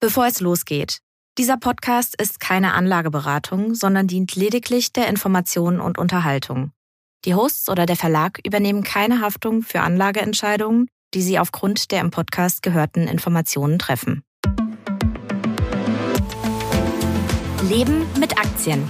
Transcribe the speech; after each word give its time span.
Bevor 0.00 0.26
es 0.26 0.38
losgeht. 0.38 1.00
Dieser 1.38 1.56
Podcast 1.56 2.20
ist 2.20 2.38
keine 2.38 2.74
Anlageberatung, 2.74 3.74
sondern 3.74 4.06
dient 4.06 4.36
lediglich 4.36 4.92
der 4.92 5.08
Information 5.08 5.80
und 5.80 5.98
Unterhaltung. 5.98 6.70
Die 7.24 7.34
Hosts 7.34 7.68
oder 7.68 7.84
der 7.84 7.96
Verlag 7.96 8.38
übernehmen 8.46 8.84
keine 8.84 9.20
Haftung 9.20 9.62
für 9.62 9.80
Anlageentscheidungen, 9.80 10.86
die 11.14 11.22
sie 11.22 11.40
aufgrund 11.40 11.90
der 11.90 12.00
im 12.00 12.12
Podcast 12.12 12.62
gehörten 12.62 13.08
Informationen 13.08 13.80
treffen. 13.80 14.22
Leben 17.68 18.06
mit 18.20 18.38
Aktien. 18.38 18.88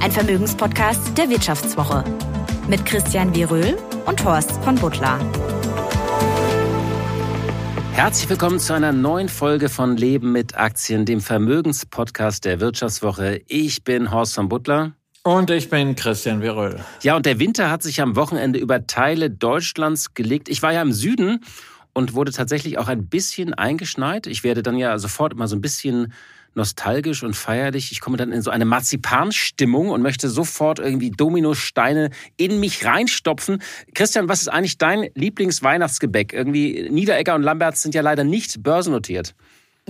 Ein 0.00 0.12
Vermögenspodcast 0.12 1.16
der 1.16 1.30
Wirtschaftswoche. 1.30 2.04
Mit 2.68 2.84
Christian 2.84 3.34
Wieröhl 3.34 3.78
und 4.04 4.22
Horst 4.24 4.62
von 4.62 4.74
Butler. 4.74 5.18
Herzlich 8.00 8.30
willkommen 8.30 8.58
zu 8.58 8.72
einer 8.72 8.92
neuen 8.92 9.28
Folge 9.28 9.68
von 9.68 9.94
Leben 9.94 10.32
mit 10.32 10.56
Aktien, 10.56 11.04
dem 11.04 11.20
Vermögenspodcast 11.20 12.46
der 12.46 12.58
Wirtschaftswoche. 12.58 13.42
Ich 13.46 13.84
bin 13.84 14.10
Horst 14.10 14.36
von 14.36 14.48
Butler. 14.48 14.92
Und 15.22 15.50
ich 15.50 15.68
bin 15.68 15.96
Christian 15.96 16.40
Viröl. 16.40 16.80
Ja, 17.02 17.14
und 17.14 17.26
der 17.26 17.38
Winter 17.38 17.70
hat 17.70 17.82
sich 17.82 18.00
am 18.00 18.16
Wochenende 18.16 18.58
über 18.58 18.86
Teile 18.86 19.28
Deutschlands 19.28 20.14
gelegt. 20.14 20.48
Ich 20.48 20.62
war 20.62 20.72
ja 20.72 20.80
im 20.80 20.92
Süden 20.92 21.44
und 21.92 22.14
wurde 22.14 22.32
tatsächlich 22.32 22.78
auch 22.78 22.88
ein 22.88 23.06
bisschen 23.06 23.52
eingeschneit. 23.52 24.26
Ich 24.26 24.44
werde 24.44 24.62
dann 24.62 24.78
ja 24.78 24.98
sofort 24.98 25.34
immer 25.34 25.46
so 25.46 25.54
ein 25.54 25.60
bisschen 25.60 26.14
nostalgisch 26.54 27.22
und 27.22 27.34
feierlich. 27.34 27.92
Ich 27.92 28.00
komme 28.00 28.16
dann 28.16 28.32
in 28.32 28.42
so 28.42 28.50
eine 28.50 28.64
Marzipanstimmung 28.64 29.90
und 29.90 30.02
möchte 30.02 30.28
sofort 30.28 30.78
irgendwie 30.78 31.10
Dominosteine 31.10 32.10
in 32.36 32.60
mich 32.60 32.84
reinstopfen. 32.84 33.62
Christian, 33.94 34.28
was 34.28 34.42
ist 34.42 34.48
eigentlich 34.48 34.78
dein 34.78 35.08
Lieblingsweihnachtsgebäck? 35.14 36.32
Irgendwie 36.32 36.88
Niederegger 36.90 37.34
und 37.34 37.42
Lamberts 37.42 37.82
sind 37.82 37.94
ja 37.94 38.02
leider 38.02 38.24
nicht 38.24 38.62
börsennotiert. 38.62 39.34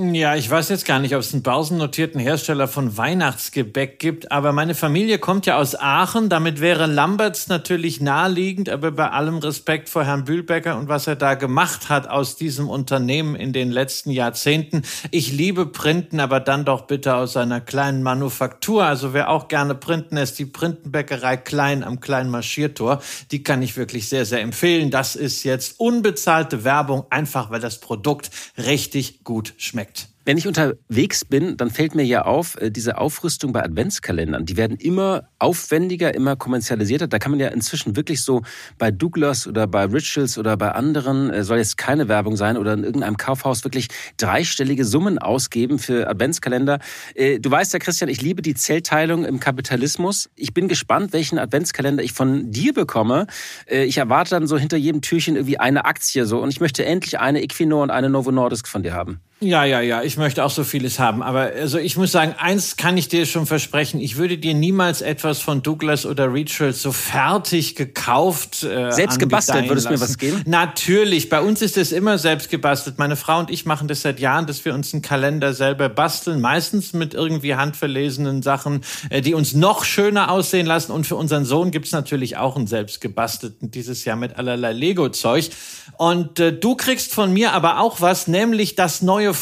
Ja, 0.03 0.35
ich 0.35 0.49
weiß 0.49 0.71
jetzt 0.71 0.87
gar 0.87 0.99
nicht, 0.99 1.15
ob 1.15 1.21
es 1.21 1.35
einen 1.35 1.43
börsennotierten 1.43 2.19
Hersteller 2.19 2.69
von 2.69 2.97
Weihnachtsgebäck 2.97 3.99
gibt, 3.99 4.33
aber 4.33 4.53
meine 4.53 4.75
Familie 4.75 5.19
kommt 5.19 5.45
ja 5.45 5.59
aus 5.59 5.79
Aachen. 5.79 6.31
Damit 6.31 6.63
wäre 6.63 6.87
Lamberts 6.87 7.49
natürlich 7.49 8.01
naheliegend, 8.01 8.71
aber 8.71 8.93
bei 8.93 9.11
allem 9.11 9.37
Respekt 9.39 9.91
vor 9.91 10.05
Herrn 10.05 10.25
Bühlbecker 10.25 10.79
und 10.79 10.89
was 10.89 11.07
er 11.07 11.17
da 11.17 11.35
gemacht 11.35 11.91
hat 11.91 12.09
aus 12.09 12.37
diesem 12.37 12.71
Unternehmen 12.71 13.35
in 13.35 13.53
den 13.53 13.71
letzten 13.71 14.11
Jahrzehnten. 14.11 14.85
Ich 15.11 15.33
liebe 15.33 15.67
Printen, 15.67 16.19
aber 16.19 16.41
dann 16.41 16.65
doch 16.65 16.87
bitte 16.87 17.17
aus 17.17 17.37
einer 17.37 17.61
kleinen 17.61 18.03
Manufaktur. 18.03 18.87
Also 18.87 19.13
wer 19.13 19.29
auch 19.29 19.49
gerne 19.49 19.75
printen 19.75 20.17
ist, 20.17 20.39
die 20.39 20.47
Printenbäckerei 20.47 21.37
Klein 21.37 21.85
am 21.85 22.01
kleinen 22.01 22.31
Marschiertor. 22.31 23.03
Die 23.33 23.43
kann 23.43 23.61
ich 23.61 23.77
wirklich 23.77 24.09
sehr, 24.09 24.25
sehr 24.25 24.41
empfehlen. 24.41 24.91
Das 24.91 25.15
ist 25.15 25.45
jetzt 25.45 25.79
unbezahlte 25.79 26.65
Werbung, 26.65 27.05
einfach 27.11 27.51
weil 27.51 27.61
das 27.61 27.81
Produkt 27.81 28.31
richtig 28.57 29.25
gut 29.25 29.53
schmeckt. 29.59 29.90
effect 29.91 30.20
Wenn 30.27 30.37
ich 30.37 30.47
unterwegs 30.47 31.25
bin, 31.25 31.57
dann 31.57 31.71
fällt 31.71 31.95
mir 31.95 32.05
ja 32.05 32.27
auf, 32.27 32.61
äh, 32.61 32.71
diese 32.71 32.99
Aufrüstung 32.99 33.55
bei 33.55 33.65
Adventskalendern, 33.65 34.45
die 34.45 34.59
werden 34.59 34.77
immer 34.77 35.31
aufwendiger, 35.39 36.15
immer 36.15 36.37
kommerzialisierter. 36.37 37.09
Da 37.09 37.19
kann 37.19 37.31
man 37.31 37.41
ja 37.41 37.49
inzwischen 37.49 37.97
wirklich 37.97 38.23
so 38.23 38.43
bei 38.77 38.91
Douglas 38.91 39.47
oder 39.47 39.67
bei 39.67 39.87
Rituals 39.87 40.37
oder 40.37 40.59
bei 40.59 40.73
anderen, 40.73 41.31
äh, 41.31 41.43
soll 41.43 41.57
jetzt 41.57 41.79
keine 41.79 42.09
Werbung 42.09 42.37
sein, 42.37 42.59
oder 42.59 42.75
in 42.75 42.85
irgendeinem 42.85 43.17
Kaufhaus 43.17 43.65
wirklich 43.65 43.89
dreistellige 44.19 44.85
Summen 44.85 45.19
ausgeben 45.19 45.79
für 45.79 46.07
Adventskalender. 46.07 46.81
Äh, 47.15 47.41
du 47.41 47.51
weißt 47.51 47.73
ja, 47.73 47.79
Christian, 47.79 48.11
ich 48.11 48.21
liebe 48.21 48.43
die 48.43 48.55
Zellteilung 48.55 49.25
im 49.25 49.41
Kapitalismus. 49.41 50.29
Ich 50.37 50.53
bin 50.53 50.69
gespannt, 50.69 51.15
welchen 51.15 51.39
Adventskalender 51.39 52.05
ich 52.05 52.13
von 52.13 52.51
dir 52.51 52.75
bekomme. 52.75 53.27
Ich 53.67 53.97
erwarte 53.97 54.31
dann 54.31 54.47
so 54.47 54.59
hinter 54.59 54.77
jedem 54.77 55.01
Türchen 55.01 55.37
irgendwie 55.37 55.59
eine 55.59 55.87
Aktie 55.87 56.27
so 56.27 56.41
und 56.41 56.51
ich 56.51 56.61
möchte 56.61 56.85
endlich 56.85 57.19
eine 57.19 57.43
Equinor 57.43 57.83
und 57.83 57.91
eine 57.91 58.11
Novo 58.11 58.31
Nordisk 58.31 58.69
von 58.69 58.83
dir 58.83 58.93
haben. 58.93 59.21
Ja, 59.43 59.65
ja, 59.65 59.81
ja, 59.81 60.03
ich 60.03 60.10
möchte 60.17 60.45
auch 60.45 60.51
so 60.51 60.65
vieles 60.65 60.99
haben. 60.99 61.23
Aber 61.23 61.41
also 61.41 61.79
ich 61.79 61.97
muss 61.97 62.13
sagen, 62.13 62.35
eins 62.39 62.77
kann 62.77 62.97
ich 62.97 63.09
dir 63.09 63.25
schon 63.27 63.47
versprechen. 63.47 64.01
Ich 64.01 64.17
würde 64.17 64.37
dir 64.37 64.55
niemals 64.55 65.01
etwas 65.01 65.39
von 65.39 65.63
Douglas 65.63 66.05
oder 66.05 66.33
Rituals 66.33 66.83
so 66.83 66.93
fertig 66.93 67.77
gekauft. 67.77 68.63
Äh, 68.65 68.91
selbst 68.93 69.19
gebastelt, 69.19 69.69
würdest 69.69 69.87
du 69.87 69.93
mir 69.93 70.01
was 70.01 70.19
geben? 70.19 70.43
Natürlich, 70.47 71.29
bei 71.29 71.41
uns 71.41 71.63
ist 71.63 71.77
es 71.77 71.93
immer 71.93 72.19
selbst 72.19 72.51
gebastelt. 72.51 72.99
Meine 72.99 73.17
Frau 73.17 73.39
und 73.39 73.51
ich 73.51 73.67
machen 73.67 73.89
das 73.89 74.03
seit 74.03 74.21
Jahren, 74.21 74.47
dass 74.47 74.65
wir 74.65 74.75
uns 74.75 74.93
einen 74.93 75.03
Kalender 75.03 75.55
selber 75.55 75.89
basteln. 75.89 76.41
Meistens 76.41 76.93
mit 76.93 77.15
irgendwie 77.15 77.55
handverlesenen 77.55 78.43
Sachen, 78.43 78.83
äh, 79.11 79.21
die 79.21 79.35
uns 79.35 79.55
noch 79.55 79.85
schöner 79.85 80.31
aussehen 80.31 80.67
lassen. 80.67 80.93
Und 80.93 81.07
für 81.07 81.17
unseren 81.17 81.45
Sohn 81.45 81.71
gibt's 81.71 81.93
natürlich 81.93 82.37
auch 82.37 82.57
einen 82.57 82.67
selbst 82.67 83.01
gebastelten 83.01 83.71
dieses 83.71 84.05
Jahr 84.05 84.17
mit 84.17 84.37
allerlei 84.37 84.73
Lego-Zeug. 84.73 85.51
Und 85.97 86.41
äh, 86.41 86.53
du 86.53 86.75
kriegst 86.75 87.15
von 87.15 87.33
mir 87.33 87.53
aber 87.53 87.81
auch 87.81 88.01
was, 88.01 88.27
nämlich 88.27 88.75
das 88.75 89.03
neue 89.03 89.21
neue 89.21 89.35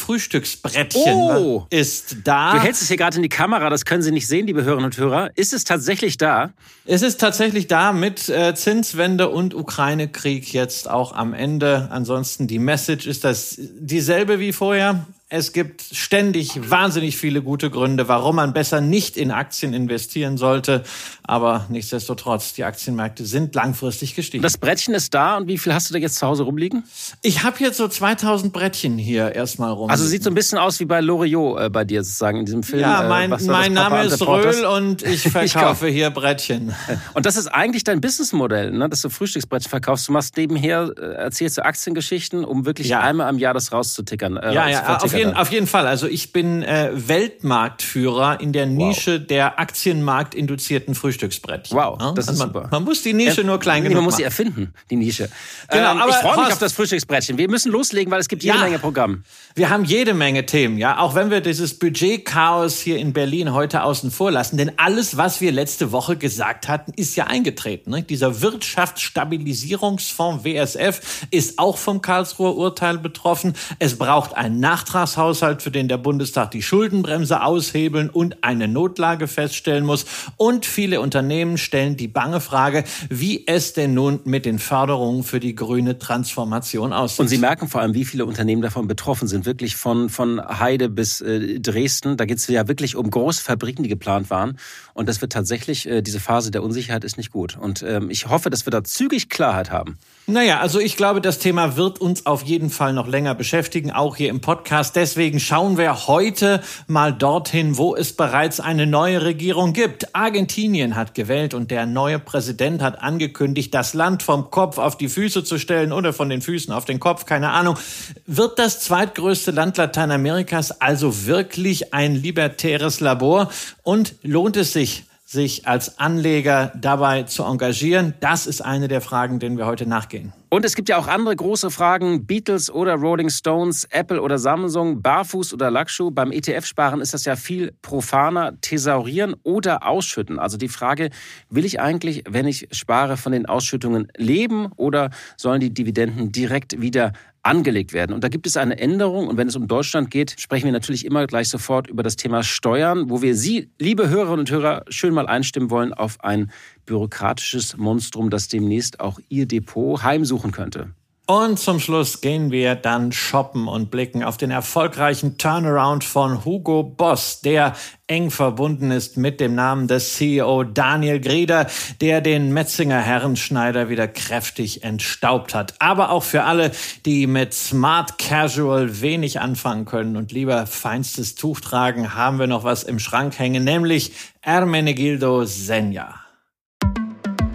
Frühstücksbrettchen 0.59 1.13
oh. 1.13 1.65
ist 1.69 2.17
da. 2.23 2.53
Du 2.53 2.61
hältst 2.61 2.81
es 2.81 2.87
hier 2.87 2.97
gerade 2.97 3.17
in 3.17 3.23
die 3.23 3.29
Kamera, 3.29 3.69
das 3.69 3.85
können 3.85 4.01
Sie 4.01 4.11
nicht 4.11 4.27
sehen, 4.27 4.47
liebe 4.47 4.63
Hörerinnen 4.63 4.85
und 4.85 4.97
Hörer. 4.97 5.31
Ist 5.35 5.53
es 5.53 5.63
tatsächlich 5.63 6.17
da? 6.17 6.51
Es 6.85 7.01
ist 7.01 7.19
tatsächlich 7.19 7.67
da 7.67 7.91
mit 7.91 8.29
äh, 8.29 8.53
Zinswende 8.55 9.29
und 9.29 9.53
Ukraine-Krieg 9.53 10.53
jetzt 10.53 10.89
auch 10.89 11.13
am 11.13 11.33
Ende. 11.33 11.87
Ansonsten 11.91 12.47
die 12.47 12.59
Message 12.59 13.07
ist 13.07 13.23
das 13.23 13.55
dieselbe 13.57 14.39
wie 14.39 14.53
vorher. 14.53 15.05
Es 15.31 15.53
gibt 15.53 15.83
ständig 15.83 16.71
wahnsinnig 16.71 17.15
viele 17.15 17.43
gute 17.43 17.69
Gründe, 17.69 18.07
warum 18.07 18.37
man 18.37 18.51
besser 18.51 18.81
nicht 18.81 19.15
in 19.15 19.29
Aktien 19.29 19.75
investieren 19.75 20.39
sollte. 20.39 20.83
Aber 21.21 21.67
nichtsdestotrotz, 21.69 22.53
die 22.53 22.63
Aktienmärkte 22.63 23.23
sind 23.27 23.53
langfristig 23.53 24.15
gestiegen. 24.15 24.41
Das 24.41 24.57
Brettchen 24.57 24.95
ist 24.95 25.13
da 25.13 25.37
und 25.37 25.47
wie 25.47 25.59
viel 25.59 25.71
hast 25.71 25.87
du 25.87 25.93
da 25.93 25.99
jetzt 25.99 26.15
zu 26.15 26.25
Hause 26.25 26.41
rumliegen? 26.41 26.83
Ich 27.21 27.43
habe 27.43 27.57
jetzt 27.59 27.77
so 27.77 27.87
2000 27.87 28.51
Brettchen 28.51 28.97
hier 28.97 29.35
erstmal 29.35 29.71
rum. 29.71 29.91
Also 29.91 30.03
sieht 30.03 30.23
so 30.23 30.31
ein 30.31 30.33
bisschen 30.33 30.57
aus 30.57 30.79
wie 30.79 30.85
bei 30.85 30.99
Loriot 30.99 31.59
äh, 31.59 31.69
bei 31.69 31.85
dir 31.85 32.03
sozusagen 32.03 32.39
in 32.39 32.45
diesem 32.45 32.63
Film. 32.63 32.81
Ja, 32.81 33.07
mein, 33.07 33.31
äh, 33.31 33.43
mein 33.43 33.73
Name 33.73 34.05
ist 34.05 34.25
Röhl 34.25 34.65
und 34.65 35.03
ich 35.03 35.21
verkaufe 35.21 35.89
ich 35.89 35.93
hier 35.93 36.09
Brettchen. 36.09 36.73
Und 37.13 37.25
das 37.25 37.35
ist 37.35 37.47
eigentlich 37.47 37.83
dein 37.83 38.01
Businessmodell, 38.01 38.71
ne? 38.71 38.89
dass 38.89 39.01
du 39.01 39.09
Frühstücksbrettchen 39.09 39.69
verkaufst. 39.69 40.07
Du 40.07 40.11
machst 40.11 40.37
nebenher, 40.37 40.91
äh, 40.97 41.01
erzählst 41.01 41.59
du 41.59 41.65
Aktiengeschichten, 41.65 42.43
um 42.43 42.65
wirklich 42.65 42.89
ja. 42.89 43.01
einmal 43.01 43.29
im 43.29 43.37
Jahr 43.37 43.53
das 43.53 43.71
rauszutickern. 43.71 44.37
Äh, 44.37 44.53
ja, 44.53 44.67
ja, 44.67 44.97
auf 44.97 45.13
jeden, 45.19 45.33
auf 45.35 45.51
jeden 45.51 45.67
Fall. 45.67 45.87
Also 45.87 46.07
ich 46.07 46.33
bin 46.33 46.63
äh, 46.63 46.89
Weltmarktführer 46.93 48.41
in 48.41 48.53
der 48.53 48.65
Nische 48.65 49.19
wow. 49.19 49.27
der 49.27 49.59
aktienmarktinduzierten 49.59 50.95
Frühstücksbrettchen. 50.95 51.77
Wow, 51.77 51.97
das 52.15 52.27
also 52.27 52.31
ist 52.31 52.39
man, 52.39 52.47
super. 52.49 52.67
Man 52.71 52.83
muss 52.83 53.03
die 53.03 53.13
Nische 53.13 53.41
er, 53.41 53.47
nur 53.47 53.59
klein 53.59 53.83
genug 53.83 53.95
Man 53.95 54.05
muss 54.05 54.17
sie 54.17 54.23
erfinden, 54.23 54.73
die 54.89 54.95
Nische. 54.95 55.29
Genau, 55.69 55.91
ähm, 55.91 56.01
aber 56.01 56.11
ich 56.11 56.17
freue 56.17 56.37
mich 56.37 56.53
auf 56.53 56.59
das 56.59 56.73
Frühstücksbrettchen. 56.73 57.37
Wir 57.37 57.49
müssen 57.49 57.71
loslegen, 57.71 58.11
weil 58.11 58.19
es 58.19 58.27
gibt 58.27 58.43
jede 58.43 58.57
ja, 58.57 58.63
Menge 58.63 58.79
Programm. 58.79 59.23
Wir 59.55 59.69
haben 59.69 59.85
jede 59.85 60.13
Menge 60.13 60.45
Themen, 60.45 60.77
ja. 60.77 60.99
Auch 60.99 61.15
wenn 61.15 61.31
wir 61.31 61.41
dieses 61.41 61.77
Budgetchaos 61.77 62.79
hier 62.79 62.97
in 62.97 63.13
Berlin 63.13 63.53
heute 63.53 63.83
außen 63.83 64.11
vor 64.11 64.31
lassen. 64.31 64.57
Denn 64.57 64.71
alles, 64.77 65.17
was 65.17 65.41
wir 65.41 65.51
letzte 65.51 65.91
Woche 65.91 66.15
gesagt 66.17 66.67
hatten, 66.67 66.93
ist 66.95 67.15
ja 67.15 67.27
eingetreten. 67.27 67.91
Ne? 67.91 68.01
Dieser 68.03 68.41
Wirtschaftsstabilisierungsfonds 68.41 70.43
WSF 70.43 71.27
ist 71.31 71.59
auch 71.59 71.77
vom 71.77 72.01
Karlsruher 72.01 72.55
Urteil 72.55 72.97
betroffen. 72.97 73.53
Es 73.79 73.97
braucht 73.97 74.35
einen 74.35 74.59
Nachtragshaushalt 74.59 75.08
Haushalt, 75.17 75.61
für 75.61 75.71
den 75.71 75.87
der 75.87 75.97
Bundestag 75.97 76.51
die 76.51 76.61
Schuldenbremse 76.61 77.41
aushebeln 77.41 78.09
und 78.09 78.43
eine 78.43 78.67
Notlage 78.67 79.27
feststellen 79.27 79.85
muss. 79.85 80.05
Und 80.37 80.65
viele 80.65 81.01
Unternehmen 81.01 81.57
stellen 81.57 81.97
die 81.97 82.07
bange 82.07 82.41
Frage, 82.41 82.83
wie 83.09 83.45
es 83.47 83.73
denn 83.73 83.93
nun 83.93 84.19
mit 84.23 84.45
den 84.45 84.59
Förderungen 84.59 85.23
für 85.23 85.39
die 85.39 85.55
grüne 85.55 85.99
Transformation 85.99 86.93
aussieht. 86.93 87.19
Und 87.19 87.27
Sie 87.27 87.37
merken 87.37 87.67
vor 87.67 87.81
allem, 87.81 87.93
wie 87.93 88.05
viele 88.05 88.25
Unternehmen 88.25 88.61
davon 88.61 88.87
betroffen 88.87 89.27
sind. 89.27 89.45
Wirklich 89.45 89.75
von, 89.75 90.09
von 90.09 90.41
Heide 90.59 90.89
bis 90.89 91.21
äh, 91.21 91.59
Dresden. 91.59 92.17
Da 92.17 92.25
geht 92.25 92.37
es 92.37 92.47
ja 92.47 92.67
wirklich 92.67 92.95
um 92.95 93.09
große 93.09 93.43
Fabriken, 93.43 93.83
die 93.83 93.89
geplant 93.89 94.29
waren. 94.29 94.57
Und 94.93 95.07
das 95.07 95.21
wird 95.21 95.31
tatsächlich, 95.31 95.87
äh, 95.87 96.01
diese 96.01 96.19
Phase 96.19 96.51
der 96.51 96.63
Unsicherheit 96.63 97.03
ist 97.03 97.17
nicht 97.17 97.31
gut. 97.31 97.57
Und 97.57 97.83
ähm, 97.83 98.09
ich 98.09 98.27
hoffe, 98.27 98.49
dass 98.49 98.65
wir 98.65 98.71
da 98.71 98.83
zügig 98.83 99.29
Klarheit 99.29 99.71
haben. 99.71 99.97
Naja, 100.27 100.59
also 100.59 100.79
ich 100.79 100.95
glaube, 100.95 101.21
das 101.21 101.39
Thema 101.39 101.75
wird 101.75 101.99
uns 101.99 102.25
auf 102.25 102.43
jeden 102.43 102.69
Fall 102.69 102.93
noch 102.93 103.07
länger 103.07 103.33
beschäftigen, 103.33 103.91
auch 103.91 104.15
hier 104.15 104.29
im 104.29 104.41
Podcast. 104.41 104.95
Deswegen 104.99 105.39
schauen 105.39 105.77
wir 105.77 106.07
heute 106.07 106.61
mal 106.87 107.13
dorthin, 107.13 107.77
wo 107.77 107.95
es 107.95 108.11
bereits 108.11 108.59
eine 108.59 108.85
neue 108.85 109.23
Regierung 109.23 109.71
gibt. 109.71 110.13
Argentinien 110.13 110.97
hat 110.97 111.13
gewählt 111.13 111.53
und 111.53 111.71
der 111.71 111.85
neue 111.85 112.19
Präsident 112.19 112.81
hat 112.81 113.01
angekündigt, 113.01 113.73
das 113.73 113.93
Land 113.93 114.23
vom 114.23 114.51
Kopf 114.51 114.77
auf 114.77 114.97
die 114.97 115.07
Füße 115.07 115.45
zu 115.45 115.57
stellen 115.57 115.93
oder 115.93 116.11
von 116.11 116.27
den 116.27 116.41
Füßen 116.41 116.73
auf 116.73 116.83
den 116.83 116.99
Kopf, 116.99 117.25
keine 117.25 117.51
Ahnung. 117.51 117.77
Wird 118.25 118.59
das 118.59 118.81
zweitgrößte 118.81 119.51
Land 119.51 119.77
Lateinamerikas 119.77 120.81
also 120.81 121.25
wirklich 121.25 121.93
ein 121.93 122.15
libertäres 122.15 122.99
Labor? 122.99 123.49
Und 123.83 124.15
lohnt 124.21 124.57
es 124.57 124.73
sich, 124.73 125.05
sich 125.25 125.65
als 125.65 125.97
Anleger 125.97 126.73
dabei 126.75 127.23
zu 127.23 127.45
engagieren? 127.45 128.15
Das 128.19 128.47
ist 128.47 128.59
eine 128.59 128.89
der 128.89 128.99
Fragen, 128.99 129.39
denen 129.39 129.57
wir 129.57 129.65
heute 129.65 129.85
nachgehen. 129.85 130.33
Und 130.51 130.65
es 130.65 130.75
gibt 130.75 130.89
ja 130.89 130.97
auch 130.97 131.07
andere 131.07 131.35
große 131.35 131.69
Fragen. 131.69 132.25
Beatles 132.25 132.71
oder 132.71 132.95
Rolling 132.95 133.29
Stones, 133.29 133.85
Apple 133.91 134.19
oder 134.19 134.39
Samsung, 134.39 134.99
Barfuß 135.03 135.53
oder 135.53 135.69
Lackschuh. 135.69 136.09
Beim 136.09 136.31
ETF-Sparen 136.31 137.01
ist 137.01 137.13
das 137.13 137.25
ja 137.25 137.35
viel 137.35 137.73
profaner. 137.83 138.59
Thesaurieren 138.59 139.35
oder 139.43 139.85
ausschütten. 139.85 140.39
Also 140.39 140.57
die 140.57 140.67
Frage, 140.67 141.11
will 141.51 141.65
ich 141.65 141.79
eigentlich, 141.79 142.23
wenn 142.27 142.47
ich 142.47 142.67
spare, 142.71 143.15
von 143.15 143.31
den 143.31 143.45
Ausschüttungen 143.45 144.07
leben 144.17 144.71
oder 144.75 145.11
sollen 145.37 145.59
die 145.59 145.71
Dividenden 145.71 146.31
direkt 146.31 146.81
wieder 146.81 147.13
angelegt 147.43 147.93
werden. 147.93 148.13
Und 148.13 148.23
da 148.23 148.27
gibt 148.27 148.47
es 148.47 148.57
eine 148.57 148.77
Änderung. 148.79 149.27
Und 149.27 149.37
wenn 149.37 149.47
es 149.47 149.55
um 149.55 149.67
Deutschland 149.67 150.11
geht, 150.11 150.35
sprechen 150.39 150.65
wir 150.65 150.71
natürlich 150.71 151.05
immer 151.05 151.25
gleich 151.27 151.49
sofort 151.49 151.87
über 151.87 152.03
das 152.03 152.15
Thema 152.15 152.43
Steuern, 152.43 153.09
wo 153.09 153.21
wir 153.21 153.35
Sie, 153.35 153.69
liebe 153.79 154.09
Hörerinnen 154.09 154.39
und 154.39 154.51
Hörer, 154.51 154.83
schön 154.89 155.13
mal 155.13 155.27
einstimmen 155.27 155.69
wollen 155.69 155.93
auf 155.93 156.21
ein 156.23 156.51
bürokratisches 156.89 157.77
Monstrum, 157.77 158.31
das 158.31 158.47
demnächst 158.47 158.99
auch 158.99 159.19
Ihr 159.29 159.45
Depot 159.45 160.01
heimsuchen 160.01 160.51
könnte. 160.51 160.89
Und 161.27 161.59
zum 161.59 161.79
Schluss 161.79 162.21
gehen 162.21 162.49
wir 162.49 162.73
dann 162.73 163.11
shoppen 163.11 163.67
und 163.67 163.91
blicken 163.91 164.23
auf 164.23 164.37
den 164.37 164.49
erfolgreichen 164.49 165.37
Turnaround 165.37 166.03
von 166.03 166.43
Hugo 166.43 166.81
Boss, 166.81 167.41
der 167.41 167.75
eng 168.07 168.31
verbunden 168.31 168.89
ist 168.89 169.15
mit 169.15 169.39
dem 169.39 169.53
Namen 169.53 169.87
des 169.87 170.15
CEO 170.15 170.63
Daniel 170.63 171.19
Grieder, 171.19 171.67
der 172.01 172.21
den 172.21 172.51
Metzinger 172.51 172.99
Herrenschneider 172.99 173.89
wieder 173.89 174.07
kräftig 174.07 174.83
entstaubt 174.83 175.53
hat. 175.53 175.75
Aber 175.77 176.09
auch 176.09 176.23
für 176.23 176.45
alle, 176.45 176.71
die 177.05 177.27
mit 177.27 177.53
Smart 177.53 178.17
Casual 178.17 178.99
wenig 179.01 179.39
anfangen 179.39 179.85
können 179.85 180.17
und 180.17 180.31
lieber 180.31 180.65
feinstes 180.65 181.35
Tuch 181.35 181.59
tragen, 181.59 182.15
haben 182.15 182.39
wir 182.39 182.47
noch 182.47 182.63
was 182.63 182.81
im 182.81 182.97
Schrank 182.97 183.37
hängen, 183.37 183.63
nämlich 183.63 184.13
Ermenegildo 184.41 185.45
Senja. 185.45 186.15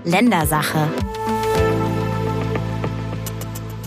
Ländersache. 0.04 0.88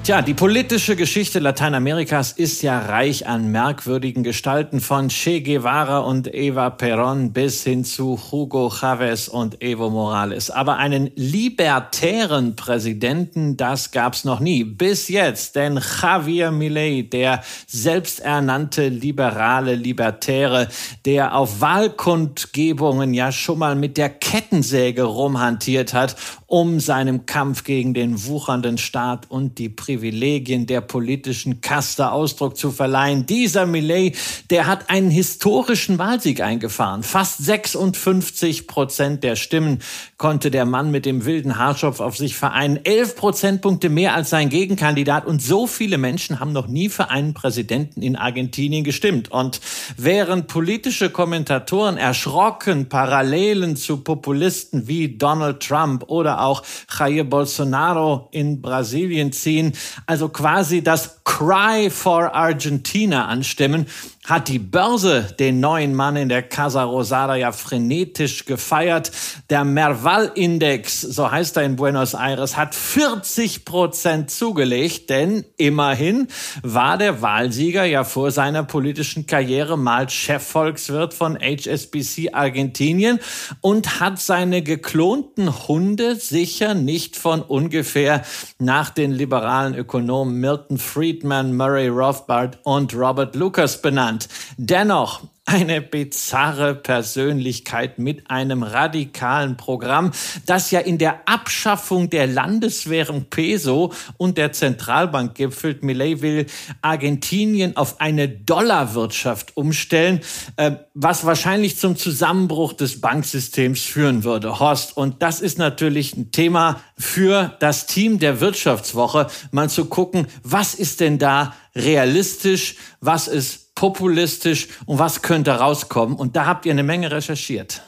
Tja, 0.07 0.21
die 0.21 0.35
politische 0.35 0.95
Geschichte 0.95 1.39
Lateinamerikas 1.39 2.31
ist 2.31 2.61
ja 2.61 2.79
reich 2.79 3.27
an 3.27 3.51
merkwürdigen 3.51 4.23
Gestalten 4.23 4.79
von 4.79 5.09
Che 5.09 5.41
Guevara 5.41 5.99
und 5.99 6.33
Eva 6.33 6.67
Perón 6.67 7.33
bis 7.33 7.65
hin 7.65 7.83
zu 7.83 8.17
Hugo 8.31 8.69
Chavez 8.69 9.27
und 9.27 9.61
Evo 9.61 9.89
Morales. 9.89 10.49
Aber 10.49 10.77
einen 10.77 11.11
libertären 11.15 12.55
Präsidenten, 12.55 13.57
das 13.57 13.91
gab's 13.91 14.23
noch 14.23 14.39
nie. 14.39 14.63
Bis 14.63 15.09
jetzt, 15.09 15.57
denn 15.57 15.77
Javier 16.01 16.51
Milei, 16.51 17.01
der 17.01 17.43
selbsternannte 17.67 18.87
liberale 18.87 19.75
Libertäre, 19.75 20.69
der 21.03 21.35
auf 21.35 21.59
Wahlkundgebungen 21.59 23.13
ja 23.13 23.33
schon 23.33 23.59
mal 23.59 23.75
mit 23.75 23.97
der 23.97 24.07
Kettensäge 24.07 25.03
rumhantiert 25.03 25.93
hat, 25.93 26.15
um 26.47 26.79
seinem 26.79 27.25
Kampf 27.25 27.65
gegen 27.65 27.93
den 27.93 28.25
wuchernden 28.25 28.77
Staat 28.77 29.29
und 29.29 29.57
die 29.57 29.67
Privilegien 29.67 30.65
der 30.65 30.79
politischen 30.79 31.59
Kaste 31.59 32.11
Ausdruck 32.11 32.57
zu 32.57 32.71
verleihen. 32.71 33.25
Dieser 33.25 33.65
Millet, 33.65 34.15
der 34.49 34.65
hat 34.65 34.89
einen 34.89 35.11
historischen 35.11 35.99
Wahlsieg 35.99 36.39
eingefahren. 36.39 37.03
Fast 37.03 37.43
56 37.43 38.65
Prozent 38.65 39.25
der 39.25 39.35
Stimmen 39.35 39.79
konnte 40.17 40.49
der 40.49 40.65
Mann 40.65 40.89
mit 40.89 41.05
dem 41.05 41.25
wilden 41.25 41.59
Haarschopf 41.59 41.99
auf 41.99 42.17
sich 42.17 42.35
vereinen. 42.35 42.79
Elf 42.83 43.15
Prozentpunkte 43.15 43.89
mehr 43.89 44.15
als 44.15 44.31
sein 44.31 44.49
Gegenkandidat. 44.49 45.25
Und 45.27 45.43
so 45.43 45.67
viele 45.67 45.99
Menschen 45.99 46.39
haben 46.39 46.53
noch 46.53 46.67
nie 46.67 46.89
für 46.89 47.11
einen 47.11 47.35
Präsidenten 47.35 48.01
in 48.01 48.15
Argentinien 48.15 48.83
gestimmt. 48.83 49.31
Und 49.31 49.61
während 49.95 50.47
politische 50.47 51.11
Kommentatoren 51.11 51.97
erschrocken 51.97 52.89
Parallelen 52.89 53.75
zu 53.75 53.97
Populisten 53.97 54.87
wie 54.87 55.17
Donald 55.17 55.61
Trump 55.61 56.05
oder 56.07 56.41
auch 56.41 56.63
Jair 56.97 57.23
Bolsonaro 57.23 58.27
in 58.31 58.59
Brasilien 58.59 59.31
ziehen, 59.31 59.73
also 60.07 60.29
quasi 60.29 60.81
das 60.81 61.23
Cry 61.25 61.91
for 61.91 62.33
Argentina 62.33 63.27
anstimmen, 63.27 63.85
hat 64.27 64.49
die 64.49 64.59
Börse 64.59 65.33
den 65.39 65.61
neuen 65.61 65.95
Mann 65.95 66.17
in 66.17 66.27
der 66.27 66.43
Casa 66.43 66.83
Rosada 66.83 67.35
ja 67.35 67.53
frenetisch 67.53 68.43
gefeiert. 68.43 69.09
Der 69.49 69.63
Merval-Index, 69.63 70.99
so 70.99 71.31
heißt 71.31 71.55
er 71.55 71.63
in 71.63 71.77
Buenos 71.77 72.13
Aires, 72.13 72.57
hat 72.57 72.75
40 72.75 73.63
Prozent 73.63 74.29
zugelegt, 74.29 75.09
denn 75.09 75.45
immerhin 75.55 76.27
war 76.61 76.97
der 76.97 77.21
Wahlsieger 77.21 77.85
ja 77.85 78.03
vor 78.03 78.31
seiner 78.31 78.63
politischen 78.63 79.27
Karriere 79.27 79.77
mal 79.77 80.09
Chefvolkswirt 80.09 81.13
von 81.13 81.39
HSBC 81.39 82.33
Argentinien 82.33 83.19
und 83.61 84.01
hat 84.01 84.19
seine 84.19 84.61
geklonten 84.61 85.67
Hunde 85.69 86.17
sicher 86.17 86.73
nicht 86.73 87.15
von 87.15 87.41
ungefähr 87.41 88.23
nach 88.59 88.89
den 88.89 89.13
liberalen 89.13 89.73
Ökonomen 89.73 90.35
Milton 90.41 90.77
Friedman, 90.77 91.55
Murray 91.55 91.87
Rothbard 91.87 92.59
und 92.63 92.93
Robert 92.93 93.33
Lucas 93.33 93.81
benannt 93.81 94.16
genannt. 94.17 94.29
Dennoch 94.57 95.21
eine 95.45 95.81
bizarre 95.81 96.75
Persönlichkeit 96.75 97.99
mit 97.99 98.29
einem 98.29 98.63
radikalen 98.63 99.55
Programm, 99.55 100.11
das 100.45 100.71
ja 100.71 100.81
in 100.81 100.97
der 100.97 101.21
Abschaffung 101.25 102.09
der 102.09 102.27
Landeswährung 102.27 103.27
Peso 103.29 103.93
und 104.17 104.37
der 104.37 104.51
Zentralbank 104.51 105.35
gipfelt. 105.35 105.83
Millet 105.83 106.21
will 106.21 106.47
Argentinien 106.81 107.77
auf 107.77 108.01
eine 108.01 108.27
Dollarwirtschaft 108.27 109.55
umstellen, 109.55 110.19
äh, 110.57 110.71
was 110.93 111.25
wahrscheinlich 111.25 111.77
zum 111.77 111.95
Zusammenbruch 111.95 112.73
des 112.73 112.99
Banksystems 112.99 113.83
führen 113.83 114.25
würde. 114.25 114.59
Horst, 114.59 114.97
und 114.97 115.21
das 115.21 115.39
ist 115.39 115.57
natürlich 115.57 116.13
ein 116.17 116.33
Thema 116.33 116.81
für 116.97 117.55
das 117.61 117.85
Team 117.85 118.19
der 118.19 118.41
Wirtschaftswoche, 118.41 119.27
mal 119.51 119.69
zu 119.69 119.85
gucken, 119.85 120.27
was 120.43 120.73
ist 120.73 120.99
denn 120.99 121.19
da 121.19 121.55
realistisch, 121.73 122.75
was 122.99 123.29
ist 123.29 123.66
populistisch 123.77 124.67
und 124.87 124.97
was 124.97 125.21
könnte 125.21 125.51
rauskommen? 125.51 126.17
Und 126.17 126.35
da 126.35 126.47
habt 126.47 126.65
ihr 126.65 126.71
eine 126.71 126.83
Menge 126.83 127.11
recherchiert. 127.11 127.83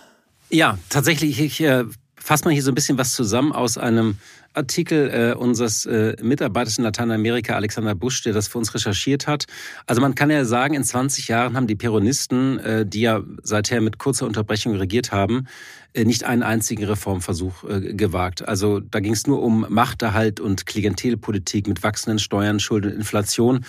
Ja, 0.52 0.78
tatsächlich, 0.90 1.42
ich 1.42 1.62
äh, 1.62 1.84
fasse 2.16 2.46
mal 2.46 2.52
hier 2.54 2.62
so 2.62 2.72
ein 2.72 2.76
bisschen 2.76 3.00
was 3.00 3.14
zusammen 3.14 3.52
aus 3.52 3.78
einem 3.78 4.18
Artikel 4.54 5.10
äh, 5.10 5.36
unseres 5.36 5.86
äh, 5.86 6.16
Mitarbeiters 6.22 6.78
in 6.78 6.84
Lateinamerika, 6.84 7.56
Alexander 7.56 7.96
Busch, 7.96 8.22
der 8.24 8.34
das 8.34 8.48
für 8.48 8.58
uns 8.60 8.74
recherchiert 8.74 9.26
hat. 9.26 9.46
Also 9.88 10.02
man 10.02 10.16
kann 10.16 10.30
ja 10.30 10.46
sagen, 10.46 10.76
in 10.76 10.84
20 10.84 11.28
Jahren 11.28 11.56
haben 11.56 11.68
die 11.68 11.76
Peronisten, 11.76 12.60
äh, 12.60 12.86
die 12.86 13.02
ja 13.02 13.22
seither 13.42 13.82
mit 13.82 13.98
kurzer 13.98 14.26
Unterbrechung 14.28 14.76
regiert 14.76 15.12
haben, 15.12 15.48
äh, 15.94 16.04
nicht 16.04 16.24
einen 16.24 16.44
einzigen 16.44 16.84
Reformversuch 16.84 17.64
äh, 17.64 17.94
gewagt. 17.94 18.48
Also 18.48 18.80
da 18.80 19.00
ging 19.00 19.14
es 19.14 19.26
nur 19.26 19.42
um 19.42 19.66
Machterhalt 19.70 20.40
und 20.40 20.66
Klientelpolitik 20.68 21.68
mit 21.68 21.82
wachsenden 21.82 22.20
Steuern, 22.20 22.60
Schulden 22.60 22.92
Inflation. 22.92 23.66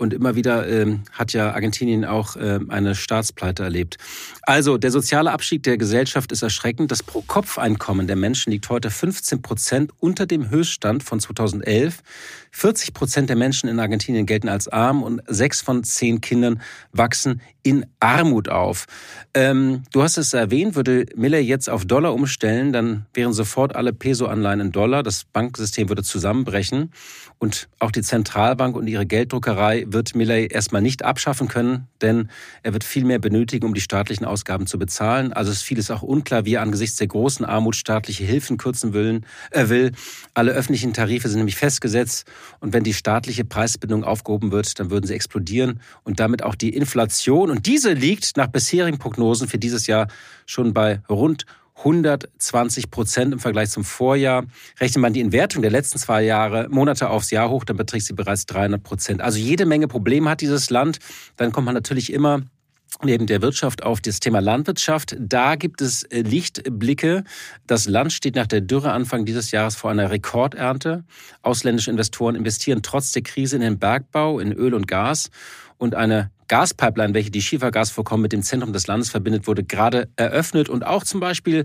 Und 0.00 0.14
immer 0.14 0.34
wieder 0.34 0.66
ähm, 0.66 1.02
hat 1.12 1.34
ja 1.34 1.52
Argentinien 1.52 2.06
auch 2.06 2.34
äh, 2.34 2.58
eine 2.70 2.94
Staatspleite 2.94 3.62
erlebt. 3.62 3.98
Also 4.40 4.78
der 4.78 4.90
soziale 4.90 5.30
Abstieg 5.30 5.62
der 5.64 5.76
Gesellschaft 5.76 6.32
ist 6.32 6.40
erschreckend. 6.40 6.90
Das 6.90 7.02
Pro-Kopf-Einkommen 7.02 8.06
der 8.06 8.16
Menschen 8.16 8.50
liegt 8.50 8.70
heute 8.70 8.90
15 8.90 9.42
Prozent 9.42 9.92
unter 9.98 10.24
dem 10.24 10.48
Höchststand 10.48 11.02
von 11.02 11.20
2011. 11.20 12.02
40 12.52 12.94
Prozent 12.94 13.28
der 13.28 13.36
Menschen 13.36 13.68
in 13.68 13.78
Argentinien 13.78 14.26
gelten 14.26 14.48
als 14.48 14.68
arm 14.68 15.02
und 15.02 15.22
sechs 15.26 15.62
von 15.62 15.84
zehn 15.84 16.20
Kindern 16.20 16.60
wachsen 16.92 17.40
in 17.62 17.86
Armut 18.00 18.48
auf. 18.48 18.86
Ähm, 19.34 19.82
du 19.92 20.02
hast 20.02 20.16
es 20.16 20.32
erwähnt, 20.32 20.74
würde 20.74 21.06
Miller 21.14 21.40
jetzt 21.40 21.68
auf 21.68 21.84
Dollar 21.84 22.14
umstellen, 22.14 22.72
dann 22.72 23.06
wären 23.12 23.32
sofort 23.32 23.76
alle 23.76 23.92
Peso-Anleihen 23.92 24.60
in 24.60 24.72
Dollar. 24.72 25.02
Das 25.02 25.24
Banksystem 25.24 25.88
würde 25.88 26.02
zusammenbrechen 26.02 26.90
und 27.38 27.68
auch 27.78 27.90
die 27.90 28.02
Zentralbank 28.02 28.76
und 28.76 28.86
ihre 28.86 29.06
Gelddruckerei 29.06 29.84
wird 29.88 30.14
Miller 30.14 30.50
erstmal 30.50 30.82
nicht 30.82 31.04
abschaffen 31.04 31.48
können, 31.48 31.86
denn 32.00 32.30
er 32.62 32.72
wird 32.72 32.84
viel 32.84 33.04
mehr 33.04 33.18
benötigen, 33.18 33.66
um 33.66 33.74
die 33.74 33.80
staatlichen 33.80 34.24
Ausgaben 34.24 34.66
zu 34.66 34.78
bezahlen. 34.78 35.32
Also 35.32 35.50
ist 35.50 35.62
vieles 35.62 35.90
auch 35.90 36.02
unklar, 36.02 36.44
wie 36.46 36.54
er 36.54 36.62
angesichts 36.62 36.96
der 36.96 37.06
großen 37.08 37.44
Armut 37.44 37.76
staatliche 37.76 38.24
Hilfen 38.24 38.56
kürzen 38.56 38.94
will. 38.94 39.20
Er 39.50 39.68
will. 39.68 39.92
Alle 40.34 40.52
öffentlichen 40.52 40.92
Tarife 40.92 41.28
sind 41.28 41.38
nämlich 41.38 41.56
festgesetzt 41.56 42.26
und 42.60 42.72
wenn 42.72 42.84
die 42.84 42.94
staatliche 42.94 43.44
Preisbindung 43.44 44.04
aufgehoben 44.04 44.52
wird, 44.52 44.78
dann 44.78 44.90
würden 44.90 45.06
sie 45.06 45.14
explodieren 45.14 45.80
und 46.04 46.20
damit 46.20 46.42
auch 46.42 46.54
die 46.54 46.70
Inflation. 46.70 47.50
Und 47.50 47.66
diese 47.66 47.92
liegt 47.92 48.36
nach 48.36 48.48
bisherigen 48.48 48.98
Prognosen 48.98 49.48
für 49.48 49.58
dieses 49.58 49.86
Jahr 49.86 50.08
schon 50.46 50.72
bei 50.74 51.00
rund 51.08 51.46
120 51.80 52.90
Prozent 52.90 53.32
im 53.32 53.38
Vergleich 53.38 53.70
zum 53.70 53.84
Vorjahr. 53.84 54.44
Rechnet 54.78 55.00
man 55.00 55.12
die 55.12 55.20
Inwertung 55.20 55.62
der 55.62 55.70
letzten 55.70 55.98
zwei 55.98 56.22
Jahre, 56.22 56.68
Monate 56.68 57.08
aufs 57.08 57.30
Jahr 57.30 57.50
hoch, 57.50 57.64
dann 57.64 57.76
beträgt 57.76 58.04
sie 58.04 58.12
bereits 58.12 58.46
300 58.46 58.82
Prozent. 58.82 59.20
Also 59.22 59.38
jede 59.38 59.66
Menge 59.66 59.88
Probleme 59.88 60.28
hat 60.28 60.40
dieses 60.40 60.70
Land. 60.70 60.98
Dann 61.36 61.52
kommt 61.52 61.66
man 61.66 61.74
natürlich 61.74 62.12
immer 62.12 62.42
neben 63.02 63.26
der 63.26 63.42
Wirtschaft 63.42 63.82
auf 63.82 64.00
das 64.00 64.20
Thema 64.20 64.40
Landwirtschaft. 64.40 65.16
Da 65.18 65.56
gibt 65.56 65.80
es 65.80 66.02
äh, 66.04 66.22
Lichtblicke. 66.22 67.24
Das 67.66 67.86
Land 67.86 68.12
steht 68.12 68.36
nach 68.36 68.46
der 68.46 68.60
Dürre 68.60 68.92
Anfang 68.92 69.24
dieses 69.24 69.50
Jahres 69.50 69.76
vor 69.76 69.90
einer 69.90 70.10
Rekordernte. 70.10 71.04
Ausländische 71.42 71.90
Investoren 71.90 72.34
investieren 72.34 72.82
trotz 72.82 73.12
der 73.12 73.22
Krise 73.22 73.56
in 73.56 73.62
den 73.62 73.78
Bergbau, 73.78 74.38
in 74.40 74.52
Öl 74.52 74.74
und 74.74 74.86
Gas. 74.86 75.30
Und 75.78 75.94
eine 75.94 76.30
Gaspipeline, 76.48 77.14
welche 77.14 77.30
die 77.30 77.40
Schiefergasvorkommen 77.40 78.22
mit 78.22 78.32
dem 78.32 78.42
Zentrum 78.42 78.72
des 78.72 78.86
Landes 78.86 79.08
verbindet, 79.08 79.46
wurde 79.46 79.62
gerade 79.64 80.08
eröffnet. 80.16 80.68
Und 80.68 80.84
auch 80.84 81.04
zum 81.04 81.20
Beispiel 81.20 81.64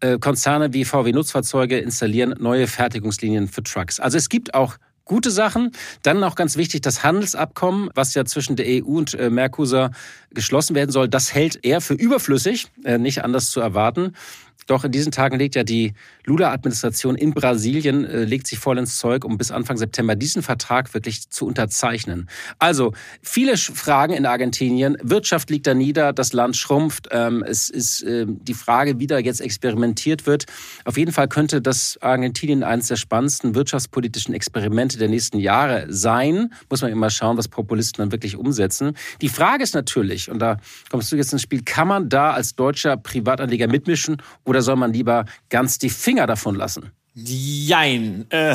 äh, 0.00 0.18
Konzerne 0.18 0.72
wie 0.72 0.84
VW 0.84 1.12
Nutzfahrzeuge 1.12 1.78
installieren 1.78 2.34
neue 2.38 2.66
Fertigungslinien 2.66 3.48
für 3.48 3.62
Trucks. 3.62 3.98
Also 3.98 4.18
es 4.18 4.28
gibt 4.28 4.54
auch 4.54 4.76
gute 5.06 5.30
Sachen. 5.30 5.72
Dann 6.02 6.20
noch 6.20 6.34
ganz 6.34 6.58
wichtig, 6.58 6.82
das 6.82 7.02
Handelsabkommen, 7.02 7.88
was 7.94 8.12
ja 8.14 8.26
zwischen 8.26 8.56
der 8.56 8.66
EU 8.66 8.98
und 8.98 9.14
äh, 9.14 9.30
Mercosur 9.30 9.92
geschlossen 10.30 10.74
werden 10.74 10.90
soll, 10.90 11.08
das 11.08 11.32
hält 11.32 11.64
er 11.64 11.80
für 11.80 11.94
überflüssig, 11.94 12.66
äh, 12.84 12.98
nicht 12.98 13.24
anders 13.24 13.50
zu 13.50 13.60
erwarten. 13.60 14.12
Doch 14.66 14.84
in 14.84 14.92
diesen 14.92 15.12
Tagen 15.12 15.38
legt 15.38 15.54
ja 15.54 15.64
die 15.64 15.94
Lula-Administration 16.26 17.14
in 17.14 17.32
Brasilien, 17.32 18.04
äh, 18.04 18.24
legt 18.24 18.46
sich 18.46 18.58
voll 18.58 18.78
ins 18.78 18.98
Zeug, 18.98 19.24
um 19.24 19.38
bis 19.38 19.50
Anfang 19.50 19.76
September 19.76 20.16
diesen 20.16 20.42
Vertrag 20.42 20.92
wirklich 20.92 21.30
zu 21.30 21.46
unterzeichnen. 21.46 22.28
Also 22.58 22.92
viele 23.22 23.56
Fragen 23.56 24.12
in 24.12 24.26
Argentinien. 24.26 24.96
Wirtschaft 25.02 25.50
liegt 25.50 25.66
da 25.66 25.74
nieder, 25.74 26.12
das 26.12 26.32
Land 26.32 26.56
schrumpft. 26.56 27.08
Ähm, 27.12 27.44
es 27.46 27.70
ist 27.70 28.02
äh, 28.02 28.26
die 28.28 28.54
Frage, 28.54 28.98
wie 28.98 29.06
da 29.06 29.18
jetzt 29.18 29.40
experimentiert 29.40 30.26
wird. 30.26 30.46
Auf 30.84 30.98
jeden 30.98 31.12
Fall 31.12 31.28
könnte 31.28 31.62
das 31.62 31.98
Argentinien 32.00 32.62
eines 32.62 32.88
der 32.88 32.96
spannendsten 32.96 33.54
wirtschaftspolitischen 33.54 34.34
Experimente 34.34 34.98
der 34.98 35.08
nächsten 35.08 35.38
Jahre 35.38 35.86
sein. 35.88 36.52
Muss 36.68 36.82
man 36.82 36.90
immer 36.90 37.10
schauen, 37.10 37.36
was 37.36 37.48
Populisten 37.48 38.02
dann 38.02 38.12
wirklich 38.12 38.36
umsetzen. 38.36 38.96
Die 39.20 39.28
Frage 39.28 39.62
ist 39.62 39.74
natürlich, 39.74 40.30
und 40.30 40.40
da 40.40 40.56
kommst 40.90 41.12
du 41.12 41.16
jetzt 41.16 41.32
ins 41.32 41.42
Spiel, 41.42 41.62
kann 41.62 41.88
man 41.88 42.08
da 42.08 42.32
als 42.32 42.56
deutscher 42.56 42.96
Privatanleger 42.96 43.68
mitmischen 43.68 44.16
oder 44.44 44.62
soll 44.62 44.76
man 44.76 44.92
lieber 44.92 45.24
ganz 45.48 45.78
die 45.78 45.90
Finger 45.90 46.15
davon 46.24 46.54
lassen? 46.54 46.92
Jein. 47.18 48.26
Äh, 48.28 48.54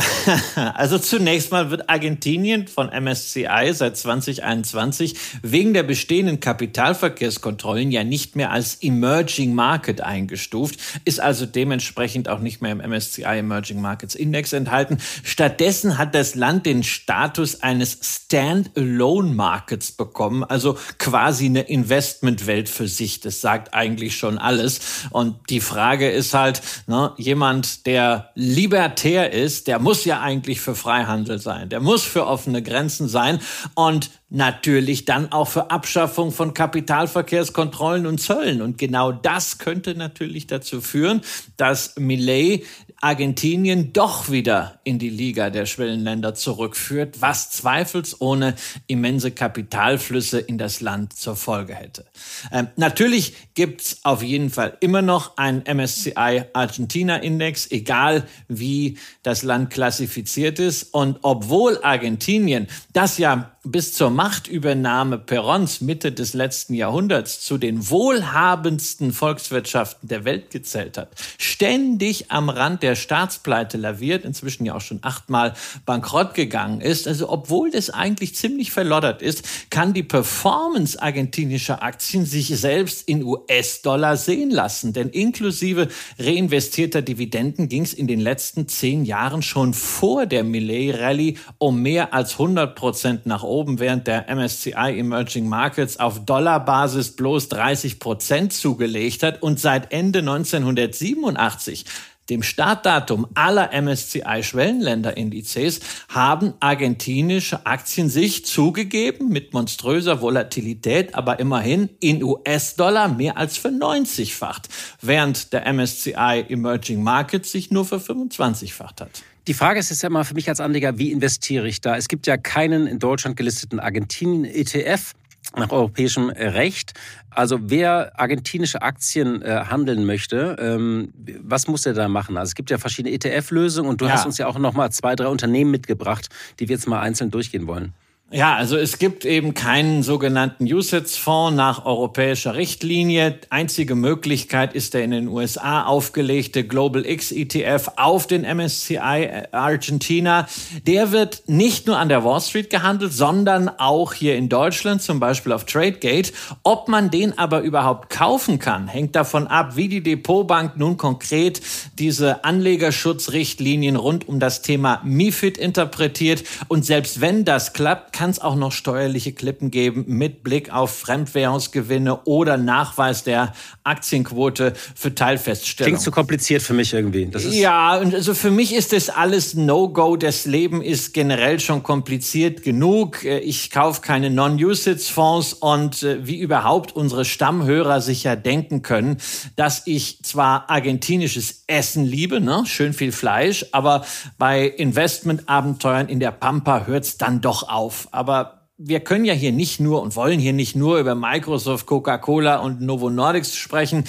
also 0.75 0.99
zunächst 0.99 1.51
mal 1.51 1.71
wird 1.71 1.89
Argentinien 1.89 2.67
von 2.67 2.89
MSCI 2.89 3.71
seit 3.73 3.97
2021 3.97 5.15
wegen 5.41 5.73
der 5.73 5.81
bestehenden 5.81 6.39
Kapitalverkehrskontrollen 6.39 7.89
ja 7.89 8.03
nicht 8.03 8.35
mehr 8.35 8.51
als 8.51 8.75
Emerging 8.75 9.55
Market 9.55 10.01
eingestuft, 10.01 10.77
ist 11.05 11.19
also 11.19 11.47
dementsprechend 11.47 12.29
auch 12.29 12.37
nicht 12.37 12.61
mehr 12.61 12.71
im 12.71 12.87
MSCI 12.87 13.23
Emerging 13.23 13.81
Markets 13.81 14.13
Index 14.13 14.53
enthalten. 14.53 14.99
Stattdessen 15.23 15.97
hat 15.97 16.13
das 16.13 16.35
Land 16.35 16.67
den 16.67 16.83
Status 16.83 17.63
eines 17.63 17.97
Standalone 18.03 19.33
Markets 19.33 19.91
bekommen, 19.91 20.43
also 20.43 20.77
quasi 20.99 21.47
eine 21.47 21.61
Investmentwelt 21.61 22.69
für 22.69 22.87
sich. 22.87 23.21
Das 23.21 23.41
sagt 23.41 23.73
eigentlich 23.73 24.17
schon 24.17 24.37
alles. 24.37 25.07
Und 25.09 25.49
die 25.49 25.61
Frage 25.61 26.11
ist 26.11 26.35
halt, 26.35 26.61
ne, 26.85 27.13
jemand, 27.17 27.87
der 27.87 28.29
libertär 28.51 29.31
ist, 29.31 29.67
der 29.67 29.79
muss 29.79 30.05
ja 30.05 30.21
eigentlich 30.21 30.61
für 30.61 30.75
Freihandel 30.75 31.39
sein, 31.39 31.69
der 31.69 31.79
muss 31.79 32.03
für 32.03 32.27
offene 32.27 32.61
Grenzen 32.61 33.07
sein 33.07 33.39
und 33.75 34.11
natürlich 34.29 35.05
dann 35.05 35.31
auch 35.31 35.47
für 35.47 35.71
Abschaffung 35.71 36.31
von 36.31 36.53
Kapitalverkehrskontrollen 36.53 38.05
und 38.05 38.19
Zöllen. 38.19 38.61
Und 38.61 38.77
genau 38.77 39.11
das 39.11 39.57
könnte 39.57 39.95
natürlich 39.95 40.47
dazu 40.47 40.81
führen, 40.81 41.21
dass 41.57 41.95
Millet 41.97 42.63
Argentinien 43.01 43.93
doch 43.93 44.29
wieder 44.29 44.79
in 44.83 44.99
die 44.99 45.09
Liga 45.09 45.49
der 45.49 45.65
Schwellenländer 45.65 46.35
zurückführt, 46.35 47.21
was 47.21 47.49
zweifelsohne 47.49 48.53
immense 48.85 49.31
Kapitalflüsse 49.31 50.39
in 50.39 50.59
das 50.59 50.81
Land 50.81 51.13
zur 51.13 51.35
Folge 51.35 51.73
hätte. 51.73 52.05
Ähm, 52.51 52.67
natürlich 52.75 53.33
gibt's 53.55 53.97
auf 54.03 54.21
jeden 54.21 54.51
Fall 54.51 54.77
immer 54.81 55.01
noch 55.01 55.37
einen 55.37 55.63
MSCI 55.63 56.43
Argentina 56.53 57.17
Index, 57.17 57.69
egal 57.71 58.27
wie 58.47 58.99
das 59.23 59.41
Land 59.41 59.71
klassifiziert 59.71 60.59
ist. 60.59 60.93
Und 60.93 61.19
obwohl 61.23 61.79
Argentinien, 61.83 62.67
das 62.93 63.17
ja 63.17 63.57
bis 63.63 63.93
zur 63.93 64.09
Machtübernahme 64.09 65.19
Perons 65.19 65.81
Mitte 65.81 66.11
des 66.11 66.33
letzten 66.33 66.73
Jahrhunderts 66.73 67.41
zu 67.41 67.59
den 67.59 67.91
wohlhabendsten 67.91 69.13
Volkswirtschaften 69.13 70.09
der 70.09 70.25
Welt 70.25 70.49
gezählt 70.49 70.97
hat, 70.97 71.09
ständig 71.37 72.31
am 72.31 72.49
Rand 72.49 72.81
der 72.81 72.95
Staatspleite 72.95 73.77
laviert, 73.77 74.25
inzwischen 74.25 74.65
ja 74.65 74.73
auch 74.73 74.81
schon 74.81 74.99
achtmal 75.03 75.53
bankrott 75.85 76.33
gegangen 76.33 76.81
ist. 76.81 77.07
Also 77.07 77.29
obwohl 77.29 77.69
das 77.69 77.91
eigentlich 77.91 78.33
ziemlich 78.35 78.71
verloddert 78.71 79.21
ist, 79.21 79.69
kann 79.69 79.93
die 79.93 80.01
Performance 80.01 80.99
argentinischer 80.99 81.83
Aktien 81.83 82.25
sich 82.25 82.47
selbst 82.47 83.07
in 83.07 83.23
US-Dollar 83.23 84.17
sehen 84.17 84.49
lassen. 84.49 84.91
Denn 84.91 85.09
inklusive 85.09 85.87
reinvestierter 86.17 87.03
Dividenden 87.03 87.69
ging 87.69 87.83
es 87.83 87.93
in 87.93 88.07
den 88.07 88.21
letzten 88.21 88.67
zehn 88.67 89.05
Jahren 89.05 89.43
schon 89.43 89.75
vor 89.75 90.25
der 90.25 90.43
Millet-Rallye 90.43 91.37
um 91.59 91.83
mehr 91.83 92.15
als 92.15 92.33
100 92.33 92.75
Prozent 92.75 93.27
nach 93.27 93.43
oben, 93.43 93.50
während 93.79 94.07
der 94.07 94.33
MSCI 94.33 94.97
Emerging 94.97 95.47
Markets 95.47 95.99
auf 95.99 96.25
Dollarbasis 96.25 97.15
bloß 97.15 97.49
30 97.49 97.99
Prozent 97.99 98.53
zugelegt 98.53 99.23
hat 99.23 99.41
und 99.41 99.59
seit 99.59 99.91
Ende 99.91 100.19
1987 100.19 101.85
dem 102.29 102.43
Startdatum 102.43 103.27
aller 103.33 103.71
MSCI-Schwellenländerindizes 103.73 105.81
haben 106.07 106.53
argentinische 106.61 107.65
Aktien 107.65 108.07
sich 108.09 108.45
zugegeben 108.45 109.27
mit 109.27 109.53
monströser 109.53 110.21
Volatilität, 110.21 111.13
aber 111.13 111.39
immerhin 111.39 111.89
in 111.99 112.23
US-Dollar 112.23 113.09
mehr 113.09 113.35
als 113.37 113.57
verneunzigfacht, 113.57 114.69
während 115.01 115.51
der 115.51 115.65
MSCI 115.73 116.45
Emerging 116.47 117.03
Markets 117.03 117.51
sich 117.51 117.69
nur 117.69 117.83
für 117.83 117.97
25-facht 117.97 119.01
hat. 119.01 119.23
Die 119.47 119.53
Frage 119.53 119.79
ist 119.79 119.89
jetzt 119.89 120.03
ja 120.03 120.09
mal 120.09 120.23
für 120.23 120.35
mich 120.35 120.49
als 120.49 120.59
Anleger, 120.59 120.97
wie 120.99 121.11
investiere 121.11 121.67
ich 121.67 121.81
da? 121.81 121.97
Es 121.97 122.07
gibt 122.07 122.27
ja 122.27 122.37
keinen 122.37 122.85
in 122.85 122.99
Deutschland 122.99 123.37
gelisteten 123.37 123.79
Argentinien-ETF 123.79 125.13
nach 125.55 125.71
europäischem 125.71 126.29
Recht. 126.29 126.93
Also 127.29 127.59
wer 127.63 128.19
argentinische 128.19 128.81
Aktien 128.81 129.41
äh, 129.41 129.65
handeln 129.69 130.05
möchte, 130.05 130.55
ähm, 130.59 131.11
was 131.41 131.67
muss 131.67 131.85
er 131.85 131.93
da 131.93 132.07
machen? 132.07 132.37
Also 132.37 132.51
es 132.51 132.55
gibt 132.55 132.69
ja 132.69 132.77
verschiedene 132.77 133.13
ETF-Lösungen 133.15 133.89
und 133.89 133.99
du 134.01 134.05
ja. 134.05 134.11
hast 134.11 134.25
uns 134.25 134.37
ja 134.37 134.47
auch 134.47 134.59
noch 134.59 134.73
mal 134.73 134.91
zwei, 134.91 135.15
drei 135.15 135.27
Unternehmen 135.27 135.71
mitgebracht, 135.71 136.29
die 136.59 136.69
wir 136.69 136.75
jetzt 136.75 136.87
mal 136.87 137.01
einzeln 137.01 137.31
durchgehen 137.31 137.67
wollen. 137.67 137.93
Ja, 138.33 138.55
also 138.55 138.77
es 138.77 138.97
gibt 138.97 139.25
eben 139.25 139.53
keinen 139.53 140.03
sogenannten 140.03 140.63
USITS-Fonds 140.63 141.53
nach 141.53 141.85
europäischer 141.85 142.55
Richtlinie. 142.55 143.37
Einzige 143.49 143.93
Möglichkeit 143.93 144.73
ist 144.73 144.93
der 144.93 145.03
in 145.03 145.11
den 145.11 145.27
USA 145.27 145.83
aufgelegte 145.83 146.63
Global 146.63 147.05
X 147.05 147.33
ETF 147.33 147.91
auf 147.97 148.27
den 148.27 148.43
MSCI 148.43 149.47
Argentina. 149.51 150.47
Der 150.87 151.11
wird 151.11 151.43
nicht 151.47 151.87
nur 151.87 151.97
an 151.99 152.07
der 152.07 152.23
Wall 152.23 152.39
Street 152.39 152.69
gehandelt, 152.69 153.11
sondern 153.11 153.67
auch 153.67 154.13
hier 154.13 154.37
in 154.37 154.47
Deutschland, 154.47 155.01
zum 155.01 155.19
Beispiel 155.19 155.51
auf 155.51 155.65
TradeGate. 155.65 156.31
Ob 156.63 156.87
man 156.87 157.11
den 157.11 157.37
aber 157.37 157.59
überhaupt 157.59 158.09
kaufen 158.09 158.59
kann, 158.59 158.87
hängt 158.87 159.17
davon 159.17 159.47
ab, 159.47 159.75
wie 159.75 159.89
die 159.89 160.03
Depotbank 160.03 160.77
nun 160.77 160.95
konkret 160.95 161.59
diese 161.99 162.45
Anlegerschutzrichtlinien 162.45 163.97
rund 163.97 164.29
um 164.29 164.39
das 164.39 164.61
Thema 164.61 165.01
MIFID 165.03 165.57
interpretiert. 165.57 166.45
Und 166.69 166.85
selbst 166.85 167.19
wenn 167.19 167.43
das 167.43 167.73
klappt, 167.73 168.20
kann 168.21 168.29
es 168.29 168.39
auch 168.39 168.55
noch 168.55 168.71
steuerliche 168.71 169.31
Klippen 169.31 169.71
geben 169.71 170.05
mit 170.05 170.43
Blick 170.43 170.71
auf 170.71 170.95
Fremdwährungsgewinne 170.95 172.21
oder 172.25 172.55
Nachweis 172.55 173.23
der 173.23 173.51
Aktienquote 173.83 174.73
für 174.93 175.15
Teilfeststellung. 175.15 175.93
Klingt 175.93 176.03
zu 176.03 176.11
kompliziert 176.11 176.61
für 176.61 176.75
mich 176.75 176.93
irgendwie. 176.93 177.31
ja, 177.49 177.97
und 177.97 178.13
also 178.13 178.35
für 178.35 178.51
mich 178.51 178.75
ist 178.75 178.93
das 178.93 179.09
alles 179.09 179.55
No-Go. 179.55 180.17
Das 180.17 180.45
Leben 180.45 180.83
ist 180.83 181.15
generell 181.15 181.59
schon 181.59 181.81
kompliziert 181.81 182.61
genug. 182.61 183.23
Ich 183.23 183.71
kaufe 183.71 184.01
keine 184.01 184.29
Non-Usage-Fonds 184.29 185.53
und 185.53 186.03
äh, 186.03 186.19
wie 186.27 186.37
überhaupt 186.37 186.95
unsere 186.95 187.25
Stammhörer 187.25 188.01
sich 188.01 188.23
ja 188.23 188.35
denken 188.35 188.83
können, 188.83 189.17
dass 189.55 189.81
ich 189.87 190.21
zwar 190.21 190.69
argentinisches 190.69 191.63
Essen 191.65 192.05
liebe, 192.05 192.39
ne? 192.39 192.65
schön 192.67 192.93
viel 192.93 193.13
Fleisch, 193.13 193.65
aber 193.71 194.05
bei 194.37 194.67
Investmentabenteuern 194.67 196.07
in 196.07 196.19
der 196.19 196.29
Pampa 196.29 196.85
hört 196.85 197.05
es 197.05 197.17
dann 197.17 197.41
doch 197.41 197.67
auf 197.67 198.10
aber 198.11 198.61
wir 198.83 198.99
können 198.99 199.25
ja 199.25 199.33
hier 199.33 199.51
nicht 199.51 199.79
nur 199.79 200.01
und 200.01 200.15
wollen 200.15 200.39
hier 200.39 200.53
nicht 200.53 200.75
nur 200.75 200.99
über 200.99 201.13
Microsoft, 201.13 201.85
Coca-Cola 201.85 202.57
und 202.57 202.81
Novo 202.81 203.09
Nordics 203.11 203.55
sprechen. 203.55 204.05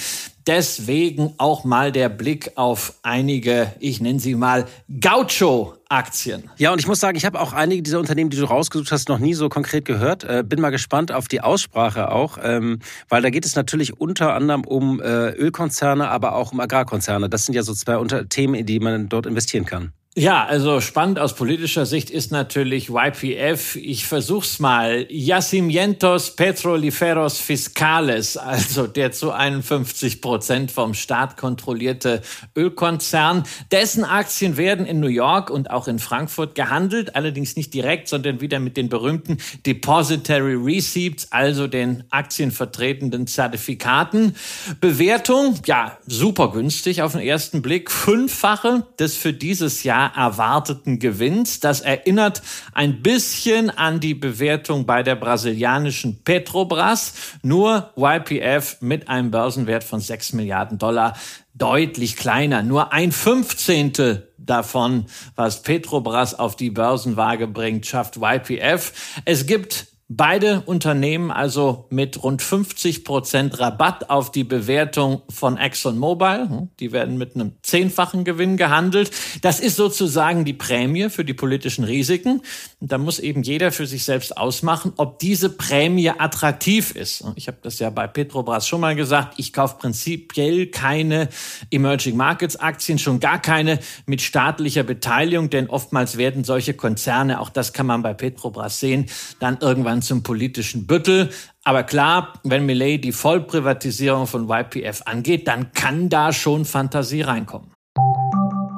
Deswegen 0.47 1.35
auch 1.37 1.63
mal 1.63 1.91
der 1.91 2.09
Blick 2.09 2.51
auf 2.55 2.95
einige, 3.03 3.71
ich 3.79 4.01
nenne 4.01 4.19
sie 4.19 4.35
mal 4.35 4.65
Gaucho-Aktien. 4.99 6.49
Ja, 6.57 6.73
und 6.73 6.79
ich 6.79 6.87
muss 6.87 6.99
sagen, 6.99 7.15
ich 7.15 7.23
habe 7.23 7.39
auch 7.39 7.53
einige 7.53 7.83
dieser 7.83 7.99
Unternehmen, 7.99 8.29
die 8.31 8.37
du 8.37 8.45
rausgesucht 8.45 8.91
hast, 8.91 9.09
noch 9.09 9.19
nie 9.19 9.35
so 9.35 9.47
konkret 9.47 9.85
gehört. 9.85 10.23
Äh, 10.23 10.43
bin 10.45 10.59
mal 10.59 10.71
gespannt 10.71 11.11
auf 11.11 11.27
die 11.27 11.41
Aussprache 11.41 12.11
auch, 12.11 12.39
ähm, 12.41 12.79
weil 13.09 13.21
da 13.21 13.29
geht 13.29 13.45
es 13.45 13.55
natürlich 13.55 14.01
unter 14.01 14.33
anderem 14.33 14.65
um 14.65 14.99
äh, 14.99 15.29
Ölkonzerne, 15.29 16.09
aber 16.09 16.35
auch 16.35 16.51
um 16.51 16.59
Agrarkonzerne. 16.59 17.29
Das 17.29 17.45
sind 17.45 17.53
ja 17.53 17.63
so 17.63 17.73
zwei 17.73 17.97
Unter 17.97 18.27
Themen, 18.27 18.55
in 18.55 18.65
die 18.65 18.79
man 18.79 19.07
dort 19.07 19.27
investieren 19.27 19.65
kann. 19.65 19.93
Ja, 20.15 20.45
also 20.45 20.79
spannend 20.79 21.17
aus 21.17 21.33
politischer 21.33 21.87
Sicht 21.87 22.11
ist 22.11 22.31
natürlich 22.31 22.91
YPF, 22.91 23.75
ich 23.77 24.05
versuch's 24.05 24.59
mal, 24.59 25.07
Yacimientos 25.09 26.35
Petroliferos 26.35 27.39
Fiscales, 27.39 28.37
also 28.37 28.85
der 28.85 29.11
zu 29.11 29.31
51 29.31 30.21
Prozent 30.21 30.69
vom 30.69 30.93
Staat 30.93 31.35
kontrollierte 31.35 32.21
Ölkonzern. 32.55 33.41
Dessen 33.71 34.03
Aktien 34.03 34.55
werden 34.55 34.85
in 34.85 34.99
New 34.99 35.07
York 35.07 35.49
und 35.49 35.71
auch 35.71 35.87
in 35.87 35.97
Frankfurt 35.97 36.53
gehandelt, 36.53 37.15
allerdings 37.15 37.55
nicht 37.55 37.73
direkt, 37.73 38.07
sondern 38.07 38.39
wieder 38.39 38.59
mit 38.59 38.77
den 38.77 38.89
berühmten 38.89 39.37
Depository 39.65 40.53
Receipts, 40.53 41.31
also 41.31 41.65
den 41.65 42.03
aktienvertretenden 42.11 43.25
Zertifikaten. 43.25 44.35
Bewertung, 44.79 45.55
ja, 45.65 45.97
super 46.05 46.51
günstig 46.51 47.01
auf 47.01 47.13
den 47.13 47.21
ersten 47.21 47.63
Blick, 47.63 47.89
fünffache 47.89 48.85
des 48.99 49.17
für 49.17 49.33
dieses 49.33 49.81
Jahr 49.81 50.02
erwarteten 50.07 50.99
Gewinns. 50.99 51.59
Das 51.59 51.81
erinnert 51.81 52.41
ein 52.73 53.01
bisschen 53.01 53.69
an 53.69 53.99
die 53.99 54.13
Bewertung 54.13 54.85
bei 54.85 55.03
der 55.03 55.15
brasilianischen 55.15 56.23
Petrobras. 56.23 57.13
Nur 57.41 57.91
YPF 57.95 58.77
mit 58.81 59.09
einem 59.09 59.31
Börsenwert 59.31 59.83
von 59.83 59.99
6 59.99 60.33
Milliarden 60.33 60.77
Dollar 60.77 61.15
deutlich 61.53 62.15
kleiner. 62.17 62.63
Nur 62.63 62.93
ein 62.93 63.11
Fünfzehntel 63.11 64.33
davon, 64.37 65.05
was 65.35 65.61
Petrobras 65.61 66.37
auf 66.37 66.55
die 66.55 66.71
Börsenwaage 66.71 67.47
bringt, 67.47 67.85
schafft 67.85 68.17
YPF. 68.17 69.21
Es 69.25 69.45
gibt 69.45 69.92
Beide 70.15 70.61
Unternehmen 70.67 71.31
also 71.31 71.87
mit 71.89 72.21
rund 72.21 72.43
50 72.43 73.03
Prozent 73.03 73.59
Rabatt 73.59 74.11
auf 74.11 74.31
die 74.31 74.43
Bewertung 74.43 75.23
von 75.27 75.57
ExxonMobil. 75.57 76.49
Hm, 76.49 76.69
die 76.79 76.91
werden 76.91 77.17
mit 77.17 77.33
einem 77.33 77.53
zehnfachen 77.63 78.23
Gewinn 78.23 78.55
gehandelt. 78.55 79.09
Das 79.41 79.59
ist 79.59 79.75
sozusagen 79.75 80.45
die 80.45 80.53
Prämie 80.53 81.09
für 81.09 81.25
die 81.25 81.33
politischen 81.33 81.83
Risiken. 81.83 82.43
Und 82.79 82.91
da 82.91 82.99
muss 82.99 83.17
eben 83.17 83.41
jeder 83.41 83.71
für 83.71 83.87
sich 83.87 84.03
selbst 84.03 84.37
ausmachen, 84.37 84.93
ob 84.97 85.17
diese 85.17 85.49
Prämie 85.49 86.11
attraktiv 86.11 86.95
ist. 86.95 87.23
Ich 87.35 87.47
habe 87.47 87.57
das 87.63 87.79
ja 87.79 87.89
bei 87.89 88.05
Petrobras 88.05 88.67
schon 88.67 88.81
mal 88.81 88.95
gesagt. 88.95 89.33
Ich 89.37 89.51
kaufe 89.51 89.77
prinzipiell 89.79 90.67
keine 90.67 91.27
Emerging 91.71 92.15
Markets 92.17 92.55
Aktien, 92.57 92.99
schon 92.99 93.19
gar 93.19 93.41
keine 93.41 93.79
mit 94.05 94.21
staatlicher 94.21 94.83
Beteiligung, 94.83 95.49
denn 95.49 95.71
oftmals 95.71 96.17
werden 96.17 96.43
solche 96.43 96.75
Konzerne, 96.75 97.39
auch 97.39 97.49
das 97.49 97.73
kann 97.73 97.87
man 97.87 98.03
bei 98.03 98.13
Petrobras 98.13 98.79
sehen, 98.79 99.07
dann 99.39 99.57
irgendwann 99.59 100.02
zum 100.03 100.21
politischen 100.21 100.85
Büttel. 100.85 101.29
Aber 101.63 101.83
klar, 101.83 102.33
wenn 102.43 102.65
Millet 102.65 103.03
die 103.03 103.11
Vollprivatisierung 103.11 104.27
von 104.27 104.49
YPF 104.49 105.01
angeht, 105.05 105.47
dann 105.47 105.71
kann 105.73 106.09
da 106.09 106.31
schon 106.33 106.65
Fantasie 106.65 107.21
reinkommen. 107.21 107.71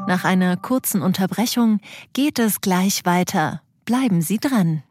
Nach 0.08 0.24
einer 0.24 0.56
kurzen 0.56 1.02
Unterbrechung 1.02 1.80
geht 2.14 2.38
es 2.38 2.62
gleich 2.62 3.06
weiter. 3.06 3.62
Bleiben 3.86 4.22
Sie 4.22 4.38
dran. 4.38 4.84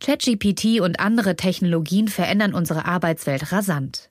ChatGPT 0.00 0.80
und 0.80 1.00
andere 1.00 1.36
Technologien 1.36 2.08
verändern 2.08 2.52
unsere 2.52 2.84
Arbeitswelt 2.84 3.52
rasant. 3.52 4.10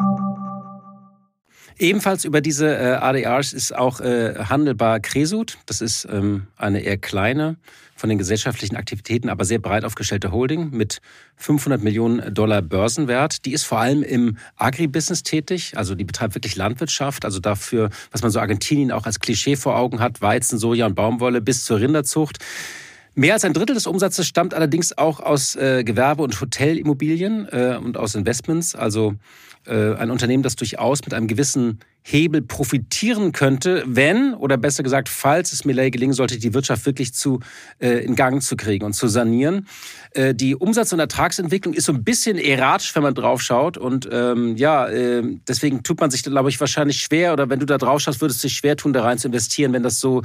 Ebenfalls 1.77 2.25
über 2.25 2.41
diese 2.41 2.75
äh, 2.75 2.93
ADRs 2.95 3.53
ist 3.53 3.75
auch 3.75 3.99
äh, 4.01 4.35
handelbar 4.35 4.99
Cresut. 4.99 5.57
Das 5.65 5.81
ist 5.81 6.07
ähm, 6.11 6.47
eine 6.57 6.81
eher 6.81 6.97
kleine, 6.97 7.57
von 7.95 8.09
den 8.09 8.17
gesellschaftlichen 8.17 8.75
Aktivitäten 8.75 9.29
aber 9.29 9.45
sehr 9.45 9.59
breit 9.59 9.85
aufgestellte 9.85 10.31
Holding 10.31 10.71
mit 10.71 11.01
500 11.37 11.83
Millionen 11.83 12.33
Dollar 12.33 12.61
Börsenwert. 12.61 13.45
Die 13.45 13.53
ist 13.53 13.63
vor 13.63 13.79
allem 13.79 14.01
im 14.01 14.37
Agribusiness 14.57 15.23
tätig, 15.23 15.77
also 15.77 15.93
die 15.93 16.03
betreibt 16.03 16.35
wirklich 16.35 16.55
Landwirtschaft, 16.55 17.25
also 17.25 17.39
dafür, 17.39 17.89
was 18.11 18.23
man 18.23 18.31
so 18.31 18.39
Argentinien 18.39 18.91
auch 18.91 19.05
als 19.05 19.19
Klischee 19.19 19.55
vor 19.55 19.77
Augen 19.77 19.99
hat, 19.99 20.21
Weizen, 20.21 20.57
Soja 20.57 20.87
und 20.87 20.95
Baumwolle 20.95 21.41
bis 21.41 21.63
zur 21.63 21.79
Rinderzucht. 21.79 22.39
Mehr 23.13 23.33
als 23.33 23.43
ein 23.43 23.53
Drittel 23.53 23.73
des 23.73 23.87
Umsatzes 23.87 24.25
stammt 24.25 24.53
allerdings 24.53 24.97
auch 24.97 25.19
aus 25.19 25.55
äh, 25.55 25.83
Gewerbe- 25.83 26.23
und 26.23 26.39
Hotelimmobilien 26.39 27.45
äh, 27.51 27.77
und 27.81 27.97
aus 27.97 28.15
Investments. 28.15 28.73
Also 28.73 29.15
äh, 29.67 29.95
ein 29.95 30.11
Unternehmen, 30.11 30.43
das 30.43 30.55
durchaus 30.55 31.01
mit 31.03 31.13
einem 31.13 31.27
gewissen 31.27 31.79
Hebel 32.03 32.41
profitieren 32.41 33.31
könnte, 33.31 33.83
wenn 33.85 34.33
oder 34.33 34.57
besser 34.57 34.81
gesagt, 34.81 35.07
falls 35.07 35.53
es 35.53 35.65
Millet 35.65 35.91
gelingen 35.91 36.13
sollte, 36.13 36.39
die 36.39 36.53
Wirtschaft 36.53 36.85
wirklich 36.85 37.13
zu 37.13 37.41
äh, 37.79 38.03
in 38.03 38.15
Gang 38.15 38.41
zu 38.41 38.55
kriegen 38.55 38.85
und 38.85 38.93
zu 38.93 39.07
sanieren. 39.07 39.67
Äh, 40.13 40.33
die 40.33 40.55
Umsatz- 40.55 40.93
und 40.93 40.99
Ertragsentwicklung 40.99 41.75
ist 41.75 41.85
so 41.85 41.93
ein 41.93 42.03
bisschen 42.03 42.37
erratisch, 42.37 42.95
wenn 42.95 43.03
man 43.03 43.13
drauf 43.13 43.41
schaut 43.41 43.77
und 43.77 44.09
ähm, 44.11 44.55
ja, 44.55 44.87
äh, 44.87 45.21
deswegen 45.47 45.83
tut 45.83 45.99
man 45.99 46.09
sich, 46.09 46.23
glaube 46.23 46.49
ich, 46.49 46.59
wahrscheinlich 46.59 47.01
schwer 47.01 47.33
oder 47.33 47.49
wenn 47.49 47.59
du 47.59 47.65
da 47.67 47.77
drauf 47.77 48.01
schaust, 48.01 48.21
würdest 48.21 48.41
du 48.43 48.47
dich 48.47 48.57
schwer 48.57 48.77
tun, 48.77 48.93
da 48.93 49.03
rein 49.03 49.19
zu 49.19 49.27
investieren, 49.27 49.73
wenn 49.73 49.83
das 49.83 49.99
so, 49.99 50.23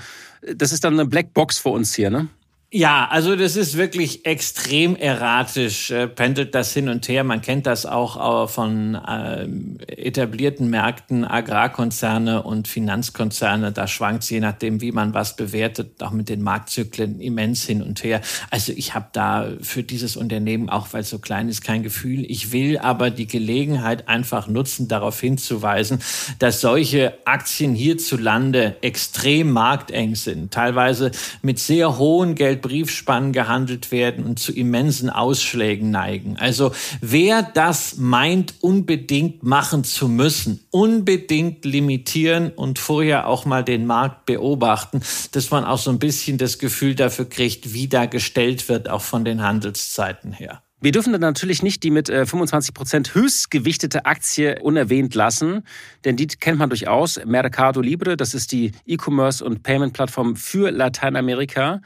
das 0.55 0.73
ist 0.73 0.85
dann 0.85 0.95
eine 0.95 1.05
Blackbox 1.05 1.59
für 1.59 1.71
uns 1.71 1.95
hier, 1.95 2.11
ne? 2.11 2.28
Ja, 2.73 3.06
also 3.08 3.37
das 3.37 3.54
ist 3.54 3.76
wirklich 3.76 4.26
extrem 4.26 4.96
erratisch, 4.96 5.92
äh, 5.92 6.08
pendelt 6.08 6.52
das 6.52 6.72
hin 6.72 6.88
und 6.88 7.07
her. 7.07 7.22
Man 7.22 7.40
kennt 7.40 7.64
das 7.64 7.87
auch 7.87 8.44
äh, 8.44 8.48
von 8.48 8.96
äh, 8.96 9.46
etablierten 9.87 10.68
Märkten, 10.68 11.24
Agrarkonzerne 11.24 12.42
und 12.42 12.66
Finanzkonzerne. 12.66 13.70
Da 13.70 13.87
schwankt 13.87 14.24
es 14.24 14.31
je 14.31 14.40
nachdem, 14.40 14.81
wie 14.81 14.90
man 14.90 15.14
was 15.14 15.37
bewertet, 15.37 16.02
auch 16.02 16.11
mit 16.11 16.29
den 16.29 16.42
Marktzyklen 16.42 17.20
immens 17.20 17.64
hin 17.64 17.83
und 17.83 18.02
her. 18.02 18.20
Also 18.50 18.72
ich 18.72 18.94
habe 18.96 19.07
da 19.12 19.46
für 19.62 19.85
dieses 19.85 20.16
Unternehmen, 20.16 20.68
auch 20.68 20.88
weil 20.92 21.02
es 21.02 21.11
so 21.11 21.20
klein 21.20 21.48
ist, 21.48 21.62
kein 21.62 21.85
Gefühl. 21.85 22.24
Ich 22.29 22.50
will 22.50 22.79
aber 22.79 23.11
die 23.11 23.29
Gelegenheit 23.29 24.09
einfach 24.09 24.48
nutzen, 24.48 24.88
darauf 24.88 25.20
hinzuweisen, 25.20 26.00
dass 26.40 26.61
solche 26.62 27.16
Aktien 27.26 27.76
hierzulande 27.76 28.74
extrem 28.81 29.52
markteng 29.52 30.16
sind, 30.16 30.52
teilweise 30.52 31.12
mit 31.42 31.61
sehr 31.61 31.96
hohen 31.96 32.35
Geld 32.35 32.56
Briefspannen 32.57 33.33
gehandelt 33.33 33.92
werden 33.92 34.25
und 34.25 34.38
zu 34.38 34.53
immensen 34.53 35.11
Ausschlägen 35.11 35.90
neigen. 35.90 36.37
Also 36.38 36.73
wer 37.01 37.42
das 37.42 37.97
meint, 37.97 38.55
unbedingt 38.61 39.42
machen 39.42 39.85
zu 39.85 40.09
müssen, 40.09 40.61
unbedingt 40.71 41.64
limitieren 41.64 42.51
und 42.51 42.79
vorher 42.79 43.29
auch 43.29 43.45
mal 43.45 43.64
den 43.64 43.87
Markt 43.87 44.27
beobachten, 44.27 45.01
dass 45.33 45.51
man 45.51 45.64
auch 45.64 45.79
so 45.79 45.90
ein 45.90 45.99
bisschen 45.99 46.38
das 46.38 46.59
Gefühl 46.59 46.95
dafür 46.95 47.29
kriegt, 47.29 47.73
wie 47.73 47.88
da 47.88 48.07
gestellt 48.07 48.69
wird, 48.69 48.88
auch 48.88 49.03
von 49.03 49.25
den 49.25 49.42
Handelszeiten 49.42 50.33
her. 50.33 50.62
Wir 50.79 50.92
dürfen 50.92 51.12
dann 51.12 51.23
natürlich 51.23 51.62
nicht 51.62 51.83
die 51.85 51.90
mit 51.90 52.09
25 52.09 52.69
äh, 52.69 52.73
Prozent 52.73 53.14
höchstgewichtete 53.14 54.05
Aktie 54.05 54.61
unerwähnt 54.61 55.14
lassen, 55.14 55.62
denn 56.05 56.16
die 56.16 56.27
kennt 56.27 56.59
man 56.59 56.69
durchaus. 56.69 57.19
Mercado 57.25 57.81
Libre, 57.81 58.19
das 58.19 58.35
ist 58.35 58.53
die 58.53 58.73
E-Commerce- 58.85 59.42
und 59.42 59.62
Payment-Plattform 59.62 60.37
für 60.37 60.71
Lateinamerika. 60.71 61.81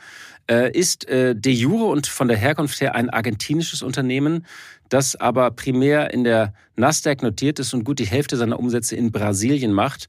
Äh, 0.51 0.77
ist 0.77 1.09
äh, 1.09 1.37
de 1.37 1.53
jure 1.53 1.85
und 1.85 2.09
von 2.09 2.27
der 2.27 2.37
Herkunft 2.37 2.81
her 2.81 2.97
ein 2.97 3.09
argentinisches 3.09 3.83
Unternehmen, 3.83 4.45
das 4.89 5.15
aber 5.15 5.53
primär 5.53 6.13
in 6.13 6.25
der 6.25 6.55
Nasdaq 6.75 7.23
notiert 7.23 7.61
ist 7.61 7.73
und 7.73 7.85
gut 7.85 8.01
die 8.01 8.07
Hälfte 8.07 8.37
seiner 8.37 8.59
Umsätze 8.59 8.97
in 8.97 9.13
Brasilien 9.13 9.73
macht. 9.73 10.09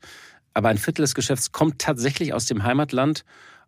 Aber 0.55 0.69
ein 0.69 0.79
Viertel 0.79 1.03
des 1.03 1.13
Geschäfts 1.13 1.51
kommt 1.51 1.77
tatsächlich 1.77 2.33
aus 2.33 2.47
dem 2.47 2.63
Heimatland, 2.63 3.23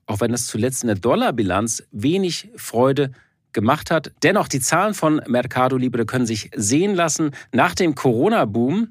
auch 0.08 0.20
wenn 0.20 0.34
es 0.34 0.48
zuletzt 0.48 0.82
in 0.82 0.88
der 0.88 0.98
Dollarbilanz 0.98 1.84
wenig 1.92 2.50
Freude 2.56 3.12
gemacht 3.52 3.92
hat. 3.92 4.12
Dennoch, 4.24 4.48
die 4.48 4.60
Zahlen 4.60 4.96
von 4.96 5.22
Mercado 5.28 5.78
Libre 5.78 6.08
können 6.08 6.26
sich 6.26 6.50
sehen 6.56 6.96
lassen. 6.96 7.36
Nach 7.52 7.76
dem 7.76 7.94
Corona-Boom 7.94 8.88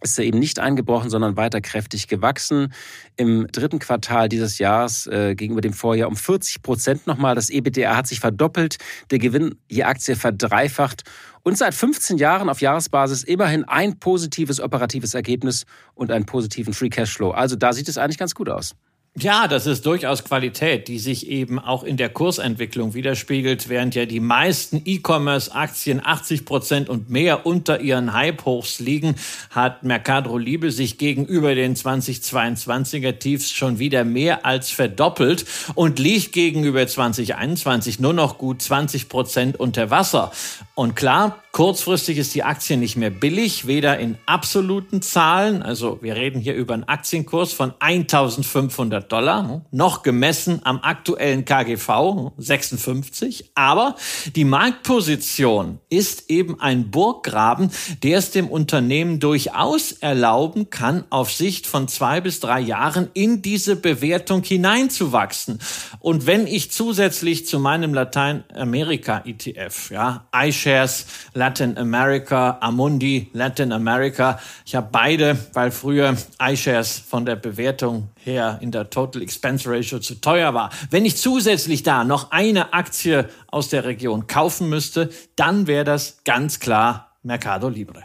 ist 0.00 0.18
er 0.18 0.24
eben 0.24 0.38
nicht 0.38 0.58
eingebrochen, 0.58 1.10
sondern 1.10 1.36
weiter 1.36 1.60
kräftig 1.60 2.08
gewachsen. 2.08 2.72
Im 3.16 3.46
dritten 3.48 3.78
Quartal 3.78 4.28
dieses 4.28 4.58
Jahres 4.58 5.06
äh, 5.06 5.34
gegenüber 5.34 5.60
dem 5.60 5.72
Vorjahr 5.72 6.08
um 6.08 6.16
40 6.16 6.62
Prozent 6.62 7.06
nochmal. 7.06 7.34
Das 7.34 7.50
EBITDA 7.50 7.96
hat 7.96 8.06
sich 8.06 8.20
verdoppelt, 8.20 8.78
der 9.10 9.18
Gewinn 9.18 9.56
je 9.68 9.84
Aktie 9.84 10.16
verdreifacht 10.16 11.02
und 11.42 11.56
seit 11.56 11.74
15 11.74 12.18
Jahren 12.18 12.48
auf 12.48 12.60
Jahresbasis 12.60 13.24
immerhin 13.24 13.64
ein 13.64 13.98
positives 13.98 14.60
operatives 14.60 15.14
Ergebnis 15.14 15.64
und 15.94 16.10
einen 16.10 16.26
positiven 16.26 16.74
Free 16.74 16.90
Cashflow. 16.90 17.30
Also 17.30 17.56
da 17.56 17.72
sieht 17.72 17.88
es 17.88 17.98
eigentlich 17.98 18.18
ganz 18.18 18.34
gut 18.34 18.48
aus. 18.48 18.74
Ja, 19.16 19.48
das 19.48 19.66
ist 19.66 19.84
durchaus 19.84 20.22
Qualität, 20.22 20.86
die 20.86 21.00
sich 21.00 21.28
eben 21.28 21.58
auch 21.58 21.82
in 21.82 21.96
der 21.96 22.08
Kursentwicklung 22.08 22.94
widerspiegelt, 22.94 23.68
während 23.68 23.96
ja 23.96 24.06
die 24.06 24.20
meisten 24.20 24.80
E-Commerce-Aktien 24.84 26.00
80 26.04 26.44
Prozent 26.44 26.88
und 26.88 27.10
mehr 27.10 27.44
unter 27.44 27.80
ihren 27.80 28.12
Hype-Hochs 28.12 28.78
liegen, 28.78 29.16
hat 29.50 29.82
Mercado 29.82 30.38
Libre 30.38 30.70
sich 30.70 30.98
gegenüber 30.98 31.56
den 31.56 31.74
2022er 31.74 33.18
Tiefs 33.18 33.50
schon 33.50 33.80
wieder 33.80 34.04
mehr 34.04 34.46
als 34.46 34.70
verdoppelt 34.70 35.44
und 35.74 35.98
liegt 35.98 36.32
gegenüber 36.32 36.86
2021 36.86 37.98
nur 37.98 38.12
noch 38.12 38.38
gut 38.38 38.62
20 38.62 39.08
Prozent 39.08 39.58
unter 39.58 39.90
Wasser. 39.90 40.30
Und 40.76 40.94
klar, 40.94 41.42
Kurzfristig 41.52 42.18
ist 42.18 42.34
die 42.34 42.44
Aktie 42.44 42.76
nicht 42.76 42.96
mehr 42.96 43.10
billig, 43.10 43.66
weder 43.66 43.98
in 43.98 44.18
absoluten 44.26 45.02
Zahlen, 45.02 45.62
also 45.62 45.98
wir 46.02 46.14
reden 46.14 46.40
hier 46.40 46.54
über 46.54 46.74
einen 46.74 46.84
Aktienkurs 46.84 47.52
von 47.52 47.72
1500 47.80 49.10
Dollar, 49.10 49.62
noch 49.72 50.02
gemessen 50.02 50.60
am 50.64 50.78
aktuellen 50.82 51.44
KGV 51.46 52.32
56, 52.36 53.52
aber 53.54 53.96
die 54.36 54.44
Marktposition 54.44 55.80
ist 55.88 56.30
eben 56.30 56.60
ein 56.60 56.90
Burggraben, 56.90 57.70
der 58.02 58.18
es 58.18 58.30
dem 58.30 58.48
Unternehmen 58.48 59.18
durchaus 59.18 59.92
erlauben 59.92 60.70
kann, 60.70 61.04
auf 61.10 61.32
Sicht 61.32 61.66
von 61.66 61.88
zwei 61.88 62.20
bis 62.20 62.40
drei 62.40 62.60
Jahren 62.60 63.08
in 63.14 63.42
diese 63.42 63.74
Bewertung 63.74 64.42
hineinzuwachsen. 64.44 65.58
Und 65.98 66.26
wenn 66.26 66.46
ich 66.46 66.70
zusätzlich 66.70 67.46
zu 67.46 67.58
meinem 67.58 67.94
Lateinamerika-ETF, 67.94 69.90
ja, 69.90 70.28
iShares, 70.32 71.06
Latin 71.38 71.78
America, 71.78 72.58
Amundi, 72.60 73.30
Latin 73.32 73.72
America. 73.72 74.40
Ich 74.66 74.74
habe 74.74 74.88
beide, 74.90 75.38
weil 75.52 75.70
früher 75.70 76.16
iShares 76.42 76.98
von 76.98 77.24
der 77.24 77.36
Bewertung 77.36 78.08
her 78.16 78.58
in 78.60 78.72
der 78.72 78.90
Total 78.90 79.22
Expense 79.22 79.70
Ratio 79.70 80.00
zu 80.00 80.16
teuer 80.20 80.52
war. 80.52 80.70
Wenn 80.90 81.04
ich 81.04 81.16
zusätzlich 81.16 81.84
da 81.84 82.02
noch 82.02 82.32
eine 82.32 82.72
Aktie 82.72 83.28
aus 83.46 83.68
der 83.68 83.84
Region 83.84 84.26
kaufen 84.26 84.68
müsste, 84.68 85.10
dann 85.36 85.68
wäre 85.68 85.84
das 85.84 86.18
ganz 86.24 86.58
klar 86.58 87.16
Mercado 87.22 87.68
Libre. 87.68 88.02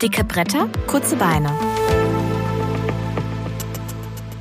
Dicke 0.00 0.22
Bretter, 0.22 0.68
kurze 0.86 1.16
Beine. 1.16 1.50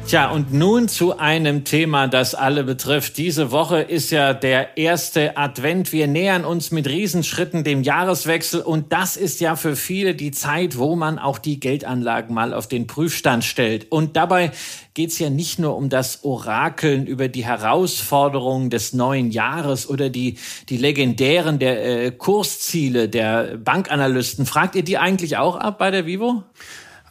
Tja, 0.07 0.31
und 0.31 0.53
nun 0.53 0.87
zu 0.87 1.17
einem 1.17 1.65
Thema, 1.65 2.07
das 2.07 2.33
alle 2.33 2.63
betrifft. 2.63 3.17
Diese 3.17 3.51
Woche 3.51 3.81
ist 3.81 4.09
ja 4.09 4.33
der 4.33 4.77
erste 4.77 5.35
Advent. 5.35 5.91
Wir 5.91 6.07
nähern 6.07 6.45
uns 6.45 6.71
mit 6.71 6.87
Riesenschritten 6.87 7.65
dem 7.65 7.83
Jahreswechsel 7.83 8.61
und 8.61 8.93
das 8.93 9.17
ist 9.17 9.41
ja 9.41 9.57
für 9.57 9.75
viele 9.75 10.15
die 10.15 10.31
Zeit, 10.31 10.77
wo 10.77 10.95
man 10.95 11.19
auch 11.19 11.37
die 11.37 11.59
Geldanlagen 11.59 12.33
mal 12.33 12.53
auf 12.53 12.67
den 12.67 12.87
Prüfstand 12.87 13.43
stellt. 13.43 13.91
Und 13.91 14.15
dabei 14.15 14.51
geht 14.93 15.09
es 15.09 15.19
ja 15.19 15.29
nicht 15.29 15.59
nur 15.59 15.75
um 15.75 15.89
das 15.89 16.23
Orakeln 16.23 17.05
über 17.05 17.27
die 17.27 17.43
Herausforderungen 17.43 18.69
des 18.69 18.93
neuen 18.93 19.29
Jahres 19.29 19.89
oder 19.89 20.09
die, 20.09 20.37
die 20.69 20.77
legendären 20.77 21.59
der 21.59 21.85
äh, 22.05 22.11
Kursziele 22.11 23.09
der 23.09 23.57
Bankanalysten. 23.57 24.45
Fragt 24.45 24.75
ihr 24.75 24.83
die 24.83 24.97
eigentlich 24.97 25.35
auch 25.35 25.57
ab 25.57 25.79
bei 25.79 25.91
der 25.91 26.05
Vivo? 26.05 26.43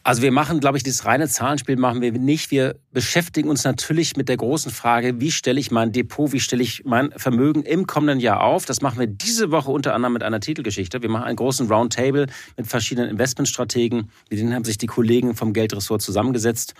Also 0.06 0.22
wir 0.22 0.30
machen, 0.30 0.60
glaube 0.60 0.76
ich, 0.76 0.84
dieses 0.84 1.04
reine 1.04 1.26
Zahlenspiel 1.26 1.74
machen 1.74 2.00
wir 2.00 2.12
nicht. 2.12 2.52
Wir 2.52 2.76
beschäftigen 2.92 3.48
uns 3.48 3.64
natürlich 3.64 4.16
mit 4.16 4.28
der 4.28 4.36
großen 4.36 4.70
Frage, 4.70 5.20
wie 5.20 5.32
stelle 5.32 5.58
ich 5.58 5.72
mein 5.72 5.90
Depot, 5.90 6.32
wie 6.32 6.38
stelle 6.38 6.62
ich 6.62 6.84
mein 6.84 7.10
Vermögen 7.16 7.64
im 7.64 7.88
kommenden 7.88 8.20
Jahr 8.20 8.44
auf. 8.44 8.66
Das 8.66 8.82
machen 8.82 9.00
wir 9.00 9.08
diese 9.08 9.50
Woche 9.50 9.72
unter 9.72 9.94
anderem 9.94 10.12
mit 10.12 10.22
einer 10.22 10.38
Titelgeschichte. 10.38 11.02
Wir 11.02 11.08
machen 11.08 11.24
einen 11.24 11.34
großen 11.34 11.66
Roundtable 11.66 12.26
mit 12.56 12.68
verschiedenen 12.68 13.10
Investmentstrategen. 13.10 14.08
Mit 14.30 14.38
denen 14.38 14.54
haben 14.54 14.62
sich 14.62 14.78
die 14.78 14.86
Kollegen 14.86 15.34
vom 15.34 15.52
Geldressort 15.52 16.02
zusammengesetzt 16.02 16.74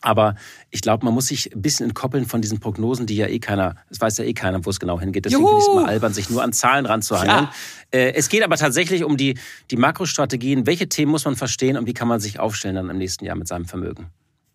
aber 0.00 0.34
ich 0.70 0.80
glaube, 0.80 1.04
man 1.04 1.14
muss 1.14 1.26
sich 1.26 1.54
ein 1.54 1.62
bisschen 1.62 1.84
entkoppeln 1.84 2.26
von 2.26 2.40
diesen 2.40 2.60
Prognosen, 2.60 3.06
die 3.06 3.16
ja 3.16 3.26
eh 3.26 3.38
keiner, 3.38 3.76
es 3.90 4.00
weiß 4.00 4.18
ja 4.18 4.24
eh 4.24 4.32
keiner, 4.32 4.64
wo 4.64 4.70
es 4.70 4.80
genau 4.80 4.98
hingeht. 4.98 5.24
Deswegen 5.24 5.46
finde 5.46 5.60
ich 5.60 5.68
es 5.68 5.74
mal 5.74 5.86
albern, 5.86 6.12
sich 6.12 6.30
nur 6.30 6.42
an 6.42 6.52
Zahlen 6.52 6.86
ranzuhangeln. 6.86 7.44
Ja. 7.44 7.52
Äh, 7.98 8.14
es 8.14 8.28
geht 8.28 8.42
aber 8.42 8.56
tatsächlich 8.56 9.04
um 9.04 9.16
die, 9.16 9.38
die 9.70 9.76
Makrostrategien. 9.76 10.66
Welche 10.66 10.88
Themen 10.88 11.12
muss 11.12 11.24
man 11.24 11.36
verstehen 11.36 11.76
und 11.76 11.86
wie 11.86 11.94
kann 11.94 12.08
man 12.08 12.20
sich 12.20 12.40
aufstellen 12.40 12.76
dann 12.76 12.90
im 12.90 12.98
nächsten 12.98 13.24
Jahr 13.24 13.36
mit 13.36 13.46
seinem 13.46 13.66
Vermögen? 13.66 14.08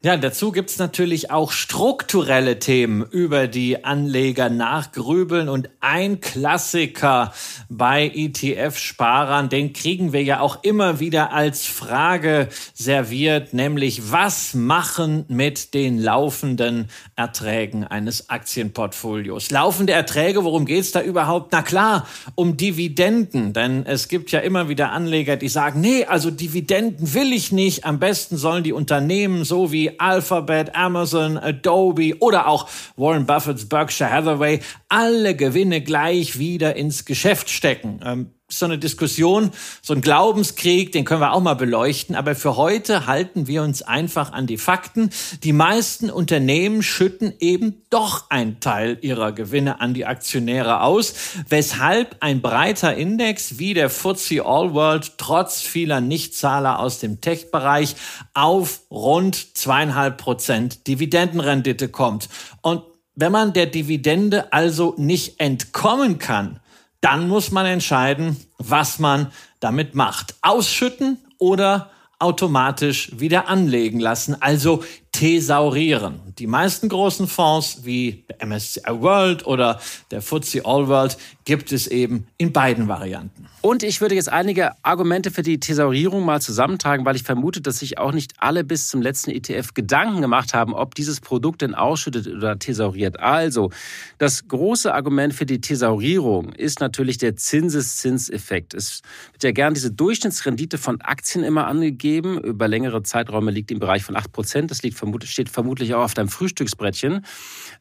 Ja, 0.04 0.16
dazu 0.16 0.52
gibt's 0.52 0.78
natürlich 0.78 1.32
auch 1.32 1.52
strukturelle 1.52 2.60
Themen, 2.60 3.02
über 3.02 3.48
die 3.48 3.84
Anleger 3.84 4.48
nachgrübeln. 4.48 5.50
Und 5.50 5.72
ein 5.80 6.22
Klassiker 6.22 7.34
bei 7.68 8.12
ETF-Sparern, 8.14 9.50
den 9.50 9.74
kriegen 9.74 10.14
wir 10.14 10.22
ja 10.22 10.40
auch 10.40 10.64
immer 10.64 11.00
wieder 11.00 11.34
als 11.34 11.66
Frage 11.66 12.48
serviert, 12.76 13.56
nämlich 13.56 14.12
was 14.12 14.54
machen 14.54 15.26
mit 15.30 15.74
den 15.74 15.98
laufenden 15.98 16.90
Erträgen 17.16 17.84
eines 17.84 18.30
Aktienportfolios? 18.30 19.50
Laufende 19.50 19.94
Erträge, 19.94 20.44
worum 20.44 20.68
geht's 20.68 20.92
da 20.92 21.02
überhaupt? 21.02 21.52
Na 21.54 21.64
klar, 21.64 22.06
um 22.36 22.56
Dividenden. 22.56 23.52
Denn 23.52 23.84
es 23.88 24.10
gibt 24.10 24.30
ja 24.30 24.42
immer 24.42 24.70
wieder 24.70 24.92
Anleger, 24.92 25.38
die 25.38 25.50
sagen, 25.50 25.82
nee, 25.82 26.06
also 26.06 26.30
Dividenden 26.30 27.16
will 27.16 27.34
ich 27.34 27.52
nicht. 27.52 27.84
Am 27.84 27.98
besten 27.98 28.38
sollen 28.38 28.64
die 28.64 28.74
Unternehmen 28.74 29.44
so 29.44 29.72
wie 29.72 29.87
Alphabet, 29.98 30.76
Amazon, 30.76 31.38
Adobe 31.38 32.16
oder 32.20 32.48
auch 32.48 32.70
Warren 32.96 33.26
Buffetts 33.26 33.68
Berkshire 33.68 34.12
Hathaway 34.12 34.60
alle 34.90 35.36
Gewinne 35.36 35.82
gleich 35.82 36.40
wieder 36.40 36.76
ins 36.76 37.06
Geschäft 37.06 37.50
stecken. 37.50 38.00
Ähm, 38.04 38.32
so 38.50 38.66
eine 38.66 38.78
Diskussion, 38.78 39.52
so 39.82 39.94
ein 39.94 40.00
Glaubenskrieg, 40.00 40.94
den 40.94 41.04
können 41.04 41.20
wir 41.20 41.34
auch 41.34 41.42
mal 41.42 41.56
beleuchten. 41.56 42.16
Aber 42.16 42.34
für 42.34 42.56
heute 42.56 43.06
halten 43.06 43.48
wir 43.48 43.62
uns 43.62 43.82
einfach 43.82 44.32
an 44.32 44.48
die 44.48 44.58
Fakten. 44.58 45.10
Die 45.44 45.52
meisten 45.52 46.10
Unternehmen 46.10 46.82
schütten 46.82 47.34
eben 47.40 47.84
doch 47.90 48.30
einen 48.30 48.62
Teil 48.62 48.98
ihrer 49.02 49.34
Gewinne 49.34 49.82
an 49.82 49.94
die 49.94 50.06
Aktionäre 50.06 50.82
aus, 50.82 51.14
weshalb 51.50 52.18
ein 52.22 52.42
breiter 52.42 52.96
Index 52.96 53.60
wie 53.60 53.74
der 53.74 53.90
FTSE 53.90 54.46
All 54.46 54.74
World 54.74 55.18
trotz 55.18 55.62
vieler 55.62 56.00
Nichtzahler 56.00 56.80
aus 56.80 57.00
dem 57.00 57.20
Tech-Bereich 57.20 57.96
auf 58.34 58.82
rund 58.90 59.58
zweieinhalb 59.58 60.18
Prozent 60.18 60.88
Dividendenrendite 60.88 61.90
kommt. 61.90 62.30
Und 62.62 62.84
wenn 63.14 63.32
man 63.34 63.52
der 63.52 63.66
Dividende 63.66 64.54
also 64.54 64.94
nicht 64.98 65.42
entkommen 65.42 66.18
kann, 66.18 66.62
dann 67.02 67.28
muss 67.28 67.52
man 67.52 67.66
entscheiden, 67.66 68.38
was 68.58 69.00
man 69.00 69.32
damit 69.60 69.96
macht. 69.96 70.36
Ausschütten 70.42 71.18
oder 71.38 71.92
automatisch 72.20 73.12
wieder 73.20 73.48
anlegen 73.48 74.00
lassen, 74.00 74.42
also 74.42 74.84
thesaurieren. 75.18 76.20
Die 76.38 76.46
meisten 76.46 76.90
großen 76.90 77.28
Fonds 77.28 77.80
wie 77.84 78.24
der 78.30 78.46
MSCI 78.46 78.84
World 79.02 79.48
oder 79.48 79.80
der 80.12 80.22
FTSE 80.22 80.64
All 80.64 80.88
World 80.88 81.18
gibt 81.44 81.72
es 81.72 81.88
eben 81.88 82.28
in 82.38 82.54
beiden 82.54 82.88
Varianten. 82.88 83.48
Und 83.62 83.82
ich 83.82 84.00
würde 84.00 84.14
jetzt 84.14 84.30
einige 84.30 84.72
Argumente 84.84 85.32
für 85.32 85.42
die 85.42 85.60
Thesaurierung 85.60 86.24
mal 86.24 86.40
zusammentragen, 86.40 87.06
weil 87.06 87.16
ich 87.16 87.24
vermute, 87.24 87.62
dass 87.62 87.80
sich 87.80 87.98
auch 87.98 88.12
nicht 88.12 88.34
alle 88.38 88.64
bis 88.64 88.90
zum 88.90 89.02
letzten 89.02 89.32
ETF 89.32 89.74
Gedanken 89.74 90.22
gemacht 90.22 90.54
haben, 90.54 90.74
ob 90.76 90.94
dieses 90.94 91.20
Produkt 91.20 91.64
denn 91.64 91.74
ausschüttet 91.74 92.28
oder 92.28 92.60
thesauriert. 92.60 93.20
Also, 93.20 93.72
das 94.20 94.48
große 94.48 94.94
Argument 94.94 95.34
für 95.34 95.46
die 95.46 95.62
Thesaurierung 95.62 96.54
ist 96.54 96.80
natürlich 96.80 97.18
der 97.18 97.36
Zinseszinseffekt. 97.36 98.76
Es 98.76 99.02
wird 99.32 99.44
ja 99.44 99.52
gern 99.52 99.74
diese 99.74 99.92
Durchschnittsrendite 99.92 100.78
von 100.78 101.02
Aktien 101.02 101.44
immer 101.44 101.66
angegeben. 101.66 102.38
Über 102.40 102.68
längere 102.68 103.02
Zeiträume 103.04 103.50
liegt 103.52 103.72
im 103.72 103.80
Bereich 103.80 104.04
von 104.04 104.16
8 104.16 104.32
Prozent. 104.32 104.72
Das 104.72 104.84
liegt 104.84 104.98
steht 105.24 105.50
vermutlich 105.50 105.94
auch 105.94 106.04
auf 106.04 106.14
deinem 106.14 106.30
Frühstücksbrettchen. 106.30 107.26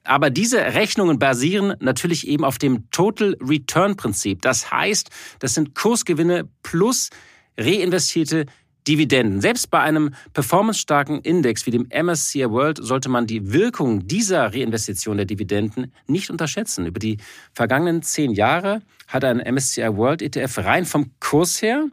Aber 0.04 0.30
diese 0.30 0.58
Rechnungen 0.58 1.18
basieren 1.18 1.74
natürlich 1.80 2.26
eben 2.26 2.44
auf 2.44 2.58
dem 2.58 2.90
Total 2.90 3.36
Return 3.40 3.96
Prinzip. 3.96 4.42
Das 4.42 4.70
heißt, 4.70 5.10
das 5.38 5.54
sind 5.54 5.74
Kursgewinne 5.74 6.48
plus 6.62 7.10
reinvestierte 7.58 8.46
Dividenden. 8.86 9.40
Selbst 9.40 9.70
bei 9.70 9.80
einem 9.80 10.14
performancestarken 10.32 11.20
Index 11.20 11.66
wie 11.66 11.72
dem 11.72 11.88
MSCI 11.92 12.48
World 12.50 12.78
sollte 12.80 13.08
man 13.08 13.26
die 13.26 13.52
Wirkung 13.52 14.06
dieser 14.06 14.54
Reinvestition 14.54 15.16
der 15.16 15.26
Dividenden 15.26 15.92
nicht 16.06 16.30
unterschätzen. 16.30 16.86
Über 16.86 17.00
die 17.00 17.18
vergangenen 17.52 18.02
zehn 18.02 18.30
Jahre 18.30 18.82
hat 19.08 19.24
ein 19.24 19.38
MSCI 19.38 19.96
World 19.96 20.22
ETF 20.22 20.58
rein 20.58 20.84
vom 20.84 21.10
Kurs 21.18 21.60
her 21.62 21.86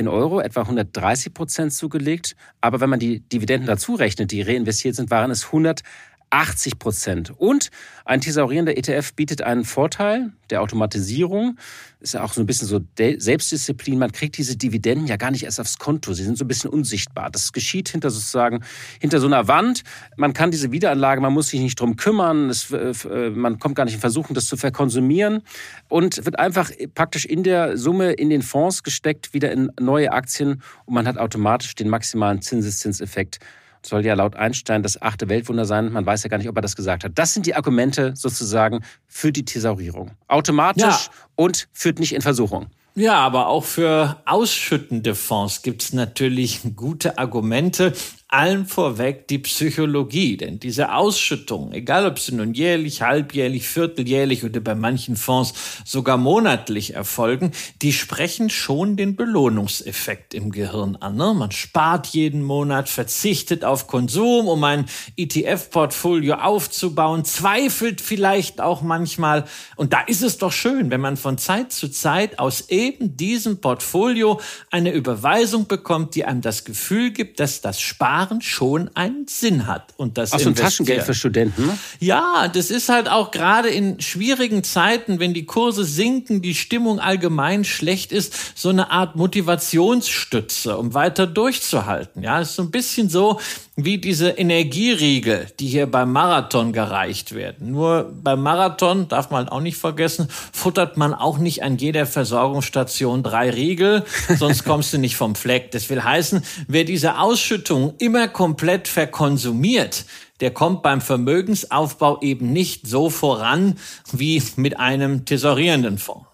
in 0.00 0.08
Euro 0.08 0.40
etwa 0.40 0.62
130 0.62 1.32
Prozent 1.32 1.72
zugelegt. 1.72 2.34
Aber 2.60 2.80
wenn 2.80 2.90
man 2.90 2.98
die 2.98 3.20
Dividenden 3.20 3.66
dazu 3.66 3.94
rechnet, 3.94 4.32
die 4.32 4.42
reinvestiert 4.42 4.96
sind, 4.96 5.10
waren 5.10 5.30
es 5.30 5.46
100 5.46 5.82
80 6.30 6.78
Prozent. 6.78 7.30
Und 7.36 7.70
ein 8.04 8.20
thesaurierender 8.20 8.76
ETF 8.76 9.14
bietet 9.14 9.42
einen 9.42 9.64
Vorteil 9.64 10.32
der 10.48 10.62
Automatisierung. 10.62 11.58
Ist 12.00 12.14
ja 12.14 12.22
auch 12.22 12.32
so 12.32 12.40
ein 12.40 12.46
bisschen 12.46 12.66
so 12.66 12.80
Selbstdisziplin. 12.96 13.98
Man 13.98 14.12
kriegt 14.12 14.38
diese 14.38 14.56
Dividenden 14.56 15.06
ja 15.06 15.16
gar 15.16 15.30
nicht 15.32 15.44
erst 15.44 15.60
aufs 15.60 15.78
Konto. 15.78 16.12
Sie 16.14 16.24
sind 16.24 16.38
so 16.38 16.44
ein 16.44 16.48
bisschen 16.48 16.70
unsichtbar. 16.70 17.30
Das 17.30 17.52
geschieht 17.52 17.88
hinter 17.88 18.10
sozusagen, 18.10 18.64
hinter 19.00 19.20
so 19.20 19.26
einer 19.26 19.48
Wand. 19.48 19.82
Man 20.16 20.32
kann 20.32 20.50
diese 20.50 20.72
Wiederanlage, 20.72 21.20
man 21.20 21.32
muss 21.32 21.48
sich 21.48 21.60
nicht 21.60 21.78
drum 21.78 21.96
kümmern. 21.96 22.48
Es, 22.48 22.70
äh, 22.70 23.30
man 23.30 23.58
kommt 23.58 23.74
gar 23.74 23.84
nicht 23.84 23.94
in 23.94 24.00
Versuchen, 24.00 24.34
das 24.34 24.46
zu 24.46 24.56
verkonsumieren. 24.56 25.42
Und 25.88 26.24
wird 26.24 26.38
einfach 26.38 26.70
praktisch 26.94 27.26
in 27.26 27.42
der 27.42 27.76
Summe 27.76 28.12
in 28.12 28.30
den 28.30 28.42
Fonds 28.42 28.82
gesteckt, 28.82 29.34
wieder 29.34 29.50
in 29.50 29.70
neue 29.80 30.12
Aktien. 30.12 30.62
Und 30.86 30.94
man 30.94 31.06
hat 31.06 31.18
automatisch 31.18 31.74
den 31.74 31.88
maximalen 31.88 32.40
Zinseszinseffekt 32.40 33.40
soll 33.82 34.04
ja 34.04 34.14
laut 34.14 34.36
Einstein 34.36 34.82
das 34.82 35.00
achte 35.00 35.28
Weltwunder 35.28 35.64
sein. 35.64 35.92
Man 35.92 36.06
weiß 36.06 36.22
ja 36.22 36.28
gar 36.28 36.38
nicht, 36.38 36.48
ob 36.48 36.56
er 36.56 36.62
das 36.62 36.76
gesagt 36.76 37.04
hat. 37.04 37.12
Das 37.14 37.34
sind 37.34 37.46
die 37.46 37.54
Argumente 37.54 38.12
sozusagen 38.14 38.80
für 39.06 39.32
die 39.32 39.44
Thesaurierung. 39.44 40.12
Automatisch 40.28 40.82
ja. 40.82 41.12
und 41.36 41.68
führt 41.72 41.98
nicht 41.98 42.14
in 42.14 42.22
Versuchung. 42.22 42.66
Ja, 42.94 43.14
aber 43.14 43.46
auch 43.46 43.64
für 43.64 44.20
ausschüttende 44.26 45.14
Fonds 45.14 45.62
gibt 45.62 45.82
es 45.82 45.92
natürlich 45.92 46.60
gute 46.76 47.18
Argumente 47.18 47.92
allen 48.30 48.64
vorweg 48.66 49.26
die 49.26 49.38
Psychologie. 49.38 50.36
Denn 50.36 50.60
diese 50.60 50.94
Ausschüttung, 50.94 51.72
egal 51.72 52.06
ob 52.06 52.20
sie 52.20 52.32
nun 52.32 52.54
jährlich, 52.54 53.02
halbjährlich, 53.02 53.66
vierteljährlich 53.66 54.44
oder 54.44 54.60
bei 54.60 54.76
manchen 54.76 55.16
Fonds 55.16 55.52
sogar 55.84 56.16
monatlich 56.16 56.94
erfolgen, 56.94 57.50
die 57.82 57.92
sprechen 57.92 58.48
schon 58.48 58.96
den 58.96 59.16
Belohnungseffekt 59.16 60.34
im 60.34 60.52
Gehirn 60.52 60.94
an. 60.96 61.16
Ne? 61.16 61.34
Man 61.34 61.50
spart 61.50 62.06
jeden 62.08 62.42
Monat, 62.42 62.88
verzichtet 62.88 63.64
auf 63.64 63.88
Konsum, 63.88 64.46
um 64.46 64.62
ein 64.62 64.86
ETF-Portfolio 65.16 66.34
aufzubauen, 66.34 67.24
zweifelt 67.24 68.00
vielleicht 68.00 68.60
auch 68.60 68.82
manchmal. 68.82 69.44
Und 69.74 69.92
da 69.92 70.02
ist 70.02 70.22
es 70.22 70.38
doch 70.38 70.52
schön, 70.52 70.90
wenn 70.90 71.00
man 71.00 71.16
von 71.16 71.36
Zeit 71.36 71.72
zu 71.72 71.88
Zeit 71.88 72.38
aus 72.38 72.68
eben 72.68 73.16
diesem 73.16 73.60
Portfolio 73.60 74.40
eine 74.70 74.92
Überweisung 74.92 75.66
bekommt, 75.66 76.14
die 76.14 76.24
einem 76.24 76.42
das 76.42 76.64
Gefühl 76.64 77.10
gibt, 77.10 77.40
dass 77.40 77.60
das 77.60 77.80
Sparen 77.80 78.19
Sparen 78.20 78.42
schon 78.42 78.90
einen 78.94 79.26
Sinn 79.28 79.66
hat. 79.66 79.94
Und 79.96 80.18
das 80.18 80.32
Ach 80.32 80.40
so 80.40 80.50
ein 80.50 80.54
Taschengeld 80.54 81.02
für 81.02 81.14
Studenten? 81.14 81.66
Ne? 81.66 81.78
Ja, 82.00 82.48
das 82.48 82.70
ist 82.70 82.88
halt 82.88 83.08
auch 83.08 83.30
gerade 83.30 83.68
in 83.68 84.00
schwierigen 84.00 84.62
Zeiten, 84.62 85.20
wenn 85.20 85.32
die 85.32 85.46
Kurse 85.46 85.84
sinken, 85.84 86.42
die 86.42 86.54
Stimmung 86.54 87.00
allgemein 87.00 87.64
schlecht 87.64 88.12
ist, 88.12 88.58
so 88.58 88.68
eine 88.68 88.90
Art 88.90 89.16
Motivationsstütze, 89.16 90.76
um 90.76 90.92
weiter 90.94 91.26
durchzuhalten. 91.26 92.22
Ja, 92.22 92.40
ist 92.40 92.56
so 92.56 92.62
ein 92.62 92.70
bisschen 92.70 93.08
so, 93.08 93.40
wie 93.84 93.98
diese 93.98 94.30
Energieriegel, 94.30 95.46
die 95.58 95.66
hier 95.66 95.86
beim 95.86 96.12
Marathon 96.12 96.72
gereicht 96.72 97.34
werden. 97.34 97.70
Nur 97.70 98.12
beim 98.22 98.42
Marathon, 98.42 99.08
darf 99.08 99.30
man 99.30 99.48
auch 99.48 99.60
nicht 99.60 99.78
vergessen, 99.78 100.28
futtert 100.52 100.96
man 100.96 101.14
auch 101.14 101.38
nicht 101.38 101.62
an 101.62 101.78
jeder 101.78 102.06
Versorgungsstation 102.06 103.22
drei 103.22 103.50
Riegel, 103.50 104.04
sonst 104.38 104.64
kommst 104.66 104.92
du 104.92 104.98
nicht 104.98 105.16
vom 105.16 105.34
Fleck. 105.34 105.70
Das 105.70 105.88
will 105.88 106.02
heißen, 106.02 106.42
wer 106.68 106.84
diese 106.84 107.18
Ausschüttung 107.18 107.94
immer 107.98 108.09
komplett 108.28 108.88
verkonsumiert, 108.88 110.04
der 110.40 110.50
kommt 110.50 110.82
beim 110.82 111.00
Vermögensaufbau 111.00 112.20
eben 112.22 112.52
nicht 112.52 112.86
so 112.86 113.10
voran 113.10 113.76
wie 114.12 114.42
mit 114.56 114.78
einem 114.78 115.24
tesorierenden 115.24 115.98
Fonds. 115.98 116.26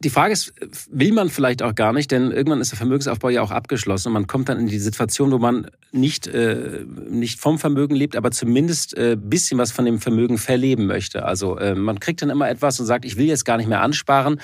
Die 0.00 0.10
Frage 0.10 0.34
ist, 0.34 0.52
will 0.90 1.12
man 1.12 1.30
vielleicht 1.30 1.62
auch 1.62 1.74
gar 1.74 1.94
nicht, 1.94 2.10
denn 2.10 2.30
irgendwann 2.30 2.60
ist 2.60 2.72
der 2.72 2.76
Vermögensaufbau 2.76 3.30
ja 3.30 3.40
auch 3.40 3.50
abgeschlossen 3.50 4.08
und 4.08 4.14
man 4.14 4.26
kommt 4.26 4.50
dann 4.50 4.58
in 4.58 4.66
die 4.66 4.78
Situation, 4.78 5.30
wo 5.30 5.38
man 5.38 5.70
nicht, 5.92 6.26
äh, 6.26 6.84
nicht 7.08 7.40
vom 7.40 7.58
Vermögen 7.58 7.94
lebt, 7.94 8.14
aber 8.14 8.30
zumindest 8.30 8.94
äh, 8.98 9.16
bisschen 9.18 9.56
was 9.56 9.72
von 9.72 9.86
dem 9.86 10.00
Vermögen 10.00 10.36
verleben 10.36 10.86
möchte. 10.86 11.24
Also 11.24 11.56
äh, 11.56 11.74
man 11.74 12.00
kriegt 12.00 12.20
dann 12.20 12.28
immer 12.28 12.50
etwas 12.50 12.78
und 12.80 12.86
sagt, 12.86 13.06
ich 13.06 13.16
will 13.16 13.26
jetzt 13.26 13.44
gar 13.44 13.56
nicht 13.56 13.68
mehr 13.68 13.80
ansparen. 13.80 14.42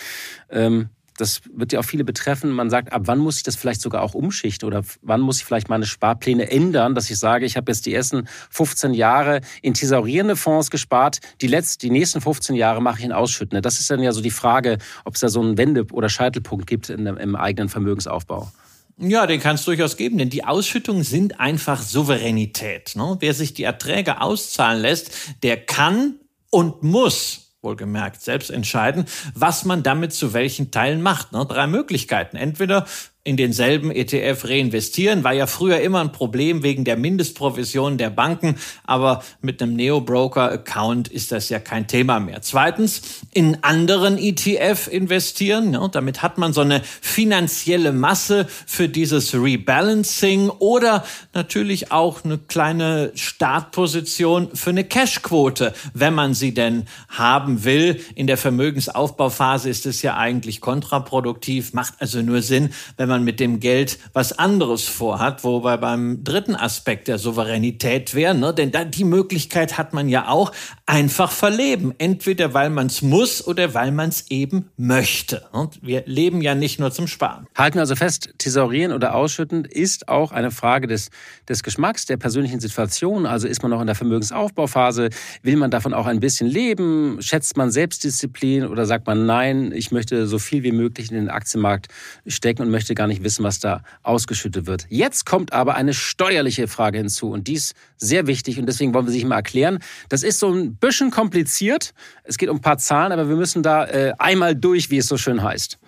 Ähm, 0.48 0.88
das 1.20 1.42
wird 1.52 1.72
ja 1.72 1.80
auch 1.80 1.85
viele 1.85 2.04
betreffen. 2.04 2.50
Man 2.50 2.70
sagt, 2.70 2.92
ab 2.92 3.02
wann 3.04 3.18
muss 3.18 3.37
ich 3.37 3.42
das 3.42 3.56
vielleicht 3.56 3.80
sogar 3.80 4.02
auch 4.02 4.14
umschichten 4.14 4.66
oder 4.66 4.83
wann 5.02 5.20
muss 5.20 5.38
ich 5.38 5.44
vielleicht 5.44 5.68
meine 5.68 5.87
Sparpläne 5.87 6.50
ändern, 6.50 6.94
dass 6.94 7.11
ich 7.11 7.18
sage, 7.18 7.46
ich 7.46 7.56
habe 7.56 7.70
jetzt 7.70 7.87
die 7.87 7.94
ersten 7.94 8.26
15 8.50 8.94
Jahre 8.94 9.40
in 9.62 9.74
thesaurierende 9.74 10.37
Fonds 10.37 10.70
gespart, 10.70 11.20
die, 11.40 11.46
letzten, 11.46 11.80
die 11.80 11.90
nächsten 11.90 12.20
15 12.20 12.56
Jahre 12.56 12.80
mache 12.80 13.00
ich 13.00 13.04
in 13.04 13.12
ausschüttende. 13.12 13.61
Das 13.61 13.80
ist 13.80 13.90
dann 13.90 14.02
ja 14.02 14.12
so 14.12 14.20
die 14.20 14.30
Frage, 14.30 14.78
ob 15.04 15.14
es 15.14 15.20
da 15.20 15.28
so 15.28 15.40
einen 15.40 15.59
Wende- 15.59 15.87
oder 15.92 16.09
Scheitelpunkt 16.09 16.66
gibt 16.66 16.88
in, 16.88 17.06
im 17.06 17.37
eigenen 17.37 17.68
Vermögensaufbau. 17.68 18.50
Ja, 18.98 19.26
den 19.26 19.40
kann 19.40 19.54
es 19.54 19.64
durchaus 19.64 19.96
geben, 19.96 20.18
denn 20.18 20.28
die 20.28 20.44
Ausschüttungen 20.44 21.04
sind 21.04 21.40
einfach 21.40 21.80
Souveränität. 21.80 22.96
Ne? 22.96 23.16
Wer 23.20 23.33
sich 23.33 23.54
die 23.54 23.62
Erträge 23.62 24.20
auszahlen 24.20 24.83
lässt, 24.83 25.11
der 25.42 25.56
kann 25.56 26.16
und 26.50 26.83
muss 26.83 27.49
wohlgemerkt 27.62 28.22
selbst 28.22 28.50
entscheiden, 28.50 29.04
was 29.34 29.64
man 29.64 29.82
damit 29.82 30.12
zu 30.12 30.32
welchen 30.32 30.70
Teilen 30.70 31.02
macht. 31.02 31.32
Ne? 31.32 31.44
Drei 31.46 31.66
Möglichkeiten. 31.66 32.36
Entweder 32.36 32.86
in 33.30 33.36
denselben 33.36 33.92
ETF 33.92 34.44
reinvestieren. 34.46 35.22
War 35.22 35.32
ja 35.32 35.46
früher 35.46 35.80
immer 35.80 36.00
ein 36.00 36.10
Problem 36.10 36.64
wegen 36.64 36.84
der 36.84 36.96
Mindestprovision 36.96 37.96
der 37.96 38.10
Banken, 38.10 38.56
aber 38.84 39.22
mit 39.40 39.62
einem 39.62 39.76
Neo-Broker-Account 39.76 41.06
ist 41.06 41.30
das 41.30 41.48
ja 41.48 41.60
kein 41.60 41.86
Thema 41.86 42.18
mehr. 42.18 42.42
Zweitens, 42.42 43.02
in 43.32 43.62
anderen 43.62 44.18
ETF 44.18 44.88
investieren. 44.88 45.72
Ja, 45.74 45.86
damit 45.86 46.22
hat 46.22 46.38
man 46.38 46.52
so 46.52 46.62
eine 46.62 46.82
finanzielle 46.82 47.92
Masse 47.92 48.48
für 48.66 48.88
dieses 48.88 49.32
Rebalancing 49.32 50.48
oder 50.48 51.04
natürlich 51.32 51.92
auch 51.92 52.24
eine 52.24 52.36
kleine 52.36 53.12
Startposition 53.14 54.48
für 54.54 54.70
eine 54.70 54.82
Cashquote, 54.82 55.72
wenn 55.94 56.14
man 56.14 56.34
sie 56.34 56.52
denn 56.52 56.86
haben 57.08 57.62
will. 57.62 58.00
In 58.16 58.26
der 58.26 58.36
Vermögensaufbauphase 58.36 59.70
ist 59.70 59.86
es 59.86 60.02
ja 60.02 60.16
eigentlich 60.16 60.60
kontraproduktiv, 60.60 61.74
macht 61.74 61.94
also 62.00 62.22
nur 62.22 62.42
Sinn, 62.42 62.70
wenn 62.96 63.08
man 63.08 63.19
mit 63.24 63.40
dem 63.40 63.61
Geld 63.61 63.98
was 64.12 64.38
anderes 64.38 64.85
vorhat, 64.88 65.44
wobei 65.44 65.76
beim 65.76 66.24
dritten 66.24 66.54
Aspekt 66.54 67.09
der 67.09 67.18
Souveränität 67.18 68.14
wäre, 68.14 68.35
ne? 68.35 68.54
denn 68.54 68.70
da, 68.70 68.85
die 68.85 69.04
Möglichkeit 69.04 69.78
hat 69.78 69.94
man 69.94 70.09
ja 70.09 70.28
auch, 70.28 70.52
einfach 70.87 71.30
verleben, 71.30 71.94
entweder 71.98 72.52
weil 72.52 72.70
man 72.70 72.87
es 72.87 73.02
muss 73.02 73.46
oder 73.46 73.74
weil 73.74 73.92
man 73.92 74.09
es 74.09 74.30
eben 74.30 74.70
möchte. 74.76 75.46
Und 75.52 75.78
wir 75.83 76.02
leben 76.06 76.42
ja 76.42 76.54
nicht 76.54 76.80
nur 76.80 76.90
zum 76.90 77.06
Sparen. 77.06 77.46
Halten 77.56 77.76
wir 77.76 77.83
also 77.83 77.96
fest, 77.96 78.35
thesaurieren 78.38 78.92
oder 78.92 79.14
ausschütten 79.14 79.64
ist 79.64 80.09
auch 80.09 80.33
eine 80.33 80.50
Frage 80.50 80.87
des, 80.87 81.11
des 81.48 81.62
Geschmacks, 81.62 82.06
der 82.06 82.16
persönlichen 82.16 82.61
Situation. 82.61 83.26
Also 83.26 83.46
ist 83.46 83.62
man 83.62 83.70
noch 83.70 83.80
in 83.80 83.87
der 83.87 83.94
Vermögensaufbauphase, 83.94 85.11
will 85.42 85.56
man 85.56 85.70
davon 85.70 85.94
auch 85.94 86.06
ein 86.06 86.20
bisschen 86.20 86.48
leben, 86.48 87.18
schätzt 87.20 87.56
man 87.56 87.70
Selbstdisziplin 87.70 88.66
oder 88.66 88.87
sagt 88.87 89.06
man, 89.06 89.26
nein, 89.26 89.72
ich 89.72 89.92
möchte 89.92 90.26
so 90.26 90.38
viel 90.38 90.62
wie 90.62 90.72
möglich 90.72 91.11
in 91.11 91.16
den 91.16 91.30
Aktienmarkt 91.30 91.88
stecken 92.26 92.62
und 92.62 92.70
möchte 92.70 92.94
gar 93.00 93.06
nicht 93.06 93.24
wissen, 93.24 93.44
was 93.44 93.60
da 93.60 93.82
ausgeschüttet 94.02 94.66
wird. 94.66 94.84
Jetzt 94.90 95.24
kommt 95.24 95.54
aber 95.54 95.74
eine 95.74 95.94
steuerliche 95.94 96.68
Frage 96.68 96.98
hinzu 96.98 97.30
und 97.30 97.48
die 97.48 97.54
ist 97.54 97.74
sehr 97.96 98.26
wichtig 98.26 98.58
und 98.58 98.66
deswegen 98.66 98.92
wollen 98.92 99.06
wir 99.06 99.12
sie 99.12 99.24
mal 99.24 99.36
erklären. 99.36 99.78
Das 100.10 100.22
ist 100.22 100.38
so 100.38 100.52
ein 100.52 100.74
bisschen 100.74 101.10
kompliziert. 101.10 101.94
Es 102.24 102.36
geht 102.36 102.50
um 102.50 102.58
ein 102.58 102.60
paar 102.60 102.76
Zahlen, 102.76 103.10
aber 103.12 103.30
wir 103.30 103.36
müssen 103.36 103.62
da 103.62 103.86
äh, 103.86 104.12
einmal 104.18 104.54
durch, 104.54 104.90
wie 104.90 104.98
es 104.98 105.06
so 105.06 105.16
schön 105.16 105.42
heißt. 105.42 105.78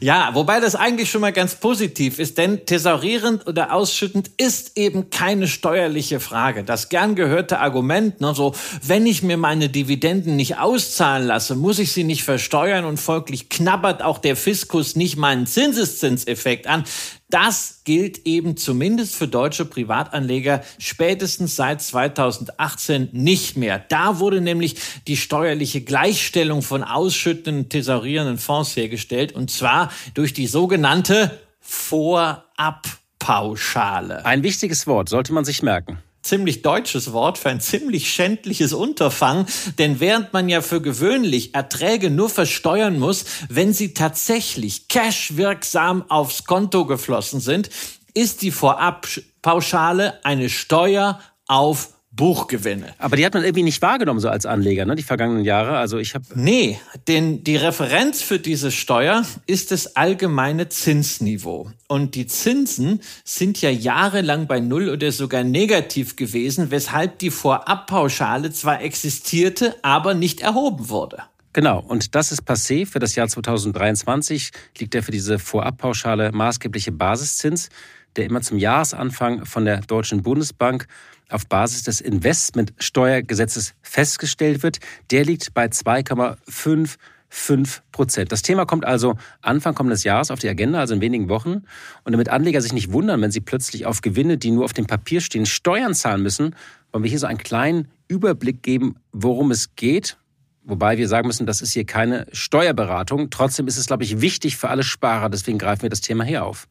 Ja, 0.00 0.30
wobei 0.34 0.60
das 0.60 0.74
eigentlich 0.74 1.10
schon 1.10 1.20
mal 1.20 1.32
ganz 1.32 1.56
positiv 1.56 2.18
ist, 2.18 2.38
denn 2.38 2.66
thesaurierend 2.66 3.46
oder 3.46 3.72
ausschüttend 3.72 4.30
ist 4.36 4.76
eben 4.76 5.10
keine 5.10 5.48
steuerliche 5.48 6.20
Frage. 6.20 6.64
Das 6.64 6.88
gern 6.88 7.14
gehörte 7.14 7.60
Argument, 7.60 8.20
ne, 8.20 8.34
so, 8.34 8.54
wenn 8.82 9.06
ich 9.06 9.22
mir 9.22 9.36
meine 9.36 9.68
Dividenden 9.68 10.36
nicht 10.36 10.58
auszahlen 10.58 11.26
lasse, 11.26 11.54
muss 11.54 11.78
ich 11.78 11.92
sie 11.92 12.04
nicht 12.04 12.24
versteuern 12.24 12.84
und 12.84 12.98
folglich 12.98 13.48
knabbert 13.48 14.02
auch 14.02 14.18
der 14.18 14.36
Fiskus 14.36 14.96
nicht 14.96 15.16
meinen 15.16 15.46
Zinseszinseffekt 15.46 16.66
an. 16.66 16.84
Das 17.28 17.80
gilt 17.84 18.26
eben 18.26 18.56
zumindest 18.56 19.16
für 19.16 19.26
deutsche 19.26 19.64
Privatanleger 19.64 20.62
spätestens 20.78 21.56
seit 21.56 21.82
2018 21.82 23.08
nicht 23.12 23.56
mehr. 23.56 23.84
Da 23.88 24.20
wurde 24.20 24.40
nämlich 24.40 24.76
die 25.08 25.16
steuerliche 25.16 25.80
Gleichstellung 25.80 26.62
von 26.62 26.84
ausschüttenden, 26.84 27.68
thesaurierenden 27.68 28.38
Fonds 28.38 28.76
hergestellt 28.76 29.32
und 29.32 29.50
zwar 29.50 29.90
durch 30.14 30.34
die 30.34 30.46
sogenannte 30.46 31.36
Vorabpauschale. 31.60 34.24
Ein 34.24 34.44
wichtiges 34.44 34.86
Wort 34.86 35.08
sollte 35.08 35.32
man 35.32 35.44
sich 35.44 35.64
merken 35.64 35.98
ziemlich 36.26 36.62
deutsches 36.62 37.12
Wort 37.12 37.38
für 37.38 37.48
ein 37.48 37.60
ziemlich 37.60 38.12
schändliches 38.12 38.72
Unterfangen, 38.72 39.46
denn 39.78 40.00
während 40.00 40.32
man 40.32 40.48
ja 40.48 40.60
für 40.60 40.82
gewöhnlich 40.82 41.54
Erträge 41.54 42.10
nur 42.10 42.28
versteuern 42.28 42.98
muss, 42.98 43.24
wenn 43.48 43.72
sie 43.72 43.94
tatsächlich 43.94 44.88
cashwirksam 44.88 46.10
aufs 46.10 46.44
Konto 46.44 46.86
geflossen 46.86 47.40
sind, 47.40 47.70
ist 48.14 48.42
die 48.42 48.50
Vorabpauschale 48.50 50.24
eine 50.24 50.48
Steuer 50.48 51.20
auf 51.46 51.95
Buchgewinne. 52.16 52.94
Aber 52.98 53.16
die 53.16 53.24
hat 53.24 53.34
man 53.34 53.44
irgendwie 53.44 53.62
nicht 53.62 53.82
wahrgenommen, 53.82 54.20
so 54.20 54.28
als 54.28 54.46
Anleger, 54.46 54.86
ne, 54.86 54.96
die 54.96 55.02
vergangenen 55.02 55.44
Jahre. 55.44 55.76
Also 55.76 55.98
ich 55.98 56.14
habe. 56.14 56.24
Nee, 56.34 56.80
denn 57.06 57.44
die 57.44 57.56
Referenz 57.56 58.22
für 58.22 58.38
diese 58.38 58.72
Steuer 58.72 59.24
ist 59.46 59.70
das 59.70 59.96
allgemeine 59.96 60.68
Zinsniveau. 60.68 61.70
Und 61.86 62.14
die 62.14 62.26
Zinsen 62.26 63.00
sind 63.24 63.60
ja 63.60 63.70
jahrelang 63.70 64.46
bei 64.46 64.60
Null 64.60 64.88
oder 64.88 65.12
sogar 65.12 65.44
negativ 65.44 66.16
gewesen, 66.16 66.70
weshalb 66.70 67.18
die 67.18 67.30
Vorabpauschale 67.30 68.50
zwar 68.50 68.80
existierte, 68.80 69.76
aber 69.82 70.14
nicht 70.14 70.40
erhoben 70.40 70.88
wurde. 70.88 71.22
Genau, 71.52 71.80
und 71.80 72.14
das 72.14 72.32
ist 72.32 72.42
passé. 72.42 72.86
Für 72.86 72.98
das 72.98 73.14
Jahr 73.14 73.28
2023 73.28 74.50
liegt 74.78 74.92
der 74.92 75.02
für 75.02 75.10
diese 75.10 75.38
Vorabpauschale 75.38 76.32
maßgebliche 76.32 76.92
Basiszins, 76.92 77.70
der 78.16 78.26
immer 78.26 78.42
zum 78.42 78.58
Jahresanfang 78.58 79.46
von 79.46 79.64
der 79.64 79.80
Deutschen 79.80 80.22
Bundesbank 80.22 80.86
auf 81.30 81.46
Basis 81.46 81.82
des 81.84 82.00
Investmentsteuergesetzes 82.00 83.74
festgestellt 83.82 84.62
wird, 84.62 84.78
der 85.10 85.24
liegt 85.24 85.54
bei 85.54 85.66
2,5 85.66 86.96
5 87.28 87.82
Prozent. 87.92 88.32
Das 88.32 88.42
Thema 88.42 88.66
kommt 88.66 88.84
also 88.84 89.16
Anfang 89.42 89.74
kommendes 89.74 90.04
Jahres 90.04 90.30
auf 90.30 90.38
die 90.38 90.48
Agenda, 90.48 90.80
also 90.80 90.94
in 90.94 91.00
wenigen 91.00 91.28
Wochen. 91.28 91.64
Und 92.04 92.12
damit 92.12 92.28
Anleger 92.28 92.60
sich 92.60 92.72
nicht 92.72 92.92
wundern, 92.92 93.20
wenn 93.20 93.30
sie 93.30 93.40
plötzlich 93.40 93.86
auf 93.86 94.00
Gewinne, 94.00 94.38
die 94.38 94.50
nur 94.50 94.64
auf 94.64 94.72
dem 94.72 94.86
Papier 94.86 95.20
stehen, 95.20 95.46
Steuern 95.46 95.94
zahlen 95.94 96.22
müssen, 96.22 96.54
wollen 96.92 97.04
wir 97.04 97.10
hier 97.10 97.18
so 97.18 97.26
einen 97.26 97.38
kleinen 97.38 97.88
Überblick 98.08 98.62
geben, 98.62 98.96
worum 99.12 99.50
es 99.50 99.74
geht. 99.74 100.16
Wobei 100.62 100.98
wir 100.98 101.08
sagen 101.08 101.26
müssen, 101.26 101.46
das 101.46 101.62
ist 101.62 101.72
hier 101.72 101.84
keine 101.84 102.26
Steuerberatung. 102.32 103.30
Trotzdem 103.30 103.68
ist 103.68 103.76
es, 103.76 103.86
glaube 103.86 104.04
ich, 104.04 104.20
wichtig 104.20 104.56
für 104.56 104.68
alle 104.68 104.82
Sparer. 104.82 105.28
Deswegen 105.28 105.58
greifen 105.58 105.82
wir 105.82 105.90
das 105.90 106.00
Thema 106.00 106.24
hier 106.24 106.44
auf. 106.44 106.66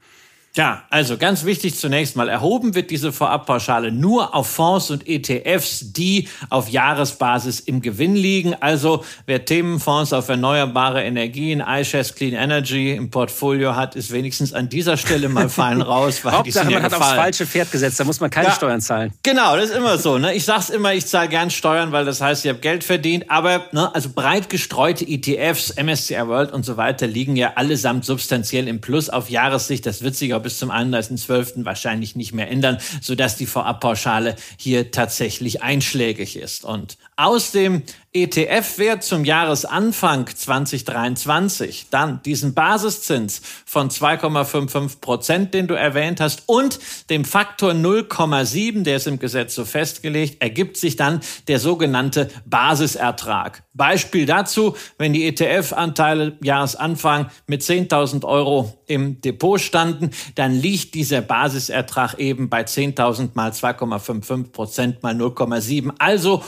Ja, 0.55 0.83
also 0.89 1.17
ganz 1.17 1.43
wichtig 1.43 1.77
zunächst 1.77 2.15
mal, 2.15 2.29
erhoben 2.29 2.75
wird 2.75 2.89
diese 2.89 3.11
Vorabpauschale 3.11 3.91
nur 3.91 4.33
auf 4.33 4.47
Fonds 4.47 4.89
und 4.89 5.05
ETFs, 5.05 5.91
die 5.91 6.29
auf 6.49 6.69
Jahresbasis 6.69 7.59
im 7.59 7.81
Gewinn 7.81 8.15
liegen. 8.15 8.55
Also 8.61 9.03
wer 9.25 9.43
Themenfonds 9.43 10.13
auf 10.13 10.29
erneuerbare 10.29 11.03
Energien, 11.03 11.59
iShares 11.59 12.15
Clean 12.15 12.33
Energy 12.33 12.93
im 12.93 13.09
Portfolio 13.09 13.75
hat, 13.75 13.97
ist 13.97 14.13
wenigstens 14.13 14.53
an 14.53 14.69
dieser 14.69 14.95
Stelle 14.95 15.27
mal 15.27 15.49
fein 15.49 15.81
raus. 15.81 16.23
Weil 16.23 16.31
Hauptsache, 16.31 16.71
man 16.71 16.83
hat 16.83 16.93
aufs 16.93 17.11
falsche 17.11 17.45
Pferd 17.45 17.69
gesetzt, 17.73 17.99
da 17.99 18.05
muss 18.05 18.21
man 18.21 18.29
keine 18.29 18.47
ja, 18.47 18.53
Steuern 18.53 18.79
zahlen. 18.79 19.11
Genau, 19.23 19.57
das 19.57 19.71
ist 19.71 19.75
immer 19.75 19.97
so. 19.97 20.17
Ne? 20.17 20.35
Ich 20.35 20.45
sag's 20.45 20.69
immer, 20.69 20.93
ich 20.93 21.05
zahle 21.05 21.27
gern 21.27 21.51
Steuern, 21.51 21.91
weil 21.91 22.05
das 22.05 22.21
heißt, 22.21 22.45
ich 22.45 22.49
habe 22.49 22.59
Geld 22.59 22.85
verdient. 22.85 23.29
Aber 23.29 23.65
ne, 23.73 23.93
also 23.93 24.07
breit 24.15 24.49
gestreute 24.49 25.05
ETFs, 25.05 25.75
MSCI 25.75 26.27
World 26.27 26.53
und 26.53 26.63
so 26.63 26.77
weiter 26.77 27.07
liegen 27.07 27.35
ja 27.35 27.53
allesamt 27.55 28.05
substanziell 28.05 28.69
im 28.69 28.79
Plus 28.79 29.09
auf 29.09 29.29
Jahressicht. 29.29 29.85
Das 29.85 30.01
wird 30.01 30.15
sich 30.15 30.33
auch 30.33 30.44
bis 30.45 30.59
zum 30.59 30.69
31.12. 30.69 31.65
wahrscheinlich 31.65 32.15
nicht 32.15 32.31
mehr 32.31 32.51
ändern, 32.51 32.77
sodass 33.01 33.35
die 33.35 33.47
Vorabpauschale 33.47 34.35
hier 34.57 34.91
tatsächlich 34.91 35.63
einschlägig 35.63 36.37
ist. 36.37 36.63
Und 36.65 36.99
aus 37.15 37.51
dem 37.51 37.83
ETF-Wert 38.15 39.03
zum 39.03 39.25
Jahresanfang 39.25 40.27
2023, 40.27 41.87
dann 41.89 42.21
diesen 42.23 42.53
Basiszins 42.53 43.41
von 43.65 43.89
2,55 43.89 45.01
Prozent, 45.01 45.53
den 45.53 45.67
du 45.67 45.73
erwähnt 45.73 46.21
hast, 46.21 46.43
und 46.45 46.79
dem 47.09 47.25
Faktor 47.25 47.71
0,7, 47.71 48.83
der 48.83 48.95
ist 48.97 49.07
im 49.07 49.19
Gesetz 49.19 49.53
so 49.55 49.65
festgelegt, 49.65 50.41
ergibt 50.41 50.77
sich 50.77 50.95
dann 50.95 51.19
der 51.49 51.59
sogenannte 51.59 52.29
Basisertrag. 52.45 53.63
Beispiel 53.73 54.25
dazu, 54.25 54.77
wenn 54.97 55.11
die 55.11 55.25
ETF-Anteile 55.27 56.37
Jahresanfang 56.41 57.29
mit 57.47 57.63
10.000 57.63 58.23
Euro 58.23 58.81
im 58.87 59.19
Depot 59.19 59.59
standen, 59.59 60.11
dann 60.35 60.53
liegt 60.53 60.93
dieser 60.93 61.19
Basisertrag 61.19 62.17
eben 62.17 62.47
bei 62.49 62.61
10.000 62.61 63.31
mal 63.33 63.51
2,55 63.51 64.51
Prozent 64.51 65.03
mal 65.03 65.13
0,7, 65.13 65.91
also 65.99 66.41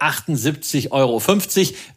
178 0.00 0.92
Euro. 0.92 0.96
Euro. 1.06 1.22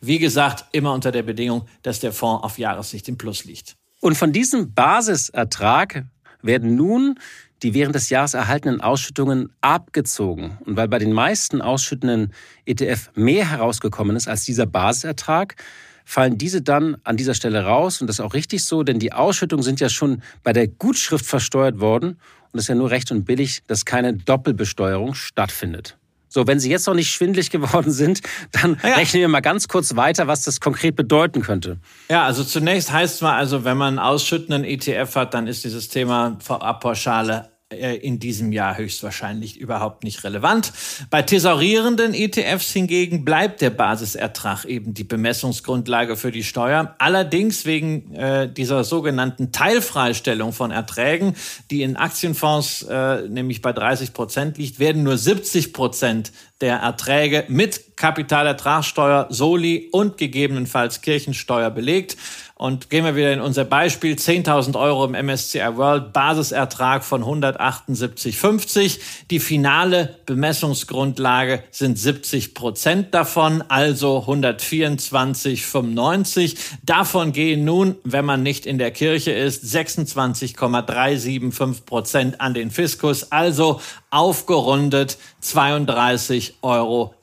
Wie 0.02 0.20
gesagt, 0.20 0.66
immer 0.72 0.94
unter 0.94 1.12
der 1.12 1.24
Bedingung, 1.24 1.68
dass 1.82 2.00
der 2.00 2.14
Fonds 2.14 2.44
auf 2.44 2.58
Jahressicht 2.58 3.08
im 3.08 3.18
Plus 3.18 3.46
liegt. 3.46 3.76
Und 4.02 4.18
von 4.18 4.32
diesem 4.32 4.74
Basisertrag 4.74 6.06
werden 6.42 6.76
nun 6.76 7.20
die 7.62 7.74
während 7.74 7.94
des 7.94 8.10
Jahres 8.10 8.34
erhaltenen 8.36 8.80
Ausschüttungen 8.80 9.50
abgezogen. 9.60 10.58
Und 10.66 10.78
weil 10.78 10.88
bei 10.88 10.98
den 10.98 11.12
meisten 11.12 11.62
ausschüttenden 11.62 12.34
ETF 12.66 13.12
mehr 13.16 13.50
herausgekommen 13.50 14.16
ist 14.16 14.30
als 14.30 14.46
dieser 14.46 14.66
Basisertrag, 14.66 15.56
fallen 16.06 16.38
diese 16.38 16.62
dann 16.62 16.98
an 17.04 17.18
dieser 17.18 17.34
Stelle 17.34 17.66
raus. 17.66 18.00
Und 18.00 18.08
das 18.08 18.20
ist 18.20 18.26
auch 18.26 18.34
richtig 18.34 18.64
so, 18.64 18.84
denn 18.84 19.00
die 19.00 19.12
Ausschüttungen 19.12 19.64
sind 19.64 19.82
ja 19.82 19.90
schon 19.90 20.24
bei 20.42 20.54
der 20.54 20.70
Gutschrift 20.70 21.26
versteuert 21.26 21.82
worden. 21.82 22.20
Und 22.52 22.60
es 22.60 22.64
ist 22.64 22.70
ja 22.70 22.76
nur 22.76 22.90
recht 22.92 23.12
und 23.12 23.26
billig, 23.26 23.62
dass 23.68 23.84
keine 23.84 24.14
Doppelbesteuerung 24.14 25.14
stattfindet. 25.14 25.99
So, 26.30 26.48
wenn 26.48 26.60
Sie 26.60 26.70
jetzt 26.70 26.88
noch 26.88 26.94
nicht 26.94 27.12
schwindlig 27.12 27.50
geworden 27.52 27.92
sind, 27.92 28.22
dann 28.52 28.78
ja. 28.84 28.96
rechnen 28.96 29.22
wir 29.22 29.28
mal 29.28 29.42
ganz 29.42 29.68
kurz 29.68 29.96
weiter, 29.96 30.28
was 30.28 30.44
das 30.44 30.60
konkret 30.60 30.96
bedeuten 30.96 31.42
könnte. 31.42 31.78
Ja, 32.10 32.26
also 32.26 32.44
zunächst 32.44 32.92
heißt 32.92 33.16
es 33.16 33.22
mal, 33.22 33.36
also 33.36 33.66
wenn 33.66 33.78
man 33.78 33.90
einen 33.90 34.00
ausschüttenden 34.00 34.64
ETF 34.64 35.16
hat, 35.16 35.34
dann 35.34 35.48
ist 35.48 35.64
dieses 35.64 35.90
Thema 35.90 36.38
Vorabpauschale 36.40 37.50
in 37.72 38.18
diesem 38.18 38.52
Jahr 38.52 38.78
höchstwahrscheinlich 38.78 39.60
überhaupt 39.60 40.04
nicht 40.04 40.24
relevant. 40.24 40.74
Bei 41.12 41.22
thesaurierenden 41.22 42.16
ETFs 42.16 42.72
hingegen 42.74 43.24
bleibt 43.24 43.62
der 43.62 43.70
Basisertrag 43.70 44.66
eben 44.66 44.96
die 44.96 45.04
Bemessungsgrundlage 45.04 46.16
für 46.16 46.32
die 46.32 46.44
Steuer. 46.44 46.96
Allerdings 46.98 47.66
wegen 47.66 48.16
äh, 48.16 48.52
dieser 48.52 48.84
sogenannten 48.84 49.52
Teilfreistellung 49.52 50.52
von 50.52 50.72
Erträgen, 50.72 51.36
die 51.70 51.84
in 51.84 51.96
Aktienfonds 51.96 52.88
äh, 52.90 53.28
nämlich 53.28 53.62
bei 53.62 53.72
30 53.72 54.14
Prozent 54.14 54.58
liegt, 54.58 54.80
werden 54.80 55.04
nur 55.04 55.20
70 55.20 55.72
Prozent 55.72 56.32
der 56.62 56.78
Erträge 56.78 57.44
mit 57.48 57.96
Kapitalertragssteuer, 57.96 59.28
Soli 59.30 59.88
und 59.92 60.18
gegebenenfalls 60.18 61.02
Kirchensteuer 61.02 61.70
belegt. 61.70 62.18
Und 62.56 62.90
gehen 62.90 63.06
wir 63.06 63.16
wieder 63.16 63.32
in 63.32 63.40
unser 63.40 63.64
Beispiel. 63.64 64.16
10.000 64.16 64.78
Euro 64.78 65.06
im 65.06 65.14
MSCI 65.26 65.78
World, 65.78 66.12
Basisertrag 66.12 67.06
von 67.06 67.24
178,50. 67.24 69.00
Die 69.32 69.40
finale 69.40 70.18
Bemessungsgrundlage 70.26 71.64
sind 71.72 71.98
70 71.98 72.54
Prozent 72.54 73.14
davon, 73.14 73.64
also 73.70 74.26
124,95. 74.28 76.58
Davon 76.84 77.32
gehen 77.32 77.64
nun, 77.64 77.96
wenn 78.04 78.26
man 78.26 78.44
nicht 78.44 78.66
in 78.66 78.78
der 78.78 78.92
Kirche 78.92 79.32
ist, 79.32 79.62
26,375 79.62 81.86
Prozent 81.86 82.42
an 82.42 82.54
den 82.54 82.72
Fiskus, 82.72 83.32
also 83.32 83.80
aufgerundet 84.12 85.18
32,96 85.44 86.54
Euro. 86.62 87.14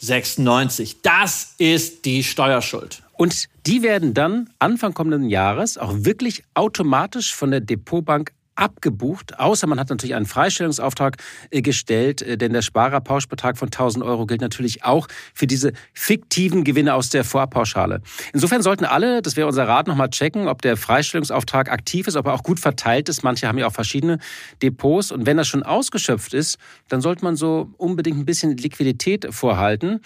Das 1.02 1.54
ist 1.58 2.04
die 2.04 2.22
Steuerschuld. 2.22 3.02
Und 3.14 3.46
die 3.66 3.82
werden 3.82 4.14
dann 4.14 4.50
Anfang 4.58 4.94
kommenden 4.94 5.28
Jahres 5.28 5.78
auch 5.78 5.92
wirklich 5.94 6.44
automatisch 6.54 7.34
von 7.34 7.50
der 7.50 7.60
Depotbank 7.60 8.32
abgebucht, 8.56 9.38
außer 9.38 9.66
man 9.66 9.78
hat 9.78 9.90
natürlich 9.90 10.14
einen 10.14 10.26
Freistellungsauftrag 10.26 11.16
äh, 11.50 11.62
gestellt, 11.62 12.22
äh, 12.22 12.36
denn 12.36 12.52
der 12.52 12.62
Sparerpauschbetrag 12.62 13.56
von 13.56 13.68
1000 13.68 14.04
Euro 14.04 14.26
gilt 14.26 14.40
natürlich 14.40 14.84
auch 14.84 15.08
für 15.34 15.46
diese 15.46 15.72
fiktiven 15.94 16.64
Gewinne 16.64 16.94
aus 16.94 17.08
der 17.10 17.24
Vorpauschale. 17.24 18.00
Insofern 18.32 18.62
sollten 18.62 18.84
alle, 18.84 19.22
das 19.22 19.36
wäre 19.36 19.46
unser 19.46 19.68
Rat, 19.68 19.86
nochmal 19.86 20.10
checken, 20.10 20.48
ob 20.48 20.62
der 20.62 20.76
Freistellungsauftrag 20.76 21.70
aktiv 21.70 22.06
ist, 22.06 22.16
ob 22.16 22.26
er 22.26 22.34
auch 22.34 22.42
gut 22.42 22.60
verteilt 22.60 23.08
ist. 23.08 23.22
Manche 23.22 23.46
haben 23.46 23.58
ja 23.58 23.66
auch 23.66 23.72
verschiedene 23.72 24.18
Depots 24.62 25.12
und 25.12 25.26
wenn 25.26 25.36
das 25.36 25.48
schon 25.48 25.62
ausgeschöpft 25.62 26.34
ist, 26.34 26.58
dann 26.88 27.00
sollte 27.00 27.24
man 27.24 27.36
so 27.36 27.70
unbedingt 27.76 28.18
ein 28.18 28.24
bisschen 28.24 28.56
Liquidität 28.56 29.26
vorhalten. 29.30 30.00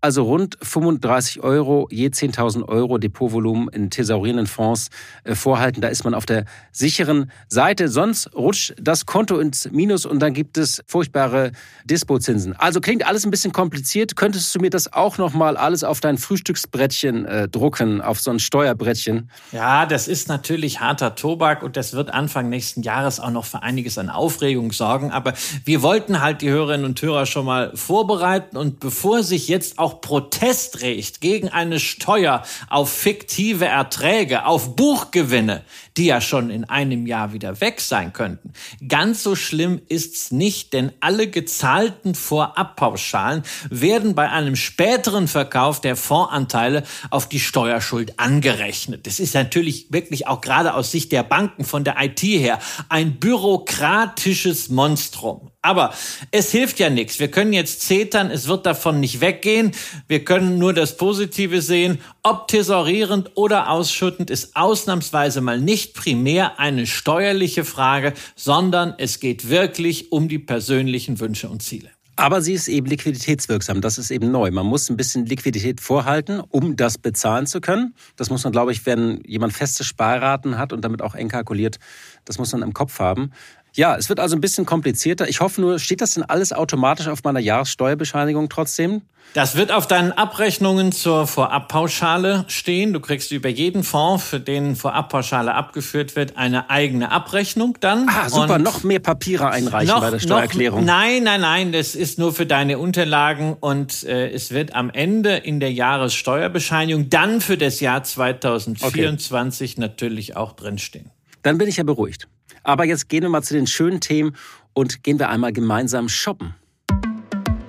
Also 0.00 0.24
rund 0.24 0.56
35 0.62 1.42
Euro 1.42 1.88
je 1.90 2.08
10.000 2.08 2.68
Euro 2.68 2.98
Depotvolumen 2.98 3.68
in 3.68 3.90
thesaurierenden 3.90 4.46
Fonds 4.46 4.90
äh, 5.24 5.34
vorhalten. 5.34 5.80
Da 5.80 5.88
ist 5.88 6.04
man 6.04 6.14
auf 6.14 6.26
der 6.26 6.44
sicheren 6.70 7.30
Seite. 7.48 7.88
Sonst 7.96 8.28
rutscht 8.34 8.74
das 8.78 9.06
Konto 9.06 9.38
ins 9.38 9.70
Minus 9.72 10.04
und 10.04 10.20
dann 10.20 10.34
gibt 10.34 10.58
es 10.58 10.82
furchtbare 10.86 11.52
Dispozinsen. 11.86 12.54
Also 12.54 12.82
klingt 12.82 13.06
alles 13.06 13.24
ein 13.24 13.30
bisschen 13.30 13.52
kompliziert. 13.52 14.16
Könntest 14.16 14.54
du 14.54 14.58
mir 14.58 14.68
das 14.68 14.92
auch 14.92 15.16
noch 15.16 15.32
mal 15.32 15.56
alles 15.56 15.82
auf 15.82 16.00
dein 16.00 16.18
Frühstücksbrettchen 16.18 17.24
äh, 17.24 17.48
drucken, 17.48 18.02
auf 18.02 18.20
so 18.20 18.30
ein 18.30 18.38
Steuerbrettchen? 18.38 19.30
Ja, 19.50 19.86
das 19.86 20.08
ist 20.08 20.28
natürlich 20.28 20.80
harter 20.80 21.14
Tobak 21.14 21.62
und 21.62 21.78
das 21.78 21.94
wird 21.94 22.12
Anfang 22.12 22.50
nächsten 22.50 22.82
Jahres 22.82 23.18
auch 23.18 23.30
noch 23.30 23.46
für 23.46 23.62
einiges 23.62 23.96
an 23.96 24.10
Aufregung 24.10 24.72
sorgen. 24.72 25.10
Aber 25.10 25.32
wir 25.64 25.80
wollten 25.80 26.20
halt 26.20 26.42
die 26.42 26.50
Hörerinnen 26.50 26.84
und 26.84 27.00
Hörer 27.00 27.24
schon 27.24 27.46
mal 27.46 27.74
vorbereiten 27.74 28.58
und 28.58 28.78
bevor 28.78 29.22
sich 29.22 29.48
jetzt 29.48 29.78
auch 29.78 29.86
auch 29.86 30.00
Protestrecht 30.00 31.20
gegen 31.20 31.48
eine 31.48 31.78
Steuer 31.78 32.42
auf 32.68 32.90
fiktive 32.92 33.66
Erträge, 33.66 34.44
auf 34.44 34.74
Buchgewinne, 34.74 35.62
die 35.96 36.06
ja 36.06 36.20
schon 36.20 36.50
in 36.50 36.64
einem 36.64 37.06
Jahr 37.06 37.32
wieder 37.32 37.60
weg 37.60 37.80
sein 37.80 38.12
könnten. 38.12 38.52
Ganz 38.86 39.22
so 39.22 39.34
schlimm 39.34 39.80
ist's 39.88 40.30
nicht, 40.30 40.72
denn 40.72 40.92
alle 41.00 41.28
gezahlten 41.28 42.14
Vorabpauschalen 42.14 43.42
werden 43.70 44.14
bei 44.14 44.30
einem 44.30 44.56
späteren 44.56 45.28
Verkauf 45.28 45.80
der 45.80 45.96
Fondsanteile 45.96 46.82
auf 47.10 47.28
die 47.28 47.40
Steuerschuld 47.40 48.18
angerechnet. 48.18 49.06
Das 49.06 49.20
ist 49.20 49.34
natürlich 49.34 49.92
wirklich 49.92 50.26
auch 50.26 50.40
gerade 50.40 50.74
aus 50.74 50.90
Sicht 50.90 51.12
der 51.12 51.22
Banken 51.22 51.64
von 51.64 51.84
der 51.84 51.96
IT 52.00 52.22
her 52.22 52.58
ein 52.88 53.18
bürokratisches 53.18 54.68
Monstrum. 54.68 55.50
Aber 55.66 55.92
es 56.30 56.52
hilft 56.52 56.78
ja 56.78 56.90
nichts. 56.90 57.18
Wir 57.18 57.28
können 57.28 57.52
jetzt 57.52 57.80
zetern, 57.80 58.30
es 58.30 58.46
wird 58.46 58.66
davon 58.66 59.00
nicht 59.00 59.20
weggehen. 59.20 59.72
Wir 60.06 60.24
können 60.24 60.58
nur 60.58 60.72
das 60.72 60.96
Positive 60.96 61.60
sehen. 61.60 61.98
Ob 62.22 62.46
tesorierend 62.46 63.32
oder 63.34 63.68
ausschüttend 63.68 64.30
ist 64.30 64.54
ausnahmsweise 64.54 65.40
mal 65.40 65.60
nicht 65.60 65.94
primär 65.94 66.60
eine 66.60 66.86
steuerliche 66.86 67.64
Frage, 67.64 68.12
sondern 68.36 68.94
es 68.98 69.18
geht 69.18 69.50
wirklich 69.50 70.12
um 70.12 70.28
die 70.28 70.38
persönlichen 70.38 71.18
Wünsche 71.18 71.48
und 71.48 71.64
Ziele. 71.64 71.90
Aber 72.14 72.40
sie 72.40 72.54
ist 72.54 72.68
eben 72.68 72.86
liquiditätswirksam. 72.86 73.80
Das 73.80 73.98
ist 73.98 74.12
eben 74.12 74.30
neu. 74.30 74.52
Man 74.52 74.66
muss 74.66 74.88
ein 74.88 74.96
bisschen 74.96 75.26
Liquidität 75.26 75.80
vorhalten, 75.80 76.40
um 76.48 76.76
das 76.76 76.96
bezahlen 76.96 77.46
zu 77.46 77.60
können. 77.60 77.94
Das 78.14 78.30
muss 78.30 78.44
man, 78.44 78.52
glaube 78.52 78.70
ich, 78.70 78.86
wenn 78.86 79.20
jemand 79.26 79.52
feste 79.52 79.82
Sparraten 79.82 80.58
hat 80.58 80.72
und 80.72 80.82
damit 80.82 81.02
auch 81.02 81.16
eng 81.16 81.28
kalkuliert, 81.28 81.78
das 82.24 82.38
muss 82.38 82.52
man 82.52 82.62
im 82.62 82.72
Kopf 82.72 83.00
haben. 83.00 83.32
Ja, 83.76 83.94
es 83.94 84.08
wird 84.08 84.20
also 84.20 84.36
ein 84.36 84.40
bisschen 84.40 84.64
komplizierter. 84.64 85.28
Ich 85.28 85.40
hoffe 85.40 85.60
nur, 85.60 85.78
steht 85.78 86.00
das 86.00 86.14
denn 86.14 86.22
alles 86.22 86.52
automatisch 86.52 87.08
auf 87.08 87.22
meiner 87.24 87.40
Jahressteuerbescheinigung 87.40 88.48
trotzdem? 88.48 89.02
Das 89.34 89.54
wird 89.54 89.70
auf 89.70 89.86
deinen 89.86 90.12
Abrechnungen 90.12 90.92
zur 90.92 91.26
Vorabpauschale 91.26 92.46
stehen. 92.48 92.94
Du 92.94 93.00
kriegst 93.00 93.32
über 93.32 93.50
jeden 93.50 93.84
Fonds, 93.84 94.24
für 94.24 94.40
den 94.40 94.76
Vorabpauschale 94.76 95.52
abgeführt 95.52 96.16
wird, 96.16 96.38
eine 96.38 96.70
eigene 96.70 97.12
Abrechnung 97.12 97.76
dann. 97.80 98.08
Ah, 98.08 98.30
super, 98.30 98.54
Und 98.54 98.62
noch 98.62 98.82
mehr 98.82 99.00
Papiere 99.00 99.50
einreichen 99.50 99.92
noch, 99.92 100.00
bei 100.00 100.10
der 100.10 100.20
Steuererklärung. 100.20 100.80
Noch, 100.80 100.86
nein, 100.86 101.22
nein, 101.24 101.42
nein, 101.42 101.72
das 101.72 101.94
ist 101.94 102.18
nur 102.18 102.32
für 102.32 102.46
deine 102.46 102.78
Unterlagen 102.78 103.54
und 103.60 104.04
äh, 104.04 104.30
es 104.30 104.52
wird 104.52 104.74
am 104.74 104.88
Ende 104.88 105.36
in 105.36 105.60
der 105.60 105.72
Jahressteuerbescheinigung 105.72 107.10
dann 107.10 107.42
für 107.42 107.58
das 107.58 107.80
Jahr 107.80 108.02
2024 108.04 109.72
okay. 109.72 109.80
natürlich 109.80 110.34
auch 110.34 110.52
drinstehen. 110.52 111.10
Dann 111.42 111.58
bin 111.58 111.68
ich 111.68 111.76
ja 111.76 111.84
beruhigt. 111.84 112.26
Aber 112.66 112.84
jetzt 112.84 113.08
gehen 113.08 113.22
wir 113.22 113.28
mal 113.28 113.42
zu 113.42 113.54
den 113.54 113.68
schönen 113.68 114.00
Themen 114.00 114.34
und 114.72 115.04
gehen 115.04 115.20
wir 115.20 115.28
einmal 115.28 115.52
gemeinsam 115.52 116.08
shoppen. 116.08 116.54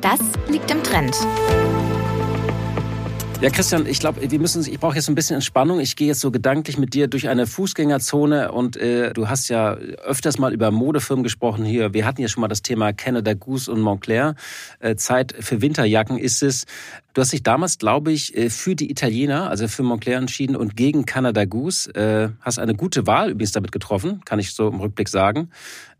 Das 0.01 0.19
liegt 0.47 0.71
im 0.71 0.81
Trend. 0.81 1.15
Ja, 3.39 3.51
Christian, 3.51 3.85
ich 3.85 3.99
glaube, 3.99 4.31
wir 4.31 4.39
müssen, 4.39 4.61
ich 4.67 4.79
brauche 4.79 4.95
jetzt 4.95 5.09
ein 5.09 5.13
bisschen 5.13 5.35
Entspannung. 5.35 5.79
Ich 5.79 5.95
gehe 5.95 6.07
jetzt 6.07 6.21
so 6.21 6.31
gedanklich 6.31 6.79
mit 6.79 6.95
dir 6.95 7.07
durch 7.07 7.29
eine 7.29 7.45
Fußgängerzone 7.45 8.51
und 8.51 8.77
äh, 8.77 9.13
du 9.13 9.29
hast 9.29 9.47
ja 9.49 9.73
öfters 9.75 10.39
mal 10.39 10.53
über 10.53 10.71
Modefirmen 10.71 11.21
gesprochen 11.21 11.63
hier. 11.63 11.93
Wir 11.93 12.07
hatten 12.07 12.19
ja 12.19 12.29
schon 12.29 12.41
mal 12.41 12.47
das 12.47 12.63
Thema 12.63 12.93
Canada 12.93 13.35
Goose 13.35 13.71
und 13.71 13.79
Montclair. 13.79 14.33
Äh, 14.79 14.95
Zeit 14.95 15.35
für 15.39 15.61
Winterjacken 15.61 16.17
ist 16.17 16.41
es. 16.41 16.65
Du 17.13 17.21
hast 17.21 17.31
dich 17.31 17.43
damals, 17.43 17.77
glaube 17.77 18.11
ich, 18.11 18.35
äh, 18.35 18.49
für 18.49 18.75
die 18.75 18.89
Italiener, 18.89 19.51
also 19.51 19.67
für 19.67 19.83
Montclair 19.83 20.17
entschieden 20.17 20.55
und 20.55 20.75
gegen 20.75 21.05
Canada 21.05 21.45
Goose. 21.45 21.93
Äh, 21.93 22.29
hast 22.41 22.57
eine 22.57 22.73
gute 22.73 23.05
Wahl 23.05 23.29
übrigens 23.29 23.51
damit 23.51 23.71
getroffen, 23.71 24.21
kann 24.25 24.39
ich 24.39 24.55
so 24.55 24.67
im 24.67 24.79
Rückblick 24.79 25.09
sagen. 25.09 25.51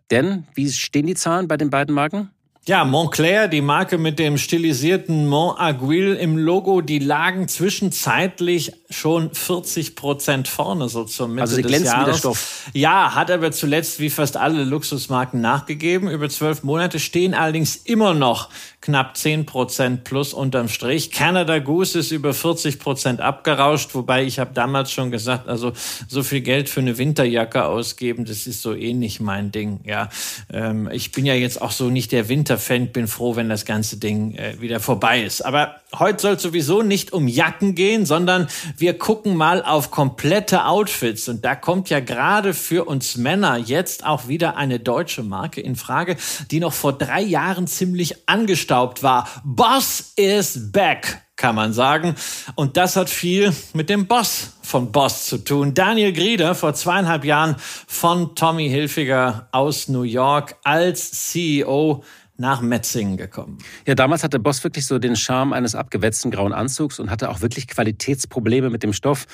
Denn 0.10 0.46
wie 0.56 0.72
stehen 0.72 1.06
die 1.06 1.14
Zahlen 1.14 1.48
bei 1.48 1.58
den 1.58 1.70
beiden 1.70 1.94
Marken? 1.94 2.32
Ja, 2.68 2.84
Montclair, 2.84 3.48
die 3.48 3.62
Marke 3.62 3.98
mit 3.98 4.20
dem 4.20 4.38
stilisierten 4.38 5.26
Mont 5.26 5.58
Aguil 5.58 6.16
im 6.16 6.38
Logo, 6.38 6.82
die 6.82 7.00
lagen 7.00 7.48
zwischenzeitlich 7.48 8.74
schon 8.90 9.34
40 9.34 9.96
Prozent 9.96 10.50
vorne, 10.50 10.90
so 10.90 11.06
zur 11.06 11.30
Mitte 11.30 11.44
also 11.44 11.56
sie 11.56 11.62
des 11.62 11.84
Jahres. 11.84 12.02
Wie 12.02 12.12
der 12.12 12.18
Stoff. 12.18 12.70
Ja, 12.74 13.16
hat 13.16 13.32
aber 13.32 13.54
zuletzt 13.54 14.02
wie 14.02 14.10
fast 14.10 14.36
alle 14.36 14.66
Luxusmarken 14.66 15.40
nachgegeben. 15.40 16.10
Über 16.10 16.28
zwölf 16.28 16.64
Monate 16.64 17.00
stehen 17.00 17.34
allerdings 17.34 17.78
immer 17.78 18.14
noch 18.14 18.50
knapp 18.82 19.18
10 19.18 19.46
Prozent 19.46 20.04
plus 20.06 20.34
unterm 20.34 20.70
Strich. 20.70 21.12
Canada 21.12 21.60
Goose 21.60 22.00
ist 22.00 22.12
über 22.12 22.34
40 22.34 22.80
Prozent 22.80 23.20
abgerauscht, 23.20 23.94
wobei 23.96 24.24
ich 24.24 24.40
habe 24.40 24.52
damals 24.54 24.92
schon 24.92 25.12
gesagt, 25.12 25.50
also 25.50 25.74
so 26.08 26.24
viel 26.24 26.42
Geld 26.42 26.70
für 26.70 26.80
eine 26.80 26.98
Winterjacke 26.98 27.66
ausgeben, 27.66 28.24
das 28.24 28.48
ist 28.48 28.62
so 28.62 28.74
eh 28.74 28.94
nicht 28.94 29.20
mein 29.20 29.52
Ding. 29.52 29.82
Ja, 29.84 30.10
ähm, 30.54 30.90
ich 30.92 31.12
bin 31.12 31.26
ja 31.26 31.34
jetzt 31.34 31.62
auch 31.62 31.72
so 31.72 31.90
nicht 31.90 32.14
der 32.14 32.30
Winterfan, 32.58 32.92
bin 32.92 33.08
froh, 33.08 33.36
wenn 33.36 33.50
das 33.50 33.66
ganze 33.66 33.98
Ding 33.98 34.36
äh, 34.36 34.60
wieder 34.60 34.80
vorbei 34.80 35.22
ist. 35.22 35.42
Aber 35.42 35.76
heute 35.98 36.22
soll 36.22 36.34
es 36.34 36.42
sowieso 36.42 36.82
nicht 36.82 37.14
um 37.14 37.28
Jacken 37.28 37.76
gehen, 37.76 38.06
sondern 38.06 38.48
wir 38.78 38.98
gucken 38.98 39.36
mal 39.36 39.64
auf 39.64 39.92
komplette 39.92 40.66
Outfits. 40.66 41.30
Und 41.30 41.46
da 41.46 41.56
kommt 41.56 41.90
ja 41.90 42.00
gerade 42.00 42.54
für 42.54 42.86
uns 42.86 43.18
Männer 43.18 43.58
jetzt 43.58 44.06
auch 44.06 44.28
wieder 44.28 44.58
eine 44.58 44.80
deutsche 44.80 45.24
Marke 45.24 45.62
in 45.62 45.76
Frage, 45.76 46.18
die 46.52 46.60
noch 46.60 46.74
vor 46.74 46.94
drei 46.94 47.22
Jahren 47.22 47.68
ziemlich 47.68 48.28
angestaubt 48.28 49.04
war. 49.04 49.28
Boss 49.44 50.14
is 50.16 50.72
back, 50.72 51.22
kann 51.36 51.56
man 51.56 51.74
sagen. 51.74 52.16
Und 52.56 52.78
das 52.78 52.96
hat 52.96 53.10
viel 53.10 53.54
mit 53.74 53.90
dem 53.90 54.08
Boss 54.08 54.54
von 54.64 54.92
Boss 54.92 55.26
zu 55.26 55.38
tun. 55.38 55.74
Daniel 55.74 56.12
Grieder, 56.12 56.56
vor 56.56 56.74
zweieinhalb 56.74 57.24
Jahren 57.24 57.56
von 57.60 58.36
Tommy 58.36 58.70
Hilfiger 58.70 59.48
aus 59.52 59.88
New 59.88 60.02
York 60.02 60.56
als 60.64 61.30
CEO 61.30 62.04
nach 62.38 62.62
Metzingen 62.62 63.18
gekommen. 63.18 63.58
Ja, 63.86 63.96
damals 63.96 64.24
hatte 64.24 64.40
Boss 64.40 64.64
wirklich 64.64 64.86
so 64.86 65.00
den 65.00 65.16
Charme 65.16 65.54
eines 65.54 65.76
abgewetzten 65.76 66.32
grauen 66.32 66.54
Anzugs 66.54 67.00
und 67.00 67.10
hatte 67.10 67.30
auch 67.30 67.42
wirklich 67.42 67.68
Qualitätsprobleme 67.68 68.70
mit 68.70 68.84
dem 68.84 68.94
Stoff. 68.94 69.26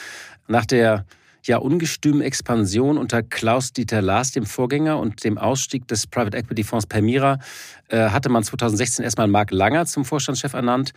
Nach 0.48 0.66
der 0.66 1.06
ja 1.46 1.58
ungestümen 1.58 2.22
Expansion 2.22 2.98
unter 2.98 3.22
Klaus-Dieter 3.22 4.02
Lars, 4.02 4.32
dem 4.32 4.46
Vorgänger, 4.46 4.98
und 5.00 5.24
dem 5.24 5.38
Ausstieg 5.38 5.88
des 5.88 6.08
Private 6.08 6.38
Equity 6.38 6.64
Fonds 6.64 6.88
Permira 6.88 7.40
äh, 7.90 8.10
hatte 8.10 8.30
man 8.30 8.44
2016 8.44 9.04
erstmal 9.04 9.28
Marc 9.28 9.52
Langer 9.52 9.86
zum 9.86 10.06
Vorstandschef 10.06 10.54
ernannt. 10.54 10.94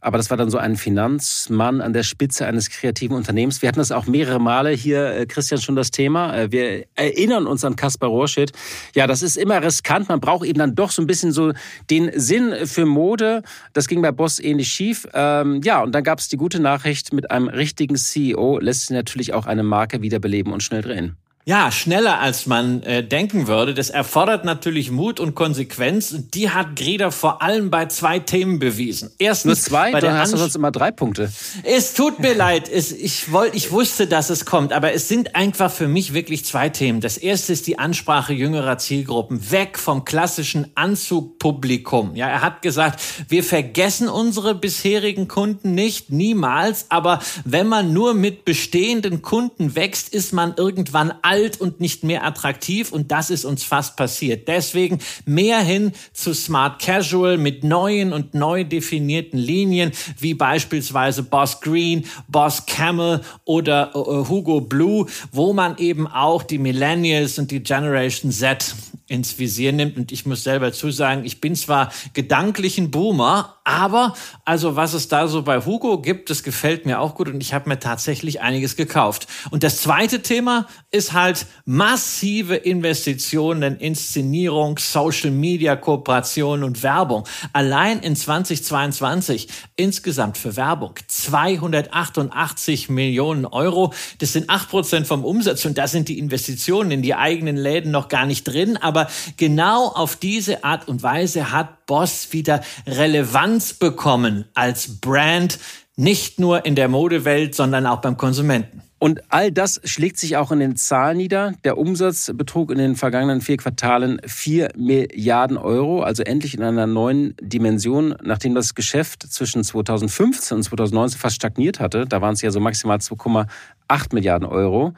Aber 0.00 0.16
das 0.16 0.30
war 0.30 0.36
dann 0.36 0.50
so 0.50 0.58
ein 0.58 0.76
Finanzmann 0.76 1.80
an 1.80 1.92
der 1.92 2.02
Spitze 2.02 2.46
eines 2.46 2.70
kreativen 2.70 3.16
Unternehmens. 3.16 3.60
Wir 3.60 3.68
hatten 3.68 3.78
das 3.78 3.92
auch 3.92 4.06
mehrere 4.06 4.40
Male 4.40 4.70
hier, 4.70 5.14
äh, 5.14 5.26
Christian, 5.26 5.60
schon 5.60 5.76
das 5.76 5.90
Thema. 5.90 6.36
Äh, 6.36 6.52
wir 6.52 6.84
erinnern 6.94 7.46
uns 7.46 7.64
an 7.64 7.76
Kaspar 7.76 8.08
Rohrschmidt. 8.08 8.52
Ja, 8.94 9.06
das 9.06 9.22
ist 9.22 9.36
immer 9.36 9.62
riskant. 9.62 10.08
Man 10.08 10.20
braucht 10.20 10.46
eben 10.46 10.58
dann 10.58 10.74
doch 10.74 10.90
so 10.90 11.02
ein 11.02 11.06
bisschen 11.06 11.32
so 11.32 11.52
den 11.90 12.10
Sinn 12.18 12.66
für 12.66 12.86
Mode. 12.86 13.42
Das 13.72 13.88
ging 13.88 14.00
bei 14.00 14.12
Boss 14.12 14.40
ähnlich 14.40 14.68
schief. 14.68 15.06
Ähm, 15.12 15.60
ja, 15.64 15.82
und 15.82 15.94
dann 15.94 16.04
gab 16.04 16.18
es 16.18 16.28
die 16.28 16.36
gute 16.36 16.60
Nachricht, 16.60 17.12
mit 17.12 17.30
einem 17.30 17.48
richtigen 17.48 17.96
CEO 17.96 18.58
lässt 18.58 18.86
sich 18.86 18.90
natürlich 18.90 19.34
auch 19.34 19.46
eine 19.46 19.62
Marke 19.62 20.02
wiederbeleben 20.02 20.52
und 20.52 20.62
schnell 20.62 20.82
drehen. 20.82 21.16
Ja, 21.46 21.72
schneller 21.72 22.20
als 22.20 22.44
man 22.44 22.82
äh, 22.82 23.02
denken 23.02 23.46
würde. 23.46 23.72
Das 23.72 23.88
erfordert 23.88 24.44
natürlich 24.44 24.90
Mut 24.90 25.18
und 25.18 25.34
Konsequenz. 25.34 26.12
Und 26.12 26.34
die 26.34 26.50
hat 26.50 26.76
Greta 26.76 27.10
vor 27.10 27.40
allem 27.40 27.70
bei 27.70 27.86
zwei 27.86 28.18
Themen 28.18 28.58
bewiesen. 28.58 29.10
Erstens, 29.18 29.46
Nur 29.46 29.56
zwei? 29.56 29.90
Bei 29.92 30.00
Dann 30.00 30.18
hast 30.18 30.34
du 30.34 30.36
sonst 30.36 30.54
immer 30.54 30.70
drei 30.70 30.90
Punkte. 30.90 31.32
Es 31.62 31.94
tut 31.94 32.18
mir 32.18 32.34
leid. 32.36 32.68
Es, 32.68 32.92
ich, 32.92 33.32
wollt, 33.32 33.54
ich 33.54 33.72
wusste, 33.72 34.06
dass 34.06 34.28
es 34.28 34.44
kommt. 34.44 34.74
Aber 34.74 34.92
es 34.92 35.08
sind 35.08 35.34
einfach 35.34 35.72
für 35.72 35.88
mich 35.88 36.12
wirklich 36.12 36.44
zwei 36.44 36.68
Themen. 36.68 37.00
Das 37.00 37.16
erste 37.16 37.54
ist 37.54 37.66
die 37.66 37.78
Ansprache 37.78 38.34
jüngerer 38.34 38.76
Zielgruppen. 38.76 39.50
Weg 39.50 39.78
vom 39.78 40.04
klassischen 40.04 40.66
Anzugpublikum. 40.74 42.16
Ja, 42.16 42.28
er 42.28 42.42
hat 42.42 42.60
gesagt, 42.60 43.00
wir 43.28 43.42
vergessen 43.42 44.10
unsere 44.10 44.54
bisherigen 44.54 45.26
Kunden 45.26 45.74
nicht, 45.74 46.12
niemals. 46.12 46.84
Aber 46.90 47.20
wenn 47.46 47.66
man 47.66 47.94
nur 47.94 48.12
mit 48.12 48.44
bestehenden 48.44 49.22
Kunden 49.22 49.74
wächst, 49.74 50.10
ist 50.10 50.34
man 50.34 50.52
irgendwann 50.58 51.14
alt 51.30 51.60
und 51.60 51.80
nicht 51.80 52.02
mehr 52.02 52.24
attraktiv 52.24 52.90
und 52.90 53.12
das 53.12 53.30
ist 53.30 53.44
uns 53.44 53.62
fast 53.62 53.96
passiert. 53.96 54.48
Deswegen 54.48 54.98
mehr 55.26 55.60
hin 55.60 55.92
zu 56.12 56.34
Smart 56.34 56.82
Casual 56.82 57.38
mit 57.38 57.62
neuen 57.62 58.12
und 58.12 58.34
neu 58.34 58.64
definierten 58.64 59.38
Linien 59.38 59.92
wie 60.18 60.34
beispielsweise 60.34 61.22
Boss 61.22 61.60
Green, 61.60 62.04
Boss 62.26 62.66
Camel 62.66 63.20
oder 63.44 63.94
uh, 63.94 64.28
Hugo 64.28 64.60
Blue, 64.60 65.06
wo 65.30 65.52
man 65.52 65.78
eben 65.78 66.08
auch 66.08 66.42
die 66.42 66.58
Millennials 66.58 67.38
und 67.38 67.52
die 67.52 67.62
Generation 67.62 68.32
Z 68.32 68.74
ins 69.06 69.38
Visier 69.38 69.72
nimmt. 69.72 69.96
Und 69.96 70.10
ich 70.10 70.26
muss 70.26 70.42
selber 70.42 70.72
zusagen, 70.72 71.24
ich 71.24 71.40
bin 71.40 71.54
zwar 71.54 71.92
gedanklich 72.12 72.76
ein 72.78 72.90
Boomer, 72.90 73.59
aber 73.70 74.14
also 74.44 74.74
was 74.74 74.94
es 74.94 75.06
da 75.06 75.28
so 75.28 75.42
bei 75.42 75.64
Hugo 75.64 76.00
gibt, 76.02 76.28
das 76.28 76.42
gefällt 76.42 76.86
mir 76.86 76.98
auch 76.98 77.14
gut 77.14 77.28
und 77.28 77.40
ich 77.40 77.54
habe 77.54 77.68
mir 77.68 77.78
tatsächlich 77.78 78.40
einiges 78.40 78.74
gekauft. 78.74 79.28
Und 79.50 79.62
das 79.62 79.80
zweite 79.80 80.22
Thema 80.22 80.66
ist 80.90 81.12
halt 81.12 81.46
massive 81.64 82.56
Investitionen 82.56 83.62
in 83.62 83.76
Inszenierung, 83.76 84.78
Social 84.78 85.30
Media 85.30 85.76
Kooperation 85.76 86.64
und 86.64 86.82
Werbung. 86.82 87.28
Allein 87.52 88.00
in 88.00 88.16
2022 88.16 89.46
insgesamt 89.76 90.36
für 90.36 90.56
Werbung 90.56 90.94
288 91.06 92.88
Millionen 92.88 93.46
Euro. 93.46 93.94
Das 94.18 94.32
sind 94.32 94.50
acht 94.50 94.68
Prozent 94.68 95.06
vom 95.06 95.24
Umsatz 95.24 95.64
und 95.64 95.78
da 95.78 95.86
sind 95.86 96.08
die 96.08 96.18
Investitionen 96.18 96.90
in 96.90 97.02
die 97.02 97.14
eigenen 97.14 97.56
Läden 97.56 97.92
noch 97.92 98.08
gar 98.08 98.26
nicht 98.26 98.44
drin. 98.44 98.76
Aber 98.76 99.08
genau 99.36 99.86
auf 99.86 100.16
diese 100.16 100.64
Art 100.64 100.88
und 100.88 101.04
Weise 101.04 101.52
hat 101.52 101.79
Boss 101.90 102.32
wieder 102.32 102.62
Relevanz 102.86 103.72
bekommen 103.72 104.44
als 104.54 105.00
Brand, 105.00 105.58
nicht 105.96 106.38
nur 106.38 106.64
in 106.64 106.76
der 106.76 106.86
Modewelt, 106.86 107.56
sondern 107.56 107.84
auch 107.84 108.00
beim 108.00 108.16
Konsumenten. 108.16 108.82
Und 109.00 109.22
all 109.32 109.50
das 109.50 109.80
schlägt 109.82 110.16
sich 110.16 110.36
auch 110.36 110.52
in 110.52 110.60
den 110.60 110.76
Zahlen 110.76 111.16
nieder. 111.16 111.54
Der 111.64 111.78
Umsatz 111.78 112.30
betrug 112.32 112.70
in 112.70 112.78
den 112.78 112.94
vergangenen 112.94 113.40
vier 113.40 113.56
Quartalen 113.56 114.20
4 114.24 114.68
Milliarden 114.76 115.56
Euro, 115.56 116.02
also 116.02 116.22
endlich 116.22 116.54
in 116.54 116.62
einer 116.62 116.86
neuen 116.86 117.34
Dimension, 117.40 118.14
nachdem 118.22 118.54
das 118.54 118.76
Geschäft 118.76 119.24
zwischen 119.24 119.64
2015 119.64 120.58
und 120.58 120.62
2019 120.62 121.18
fast 121.18 121.34
stagniert 121.34 121.80
hatte. 121.80 122.06
Da 122.06 122.20
waren 122.20 122.34
es 122.34 122.42
ja 122.42 122.52
so 122.52 122.60
maximal 122.60 122.98
2,8 122.98 124.14
Milliarden 124.14 124.46
Euro. 124.46 124.94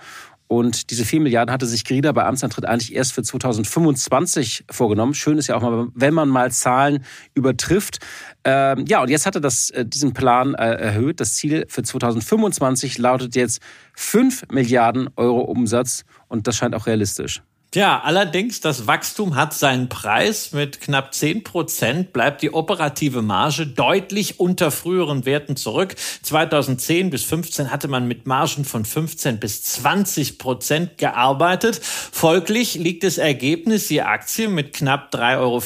Und 0.52 0.90
diese 0.90 1.06
4 1.06 1.22
Milliarden 1.22 1.50
hatte 1.50 1.64
sich 1.64 1.82
Grida 1.82 2.12
bei 2.12 2.26
Amtsantritt 2.26 2.66
eigentlich 2.66 2.94
erst 2.94 3.14
für 3.14 3.22
2025 3.22 4.66
vorgenommen. 4.70 5.14
Schön 5.14 5.38
ist 5.38 5.46
ja 5.46 5.56
auch 5.56 5.62
mal, 5.62 5.88
wenn 5.94 6.12
man 6.12 6.28
mal 6.28 6.52
Zahlen 6.52 7.06
übertrifft. 7.32 8.00
Ähm, 8.44 8.84
ja, 8.86 9.00
und 9.00 9.08
jetzt 9.08 9.24
hat 9.24 9.34
er 9.34 9.40
das, 9.40 9.70
äh, 9.70 9.86
diesen 9.86 10.12
Plan 10.12 10.52
äh, 10.52 10.74
erhöht. 10.74 11.20
Das 11.20 11.36
Ziel 11.36 11.64
für 11.68 11.82
2025 11.82 12.98
lautet 12.98 13.34
jetzt 13.34 13.62
5 13.94 14.48
Milliarden 14.50 15.08
Euro 15.16 15.40
Umsatz 15.40 16.04
und 16.28 16.46
das 16.46 16.56
scheint 16.56 16.74
auch 16.74 16.86
realistisch. 16.86 17.42
Ja, 17.74 18.02
allerdings, 18.02 18.60
das 18.60 18.86
Wachstum 18.86 19.34
hat 19.34 19.54
seinen 19.54 19.88
Preis. 19.88 20.52
Mit 20.52 20.82
knapp 20.82 21.14
10 21.14 21.42
Prozent 21.42 22.12
bleibt 22.12 22.42
die 22.42 22.52
operative 22.52 23.22
Marge 23.22 23.66
deutlich 23.66 24.38
unter 24.38 24.70
früheren 24.70 25.24
Werten 25.24 25.56
zurück. 25.56 25.94
2010 26.22 27.08
bis 27.08 27.24
15 27.24 27.70
hatte 27.70 27.88
man 27.88 28.06
mit 28.06 28.26
Margen 28.26 28.66
von 28.66 28.84
15 28.84 29.40
bis 29.40 29.62
20 29.62 30.36
Prozent 30.36 30.98
gearbeitet. 30.98 31.80
Folglich 31.82 32.74
liegt 32.74 33.04
das 33.04 33.16
Ergebnis, 33.16 33.88
die 33.88 34.02
Aktie 34.02 34.48
mit 34.48 34.74
knapp 34.74 35.10
3,50 35.14 35.38
Euro 35.38 35.62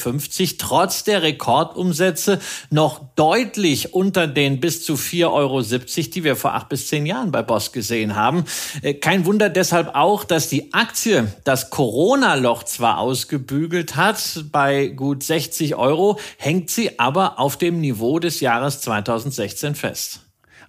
trotz 0.59 1.03
der 1.03 1.23
Rekordumsätze 1.23 2.39
noch 2.69 3.01
deutlich 3.17 3.93
unter 3.93 4.27
den 4.27 4.61
bis 4.61 4.85
zu 4.85 4.93
4,70 4.93 5.25
Euro, 5.33 5.61
die 5.61 6.23
wir 6.23 6.37
vor 6.37 6.53
acht 6.53 6.69
bis 6.69 6.87
zehn 6.87 7.05
Jahren 7.05 7.33
bei 7.33 7.41
Boss 7.41 7.73
gesehen 7.73 8.15
haben. 8.15 8.45
Äh, 8.81 8.93
kein 8.93 9.25
Wunder 9.25 9.49
deshalb 9.49 9.93
auch, 9.93 10.23
dass 10.23 10.47
die 10.47 10.71
Aktie 10.73 11.33
das 11.43 11.69
Corona 11.69 11.96
Corona-Loch 11.97 12.61
zwar 12.61 12.99
ausgebügelt 12.99 13.95
hat, 13.95 14.45
bei 14.51 14.85
gut 14.85 15.23
60 15.23 15.73
Euro, 15.77 16.19
hängt 16.37 16.69
sie 16.69 16.99
aber 16.99 17.39
auf 17.39 17.57
dem 17.57 17.81
Niveau 17.81 18.19
des 18.19 18.39
Jahres 18.39 18.81
2016 18.81 19.73
fest. 19.73 20.19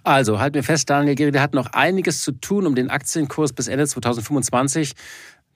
Also, 0.04 0.38
halt 0.40 0.54
mir 0.54 0.62
fest, 0.62 0.88
Daniel 0.88 1.16
Gehrig 1.16 1.38
hat 1.38 1.52
noch 1.52 1.74
einiges 1.74 2.22
zu 2.22 2.32
tun, 2.32 2.66
um 2.66 2.74
den 2.74 2.88
Aktienkurs 2.88 3.52
bis 3.52 3.68
Ende 3.68 3.86
2025 3.86 4.94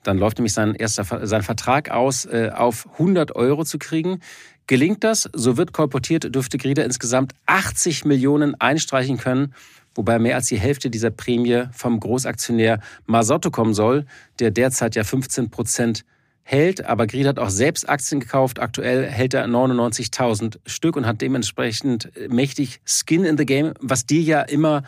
dann 0.03 0.17
läuft 0.17 0.37
nämlich 0.37 0.53
sein 0.53 0.75
erster 0.75 1.25
sein 1.25 1.43
Vertrag 1.43 1.89
aus, 1.89 2.25
äh, 2.25 2.51
auf 2.53 2.87
100 2.93 3.35
Euro 3.35 3.63
zu 3.63 3.79
kriegen. 3.79 4.19
Gelingt 4.67 5.03
das, 5.03 5.29
so 5.33 5.57
wird 5.57 5.73
kolportiert, 5.73 6.33
dürfte 6.33 6.57
Grieder 6.57 6.85
insgesamt 6.85 7.33
80 7.45 8.05
Millionen 8.05 8.59
einstreichen 8.59 9.17
können 9.17 9.53
wobei 9.95 10.19
mehr 10.19 10.35
als 10.35 10.47
die 10.47 10.59
Hälfte 10.59 10.89
dieser 10.89 11.11
Prämie 11.11 11.65
vom 11.71 11.99
Großaktionär 11.99 12.79
Masotto 13.05 13.51
kommen 13.51 13.73
soll, 13.73 14.05
der 14.39 14.51
derzeit 14.51 14.95
ja 14.95 15.03
15 15.03 15.49
Prozent 15.49 16.05
hält. 16.43 16.85
Aber 16.85 17.07
Gried 17.07 17.27
hat 17.27 17.39
auch 17.39 17.49
selbst 17.49 17.87
Aktien 17.87 18.19
gekauft. 18.19 18.59
Aktuell 18.59 19.05
hält 19.05 19.33
er 19.33 19.45
99.000 19.45 20.57
Stück 20.65 20.95
und 20.95 21.05
hat 21.05 21.21
dementsprechend 21.21 22.11
mächtig 22.29 22.81
Skin 22.85 23.23
in 23.23 23.37
the 23.37 23.45
Game, 23.45 23.73
was 23.79 24.05
dir 24.05 24.21
ja 24.21 24.41
immer 24.41 24.83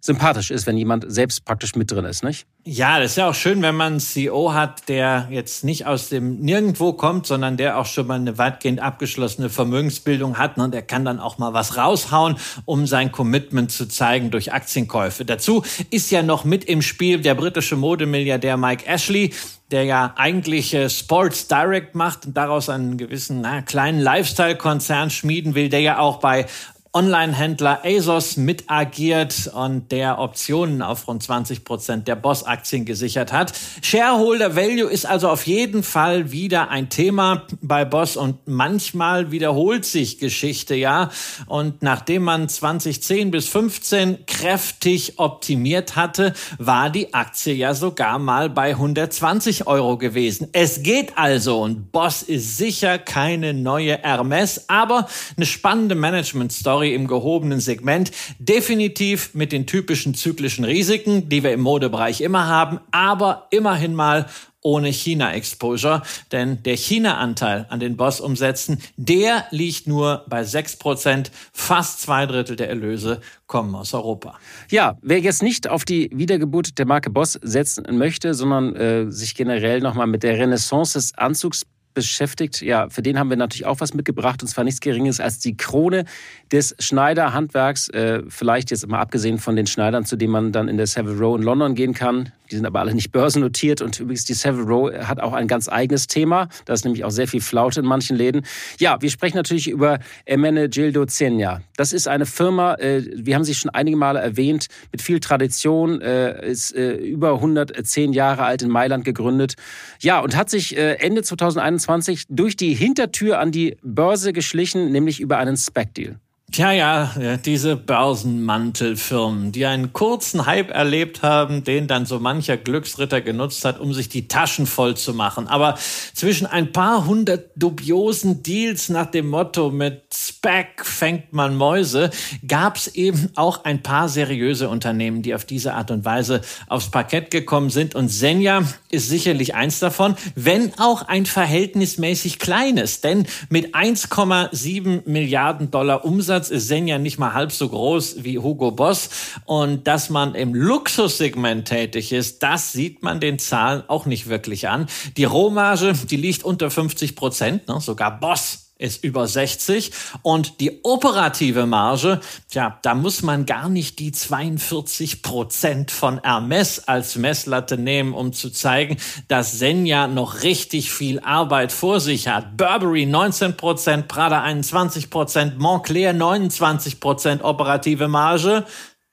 sympathisch 0.00 0.50
ist, 0.50 0.66
wenn 0.66 0.76
jemand 0.76 1.04
selbst 1.08 1.44
praktisch 1.44 1.74
mit 1.76 1.90
drin 1.90 2.04
ist, 2.04 2.24
nicht? 2.24 2.46
Ja, 2.64 2.98
das 2.98 3.12
ist 3.12 3.16
ja 3.16 3.28
auch 3.28 3.34
schön, 3.34 3.62
wenn 3.62 3.74
man 3.74 3.92
einen 3.92 4.00
CEO 4.00 4.52
hat, 4.52 4.88
der 4.88 5.28
jetzt 5.30 5.64
nicht 5.64 5.86
aus 5.86 6.08
dem 6.08 6.40
Nirgendwo 6.40 6.92
kommt, 6.92 7.26
sondern 7.26 7.56
der 7.56 7.78
auch 7.78 7.86
schon 7.86 8.06
mal 8.06 8.14
eine 8.14 8.38
weitgehend 8.38 8.80
abgeschlossene 8.80 9.50
Vermögensbildung 9.50 10.38
hat. 10.38 10.56
Und 10.56 10.64
ne? 10.64 10.70
der 10.70 10.82
kann 10.82 11.04
dann 11.04 11.20
auch 11.20 11.38
mal 11.38 11.52
was 11.52 11.76
raushauen, 11.76 12.36
um 12.64 12.86
sein 12.86 13.12
Commitment 13.12 13.72
zu 13.72 13.86
zeigen 13.86 14.30
durch 14.30 14.52
Aktienkäufe. 14.52 15.24
Dazu 15.24 15.62
ist 15.90 16.10
ja 16.10 16.22
noch 16.22 16.44
mit 16.44 16.64
im 16.64 16.82
Spiel 16.82 17.20
der 17.20 17.34
britische 17.34 17.76
Modemilliardär 17.76 18.56
Mike 18.56 18.86
Ashley, 18.86 19.32
der 19.70 19.84
ja 19.84 20.14
eigentlich 20.16 20.74
äh, 20.74 20.90
Sports 20.90 21.46
Direct 21.48 21.94
macht 21.94 22.26
und 22.26 22.36
daraus 22.36 22.68
einen 22.68 22.96
gewissen 22.96 23.40
na, 23.42 23.62
kleinen 23.62 24.00
Lifestyle-Konzern 24.00 25.10
schmieden 25.10 25.54
will, 25.54 25.68
der 25.68 25.80
ja 25.80 25.98
auch 25.98 26.18
bei 26.18 26.46
Online-Händler 26.92 27.82
ASOS 27.84 28.36
mit 28.36 28.64
agiert 28.66 29.48
und 29.54 29.92
der 29.92 30.18
Optionen 30.18 30.82
auf 30.82 31.06
rund 31.06 31.22
20 31.22 31.62
Prozent 31.62 32.08
der 32.08 32.16
Boss-Aktien 32.16 32.84
gesichert 32.84 33.32
hat. 33.32 33.52
Shareholder 33.80 34.56
Value 34.56 34.90
ist 34.90 35.06
also 35.06 35.28
auf 35.28 35.46
jeden 35.46 35.84
Fall 35.84 36.32
wieder 36.32 36.68
ein 36.70 36.88
Thema 36.88 37.44
bei 37.62 37.84
Boss 37.84 38.16
und 38.16 38.38
manchmal 38.46 39.30
wiederholt 39.30 39.84
sich 39.84 40.18
Geschichte, 40.18 40.74
ja. 40.74 41.10
Und 41.46 41.80
nachdem 41.80 42.24
man 42.24 42.48
2010 42.48 43.30
bis 43.30 43.46
15 43.46 44.26
kräftig 44.26 45.20
optimiert 45.20 45.94
hatte, 45.94 46.34
war 46.58 46.90
die 46.90 47.14
Aktie 47.14 47.54
ja 47.54 47.74
sogar 47.74 48.18
mal 48.18 48.50
bei 48.50 48.70
120 48.70 49.68
Euro 49.68 49.96
gewesen. 49.96 50.48
Es 50.50 50.82
geht 50.82 51.16
also 51.16 51.62
und 51.62 51.92
Boss 51.92 52.22
ist 52.22 52.56
sicher 52.56 52.98
keine 52.98 53.54
neue 53.54 53.96
Hermes, 53.96 54.68
aber 54.68 55.06
eine 55.36 55.46
spannende 55.46 55.94
Management-Story 55.94 56.79
Story 56.80 56.94
im 56.94 57.06
gehobenen 57.06 57.60
Segment. 57.60 58.10
Definitiv 58.38 59.34
mit 59.34 59.52
den 59.52 59.66
typischen 59.66 60.14
zyklischen 60.14 60.64
Risiken, 60.64 61.28
die 61.28 61.42
wir 61.42 61.52
im 61.52 61.60
Modebereich 61.60 62.22
immer 62.22 62.46
haben, 62.46 62.80
aber 62.90 63.48
immerhin 63.50 63.94
mal 63.94 64.26
ohne 64.62 64.88
China-Exposure, 64.88 66.02
denn 66.32 66.62
der 66.62 66.76
China-Anteil 66.76 67.66
an 67.70 67.80
den 67.80 67.96
Boss-Umsätzen, 67.96 68.78
der 68.96 69.46
liegt 69.50 69.86
nur 69.86 70.24
bei 70.28 70.42
6%. 70.42 71.30
Fast 71.52 72.02
zwei 72.02 72.26
Drittel 72.26 72.56
der 72.56 72.68
Erlöse 72.68 73.20
kommen 73.46 73.74
aus 73.74 73.94
Europa. 73.94 74.38
Ja, 74.70 74.98
wer 75.02 75.18
jetzt 75.18 75.42
nicht 75.42 75.68
auf 75.68 75.84
die 75.84 76.10
Wiedergeburt 76.12 76.78
der 76.78 76.86
Marke 76.86 77.10
Boss 77.10 77.38
setzen 77.42 77.84
möchte, 77.96 78.34
sondern 78.34 78.76
äh, 78.76 79.10
sich 79.10 79.34
generell 79.34 79.80
nochmal 79.80 80.06
mit 80.06 80.22
der 80.22 80.38
Renaissance 80.38 80.92
des 80.98 81.16
Anzugs 81.16 81.62
beschäftigt. 81.94 82.62
Ja, 82.62 82.88
für 82.88 83.02
den 83.02 83.18
haben 83.18 83.30
wir 83.30 83.36
natürlich 83.36 83.66
auch 83.66 83.80
was 83.80 83.94
mitgebracht 83.94 84.42
und 84.42 84.48
zwar 84.48 84.64
nichts 84.64 84.80
Geringes 84.80 85.20
als 85.20 85.38
die 85.38 85.56
Krone 85.56 86.04
des 86.52 86.74
Schneiderhandwerks. 86.78 87.88
Äh, 87.88 88.22
vielleicht 88.28 88.70
jetzt 88.70 88.86
mal 88.88 89.00
abgesehen 89.00 89.38
von 89.38 89.56
den 89.56 89.66
Schneidern, 89.66 90.04
zu 90.04 90.16
denen 90.16 90.32
man 90.32 90.52
dann 90.52 90.68
in 90.68 90.76
der 90.76 90.86
Savile 90.86 91.18
Row 91.18 91.36
in 91.36 91.42
London 91.42 91.74
gehen 91.74 91.94
kann. 91.94 92.32
Die 92.50 92.56
sind 92.56 92.66
aber 92.66 92.80
alle 92.80 92.94
nicht 92.94 93.12
börsennotiert 93.12 93.80
und 93.82 93.98
übrigens 94.00 94.24
die 94.24 94.34
Savile 94.34 94.64
Row 94.64 94.92
hat 94.92 95.20
auch 95.20 95.32
ein 95.32 95.48
ganz 95.48 95.68
eigenes 95.68 96.06
Thema. 96.06 96.48
Da 96.64 96.72
ist 96.72 96.84
nämlich 96.84 97.04
auch 97.04 97.10
sehr 97.10 97.28
viel 97.28 97.40
Flaute 97.40 97.80
in 97.80 97.86
manchen 97.86 98.16
Läden. 98.16 98.42
Ja, 98.78 99.00
wir 99.00 99.10
sprechen 99.10 99.36
natürlich 99.36 99.68
über 99.68 99.98
Emene 100.24 100.68
Gildo 100.68 101.06
Zenia. 101.06 101.62
Das 101.76 101.92
ist 101.92 102.08
eine 102.08 102.26
Firma, 102.26 102.74
äh, 102.74 103.02
wir 103.14 103.34
haben 103.34 103.44
sie 103.44 103.54
schon 103.54 103.70
einige 103.70 103.96
Male 103.96 104.20
erwähnt, 104.20 104.66
mit 104.92 105.02
viel 105.02 105.20
Tradition, 105.20 106.00
äh, 106.00 106.46
ist 106.46 106.74
äh, 106.74 106.94
über 106.94 107.34
110 107.34 108.12
Jahre 108.12 108.44
alt 108.44 108.62
in 108.62 108.68
Mailand 108.68 109.04
gegründet. 109.04 109.54
Ja, 110.00 110.20
und 110.20 110.36
hat 110.36 110.50
sich 110.50 110.76
äh, 110.76 110.94
Ende 110.94 111.22
2021 111.22 112.26
durch 112.28 112.56
die 112.56 112.74
Hintertür 112.74 113.38
an 113.38 113.52
die 113.52 113.76
Börse 113.82 114.32
geschlichen, 114.32 114.90
nämlich 114.92 115.20
über 115.20 115.38
einen 115.38 115.56
Spec-Deal. 115.56 116.16
Tja, 116.52 116.72
ja, 116.72 117.36
diese 117.44 117.76
Börsenmantelfirmen, 117.76 119.52
die 119.52 119.66
einen 119.66 119.92
kurzen 119.92 120.46
Hype 120.46 120.70
erlebt 120.70 121.22
haben, 121.22 121.62
den 121.62 121.86
dann 121.86 122.06
so 122.06 122.18
mancher 122.18 122.56
Glücksritter 122.56 123.20
genutzt 123.20 123.64
hat, 123.64 123.78
um 123.78 123.94
sich 123.94 124.08
die 124.08 124.26
Taschen 124.26 124.66
voll 124.66 124.96
zu 124.96 125.14
machen. 125.14 125.46
Aber 125.46 125.76
zwischen 126.12 126.46
ein 126.48 126.72
paar 126.72 127.06
hundert 127.06 127.50
dubiosen 127.54 128.42
Deals 128.42 128.88
nach 128.88 129.06
dem 129.06 129.28
Motto 129.28 129.70
mit 129.70 130.02
Spec 130.12 130.84
fängt 130.84 131.32
man 131.32 131.54
Mäuse, 131.54 132.10
gab 132.48 132.76
es 132.76 132.88
eben 132.96 133.30
auch 133.36 133.64
ein 133.64 133.82
paar 133.84 134.08
seriöse 134.08 134.68
Unternehmen, 134.68 135.22
die 135.22 135.36
auf 135.36 135.44
diese 135.44 135.74
Art 135.74 135.92
und 135.92 136.04
Weise 136.04 136.40
aufs 136.66 136.90
Parkett 136.90 137.30
gekommen 137.30 137.70
sind. 137.70 137.94
Und 137.94 138.08
Senja 138.08 138.62
ist 138.90 139.08
sicherlich 139.08 139.54
eins 139.54 139.78
davon, 139.78 140.16
wenn 140.34 140.72
auch 140.80 141.02
ein 141.02 141.26
verhältnismäßig 141.26 142.40
kleines. 142.40 143.02
Denn 143.02 143.26
mit 143.50 143.76
1,7 143.76 145.08
Milliarden 145.08 145.70
Dollar 145.70 146.04
Umsatz 146.04 146.39
Umsatz 146.40 146.50
ist 146.50 146.68
Senja 146.68 146.98
nicht 146.98 147.18
mal 147.18 147.34
halb 147.34 147.52
so 147.52 147.68
groß 147.68 148.24
wie 148.24 148.38
Hugo 148.38 148.70
Boss. 148.70 149.10
Und 149.44 149.86
dass 149.86 150.08
man 150.08 150.34
im 150.34 150.54
Luxussegment 150.54 151.68
tätig 151.68 152.12
ist, 152.12 152.42
das 152.42 152.72
sieht 152.72 153.02
man 153.02 153.20
den 153.20 153.38
Zahlen 153.38 153.82
auch 153.88 154.06
nicht 154.06 154.28
wirklich 154.28 154.68
an. 154.68 154.86
Die 155.18 155.24
Rohmarge, 155.24 155.92
die 156.08 156.16
liegt 156.16 156.42
unter 156.42 156.70
50 156.70 157.14
Prozent, 157.14 157.68
ne? 157.68 157.78
sogar 157.80 158.18
Boss 158.20 158.69
ist 158.80 159.04
über 159.04 159.26
60 159.26 159.92
und 160.22 160.60
die 160.60 160.80
operative 160.82 161.66
Marge, 161.66 162.20
ja, 162.52 162.78
da 162.82 162.94
muss 162.94 163.22
man 163.22 163.46
gar 163.46 163.68
nicht 163.68 163.98
die 163.98 164.12
42 164.12 165.22
Prozent 165.22 165.90
von 165.90 166.20
Hermes 166.22 166.88
als 166.88 167.16
Messlatte 167.16 167.78
nehmen, 167.78 168.14
um 168.14 168.32
zu 168.32 168.50
zeigen, 168.50 168.96
dass 169.28 169.58
Senja 169.58 170.06
noch 170.08 170.42
richtig 170.42 170.90
viel 170.90 171.20
Arbeit 171.20 171.72
vor 171.72 172.00
sich 172.00 172.28
hat. 172.28 172.56
Burberry 172.56 173.06
19 173.06 173.56
Prozent, 173.56 174.08
Prada 174.08 174.42
21 174.42 175.10
Prozent, 175.10 175.58
Montclair 175.58 176.12
29 176.12 177.00
Prozent 177.00 177.42
operative 177.42 178.08
Marge, 178.08 178.64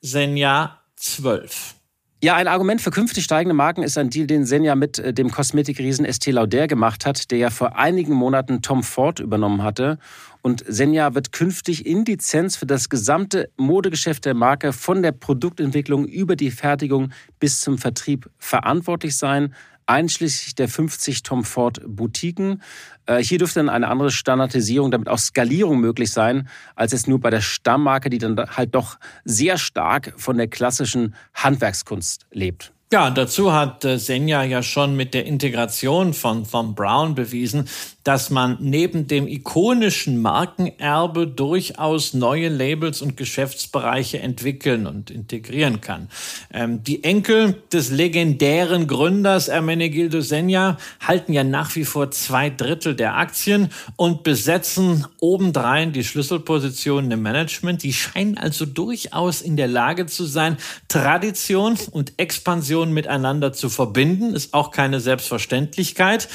Senja 0.02 0.80
12. 0.96 1.77
Ja, 2.20 2.36
ein 2.36 2.48
Argument 2.48 2.82
für 2.82 2.90
künftig 2.90 3.26
steigende 3.26 3.54
Marken 3.54 3.84
ist 3.84 3.96
ein 3.96 4.10
Deal, 4.10 4.26
den 4.26 4.44
Senja 4.44 4.74
mit 4.74 4.98
äh, 4.98 5.14
dem 5.14 5.30
Kosmetikriesen 5.30 6.04
Estée 6.04 6.32
Lauder 6.32 6.66
gemacht 6.66 7.06
hat, 7.06 7.30
der 7.30 7.38
ja 7.38 7.52
vor 7.52 7.78
einigen 7.78 8.14
Monaten 8.14 8.64
Tom 8.64 8.82
Ford 8.82 9.20
übernommen 9.20 9.62
hatte. 9.62 10.00
Und 10.42 10.64
Senja 10.68 11.14
wird 11.14 11.32
künftig 11.32 11.86
in 11.86 12.06
Lizenz 12.06 12.56
für 12.56 12.66
das 12.66 12.90
gesamte 12.90 13.52
Modegeschäft 13.56 14.26
der 14.26 14.34
Marke 14.34 14.74
von 14.74 15.04
der 15.04 15.12
Produktentwicklung 15.12 16.08
über 16.08 16.36
die 16.36 16.50
Fertigung 16.50 17.12
bis 17.40 17.62
zum 17.62 17.78
Vertrieb 17.78 18.28
verantwortlich 18.40 19.16
sein 19.16 19.54
einschließlich 19.88 20.56
der 20.56 20.68
50 20.68 21.24
Tom 21.24 21.44
Ford 21.44 21.82
Boutiquen. 21.88 22.62
Äh, 23.08 23.24
hier 23.24 23.40
dürfte 23.40 23.60
dann 23.60 23.70
eine 23.70 23.88
andere 23.88 24.12
Standardisierung, 24.12 24.92
damit 24.92 25.10
auch 25.10 25.18
Skalierung 25.18 25.80
möglich 25.80 26.12
sein, 26.12 26.48
als 26.76 26.94
es 26.94 27.08
nur 27.08 27.20
bei 27.20 27.30
der 27.30 27.42
Stammmarke, 27.42 28.10
die 28.10 28.20
dann 28.20 28.38
halt 28.38 28.76
doch 28.76 28.98
sehr 29.26 29.58
stark 29.58 30.14
von 30.18 30.38
der 30.38 30.48
klassischen 30.48 31.16
Handwerkskunst 31.34 32.28
lebt. 32.32 32.74
Ja, 32.94 33.10
dazu 33.10 33.52
hat 33.52 33.84
äh, 33.84 33.98
Senja 33.98 34.44
ja 34.44 34.64
schon 34.64 34.96
mit 34.96 35.14
der 35.14 35.26
Integration 35.26 36.14
von 36.14 36.50
Thom 36.50 36.74
Brown 36.74 37.16
bewiesen, 37.16 37.68
dass 38.08 38.30
man 38.30 38.56
neben 38.62 39.08
dem 39.08 39.28
ikonischen 39.28 40.22
Markenerbe 40.22 41.28
durchaus 41.28 42.14
neue 42.14 42.48
Labels 42.48 43.02
und 43.02 43.18
Geschäftsbereiche 43.18 44.20
entwickeln 44.20 44.88
und 44.88 45.12
integrieren 45.12 45.82
kann. 45.82 46.08
Ähm, 46.54 46.82
die 46.84 47.04
Enkel 47.04 47.62
des 47.74 47.92
legendären 47.92 48.88
Gründers 48.88 49.50
Ermenegildo 49.50 50.22
Senja 50.22 50.78
halten 51.06 51.34
ja 51.34 51.44
nach 51.44 51.76
wie 51.76 51.84
vor 51.84 52.10
zwei 52.12 52.50
Drittel 52.50 52.96
der 52.96 53.18
Aktien 53.18 53.72
und 53.98 54.24
besetzen 54.24 55.06
obendrein 55.20 55.92
die 55.92 56.06
Schlüsselpositionen 56.06 57.12
im 57.12 57.22
Management. 57.22 57.84
Die 57.84 57.92
scheinen 57.92 58.38
also 58.38 58.66
durchaus 58.66 59.42
in 59.42 59.58
der 59.58 59.68
Lage 59.68 60.06
zu 60.06 60.24
sein, 60.24 60.56
Tradition 60.88 61.78
und 61.92 62.14
Expansion 62.16 62.94
miteinander 62.94 63.52
zu 63.52 63.68
verbinden. 63.68 64.34
Ist 64.34 64.54
auch 64.54 64.72
keine 64.72 65.02
Selbstverständlichkeit. 65.02 66.30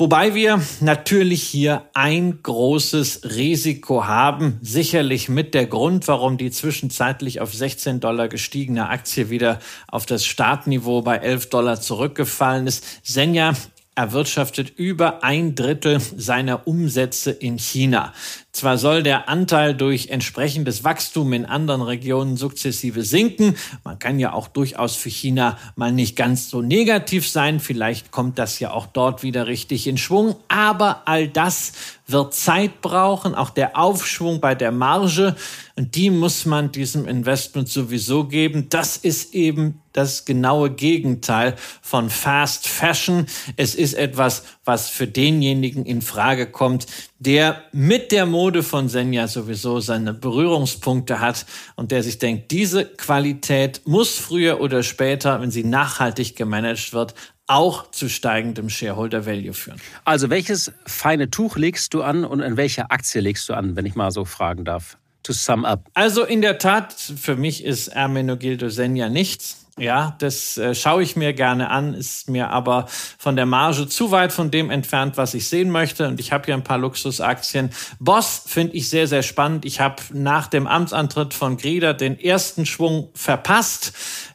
Wobei 0.00 0.34
wir 0.34 0.62
natürlich 0.80 1.42
hier 1.42 1.84
ein 1.92 2.42
großes 2.42 3.20
Risiko 3.36 4.06
haben. 4.06 4.58
Sicherlich 4.62 5.28
mit 5.28 5.52
der 5.52 5.66
Grund, 5.66 6.08
warum 6.08 6.38
die 6.38 6.50
zwischenzeitlich 6.50 7.42
auf 7.42 7.52
16 7.52 8.00
Dollar 8.00 8.28
gestiegene 8.28 8.88
Aktie 8.88 9.28
wieder 9.28 9.58
auf 9.88 10.06
das 10.06 10.24
Startniveau 10.24 11.02
bei 11.02 11.18
11 11.18 11.50
Dollar 11.50 11.82
zurückgefallen 11.82 12.66
ist. 12.66 12.82
Senja 13.02 13.52
erwirtschaftet 13.94 14.72
über 14.78 15.22
ein 15.22 15.54
Drittel 15.54 16.00
seiner 16.00 16.66
Umsätze 16.66 17.30
in 17.30 17.58
China. 17.58 18.14
Zwar 18.52 18.78
soll 18.78 19.04
der 19.04 19.28
Anteil 19.28 19.74
durch 19.74 20.08
entsprechendes 20.08 20.82
Wachstum 20.82 21.32
in 21.32 21.46
anderen 21.46 21.82
Regionen 21.82 22.36
sukzessive 22.36 23.04
sinken. 23.04 23.56
Man 23.84 24.00
kann 24.00 24.18
ja 24.18 24.32
auch 24.32 24.48
durchaus 24.48 24.96
für 24.96 25.08
China 25.08 25.56
mal 25.76 25.92
nicht 25.92 26.16
ganz 26.16 26.50
so 26.50 26.60
negativ 26.60 27.28
sein. 27.28 27.60
Vielleicht 27.60 28.10
kommt 28.10 28.40
das 28.40 28.58
ja 28.58 28.72
auch 28.72 28.86
dort 28.86 29.22
wieder 29.22 29.46
richtig 29.46 29.86
in 29.86 29.98
Schwung. 29.98 30.34
Aber 30.48 31.02
all 31.06 31.28
das 31.28 31.72
wird 32.08 32.34
Zeit 32.34 32.80
brauchen. 32.80 33.36
Auch 33.36 33.50
der 33.50 33.78
Aufschwung 33.78 34.40
bei 34.40 34.56
der 34.56 34.72
Marge. 34.72 35.36
Und 35.76 35.94
die 35.94 36.10
muss 36.10 36.44
man 36.44 36.72
diesem 36.72 37.06
Investment 37.06 37.68
sowieso 37.68 38.24
geben. 38.24 38.68
Das 38.68 38.96
ist 38.96 39.32
eben 39.32 39.80
das 39.92 40.24
genaue 40.24 40.70
Gegenteil 40.70 41.56
von 41.82 42.10
Fast 42.10 42.68
Fashion. 42.68 43.26
Es 43.56 43.74
ist 43.74 43.94
etwas, 43.94 44.44
was 44.70 44.88
für 44.88 45.08
denjenigen 45.08 45.84
in 45.84 46.00
Frage 46.00 46.46
kommt, 46.46 46.86
der 47.18 47.64
mit 47.72 48.12
der 48.12 48.24
Mode 48.24 48.62
von 48.62 48.88
Senja 48.88 49.26
sowieso 49.26 49.80
seine 49.80 50.14
Berührungspunkte 50.14 51.18
hat 51.18 51.44
und 51.74 51.90
der 51.90 52.04
sich 52.04 52.18
denkt, 52.18 52.52
diese 52.52 52.84
Qualität 52.84 53.82
muss 53.84 54.16
früher 54.16 54.60
oder 54.60 54.84
später, 54.84 55.40
wenn 55.40 55.50
sie 55.50 55.64
nachhaltig 55.64 56.36
gemanagt 56.36 56.92
wird, 56.92 57.16
auch 57.48 57.90
zu 57.90 58.08
steigendem 58.08 58.70
Shareholder 58.70 59.26
Value 59.26 59.54
führen. 59.54 59.80
Also 60.04 60.30
welches 60.30 60.70
feine 60.86 61.30
Tuch 61.30 61.56
legst 61.56 61.92
du 61.92 62.02
an 62.02 62.24
und 62.24 62.38
in 62.38 62.56
welche 62.56 62.92
Aktie 62.92 63.20
legst 63.20 63.48
du 63.48 63.54
an, 63.54 63.74
wenn 63.74 63.86
ich 63.86 63.96
mal 63.96 64.12
so 64.12 64.24
fragen 64.24 64.64
darf? 64.64 64.98
To 65.24 65.32
sum 65.32 65.64
up. 65.64 65.88
Also 65.94 66.22
in 66.22 66.42
der 66.42 66.58
Tat, 66.58 66.92
für 66.92 67.34
mich 67.34 67.64
ist 67.64 67.88
Ermenogildo 67.88 68.68
Senja 68.68 69.08
nichts. 69.08 69.59
Ja, 69.80 70.14
das 70.18 70.58
äh, 70.58 70.74
schaue 70.74 71.02
ich 71.02 71.16
mir 71.16 71.32
gerne 71.32 71.70
an, 71.70 71.94
ist 71.94 72.28
mir 72.28 72.50
aber 72.50 72.86
von 73.16 73.34
der 73.34 73.46
Marge 73.46 73.88
zu 73.88 74.10
weit 74.10 74.30
von 74.30 74.50
dem 74.50 74.68
entfernt, 74.68 75.16
was 75.16 75.32
ich 75.32 75.48
sehen 75.48 75.70
möchte. 75.70 76.06
Und 76.06 76.20
ich 76.20 76.32
habe 76.32 76.44
hier 76.44 76.54
ein 76.54 76.62
paar 76.62 76.76
Luxusaktien. 76.76 77.70
Boss 77.98 78.42
finde 78.46 78.76
ich 78.76 78.90
sehr, 78.90 79.06
sehr 79.06 79.22
spannend. 79.22 79.64
Ich 79.64 79.80
habe 79.80 79.96
nach 80.12 80.48
dem 80.48 80.66
Amtsantritt 80.66 81.32
von 81.32 81.56
Grieder 81.56 81.94
den 81.94 82.20
ersten 82.20 82.66
Schwung 82.66 83.08
verpasst. 83.14 83.94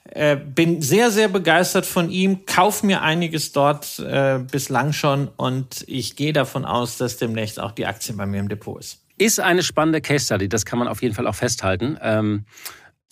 Äh, 0.09 0.35
bin 0.35 0.81
sehr, 0.81 1.11
sehr 1.11 1.27
begeistert 1.27 1.85
von 1.85 2.09
ihm, 2.09 2.47
kauf 2.47 2.81
mir 2.81 3.03
einiges 3.03 3.51
dort 3.51 3.99
äh, 3.99 4.39
bislang 4.39 4.93
schon 4.93 5.27
und 5.35 5.83
ich 5.87 6.15
gehe 6.15 6.31
davon 6.31 6.63
aus, 6.63 6.97
dass 6.97 7.17
demnächst 7.17 7.59
auch 7.59 7.71
die 7.71 7.85
Aktie 7.85 8.15
bei 8.15 8.25
mir 8.25 8.39
im 8.39 8.47
Depot 8.47 8.79
ist. 8.79 9.01
Ist 9.17 9.39
eine 9.39 9.61
spannende 9.61 10.01
Case 10.01 10.25
Study, 10.25 10.47
das 10.47 10.65
kann 10.65 10.79
man 10.79 10.87
auf 10.87 11.01
jeden 11.01 11.15
Fall 11.15 11.27
auch 11.27 11.35
festhalten. 11.35 11.97
Ähm 12.01 12.45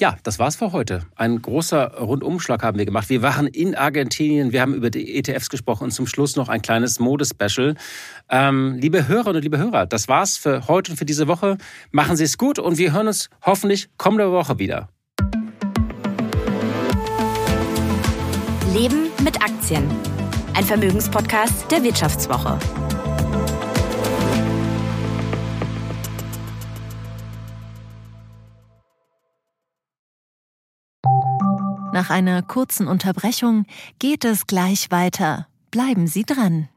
ja, 0.02 0.18
das 0.24 0.40
war's 0.40 0.56
für 0.56 0.72
heute. 0.72 1.06
Ein 1.16 1.42
großer 1.42 1.98
Rundumschlag 2.00 2.64
haben 2.64 2.78
wir 2.78 2.86
gemacht. 2.86 3.10
Wir 3.10 3.22
waren 3.22 3.48
in 3.48 3.76
Argentinien, 3.76 4.52
wir 4.52 4.62
haben 4.62 4.74
über 4.74 4.90
die 4.90 5.16
ETFs 5.16 5.50
gesprochen 5.50 5.86
und 5.86 5.92
zum 5.92 6.08
Schluss 6.08 6.36
noch 6.36 6.50
ein 6.50 6.62
kleines 6.62 7.00
Modespecial. 7.00 7.76
Ähm, 8.30 8.78
liebe 8.80 9.08
Hörerinnen 9.08 9.38
und 9.38 9.44
liebe 9.44 9.58
Hörer, 9.58 9.86
das 9.86 10.08
war's 10.08 10.38
für 10.38 10.68
heute 10.68 10.92
und 10.92 10.98
für 10.98 11.06
diese 11.06 11.28
Woche. 11.28 11.58
Machen 11.92 12.18
Sie 12.18 12.24
es 12.24 12.38
gut 12.38 12.58
und 12.58 12.78
wir 12.78 12.92
hören 12.92 13.08
uns 13.08 13.30
hoffentlich 13.44 13.90
kommende 13.98 14.32
Woche 14.32 14.58
wieder. 14.58 14.90
Leben 18.74 19.12
mit 19.24 19.42
Aktien. 19.44 19.88
Ein 20.56 20.64
Vermögenspodcast 20.64 21.70
der 21.72 21.84
Wirtschaftswoche. 21.84 22.58
Nach 31.94 32.10
einer 32.10 32.42
kurzen 32.42 32.88
Unterbrechung 32.88 33.68
geht 34.00 34.26
es 34.26 34.48
gleich 34.48 34.90
weiter. 34.90 35.48
Bleiben 35.70 36.08
Sie 36.08 36.24
dran. 36.24 36.68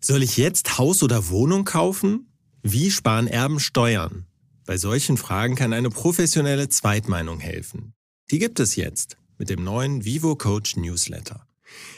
Soll 0.00 0.22
ich 0.22 0.38
jetzt 0.38 0.78
Haus 0.78 1.02
oder 1.02 1.28
Wohnung 1.28 1.66
kaufen? 1.66 2.32
Wie 2.62 2.90
sparen 2.90 3.26
Erben 3.26 3.60
Steuern? 3.60 4.24
Bei 4.64 4.78
solchen 4.78 5.18
Fragen 5.18 5.54
kann 5.54 5.74
eine 5.74 5.90
professionelle 5.90 6.70
Zweitmeinung 6.70 7.40
helfen. 7.40 7.92
Die 8.30 8.38
gibt 8.38 8.58
es 8.58 8.74
jetzt 8.74 9.18
mit 9.36 9.50
dem 9.50 9.64
neuen 9.64 10.06
Vivo 10.06 10.34
Coach 10.34 10.76
Newsletter. 10.76 11.46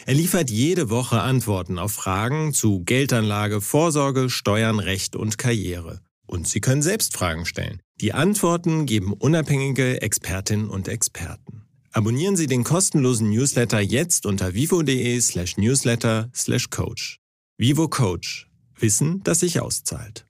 Er 0.04 0.14
liefert 0.14 0.50
jede 0.50 0.90
Woche 0.90 1.20
Antworten 1.20 1.78
auf 1.78 1.92
Fragen 1.92 2.52
zu 2.52 2.82
Geldanlage, 2.84 3.60
Vorsorge, 3.60 4.28
Steuern, 4.28 4.80
Recht 4.80 5.14
und 5.14 5.38
Karriere. 5.38 6.00
Und 6.26 6.48
Sie 6.48 6.60
können 6.60 6.82
selbst 6.82 7.16
Fragen 7.16 7.46
stellen. 7.46 7.80
Die 8.00 8.12
Antworten 8.12 8.86
geben 8.86 9.12
unabhängige 9.12 10.02
Expertinnen 10.02 10.68
und 10.68 10.88
Experten. 10.88 11.63
Abonnieren 11.96 12.34
Sie 12.34 12.48
den 12.48 12.64
kostenlosen 12.64 13.30
Newsletter 13.30 13.78
jetzt 13.78 14.26
unter 14.26 14.52
vivo.de 14.52 15.20
slash 15.20 15.56
newsletter 15.56 16.28
slash 16.34 16.68
coach. 16.68 17.20
Vivo 17.56 17.86
Coach. 17.86 18.50
Wissen, 18.76 19.20
das 19.22 19.38
sich 19.38 19.60
auszahlt. 19.60 20.26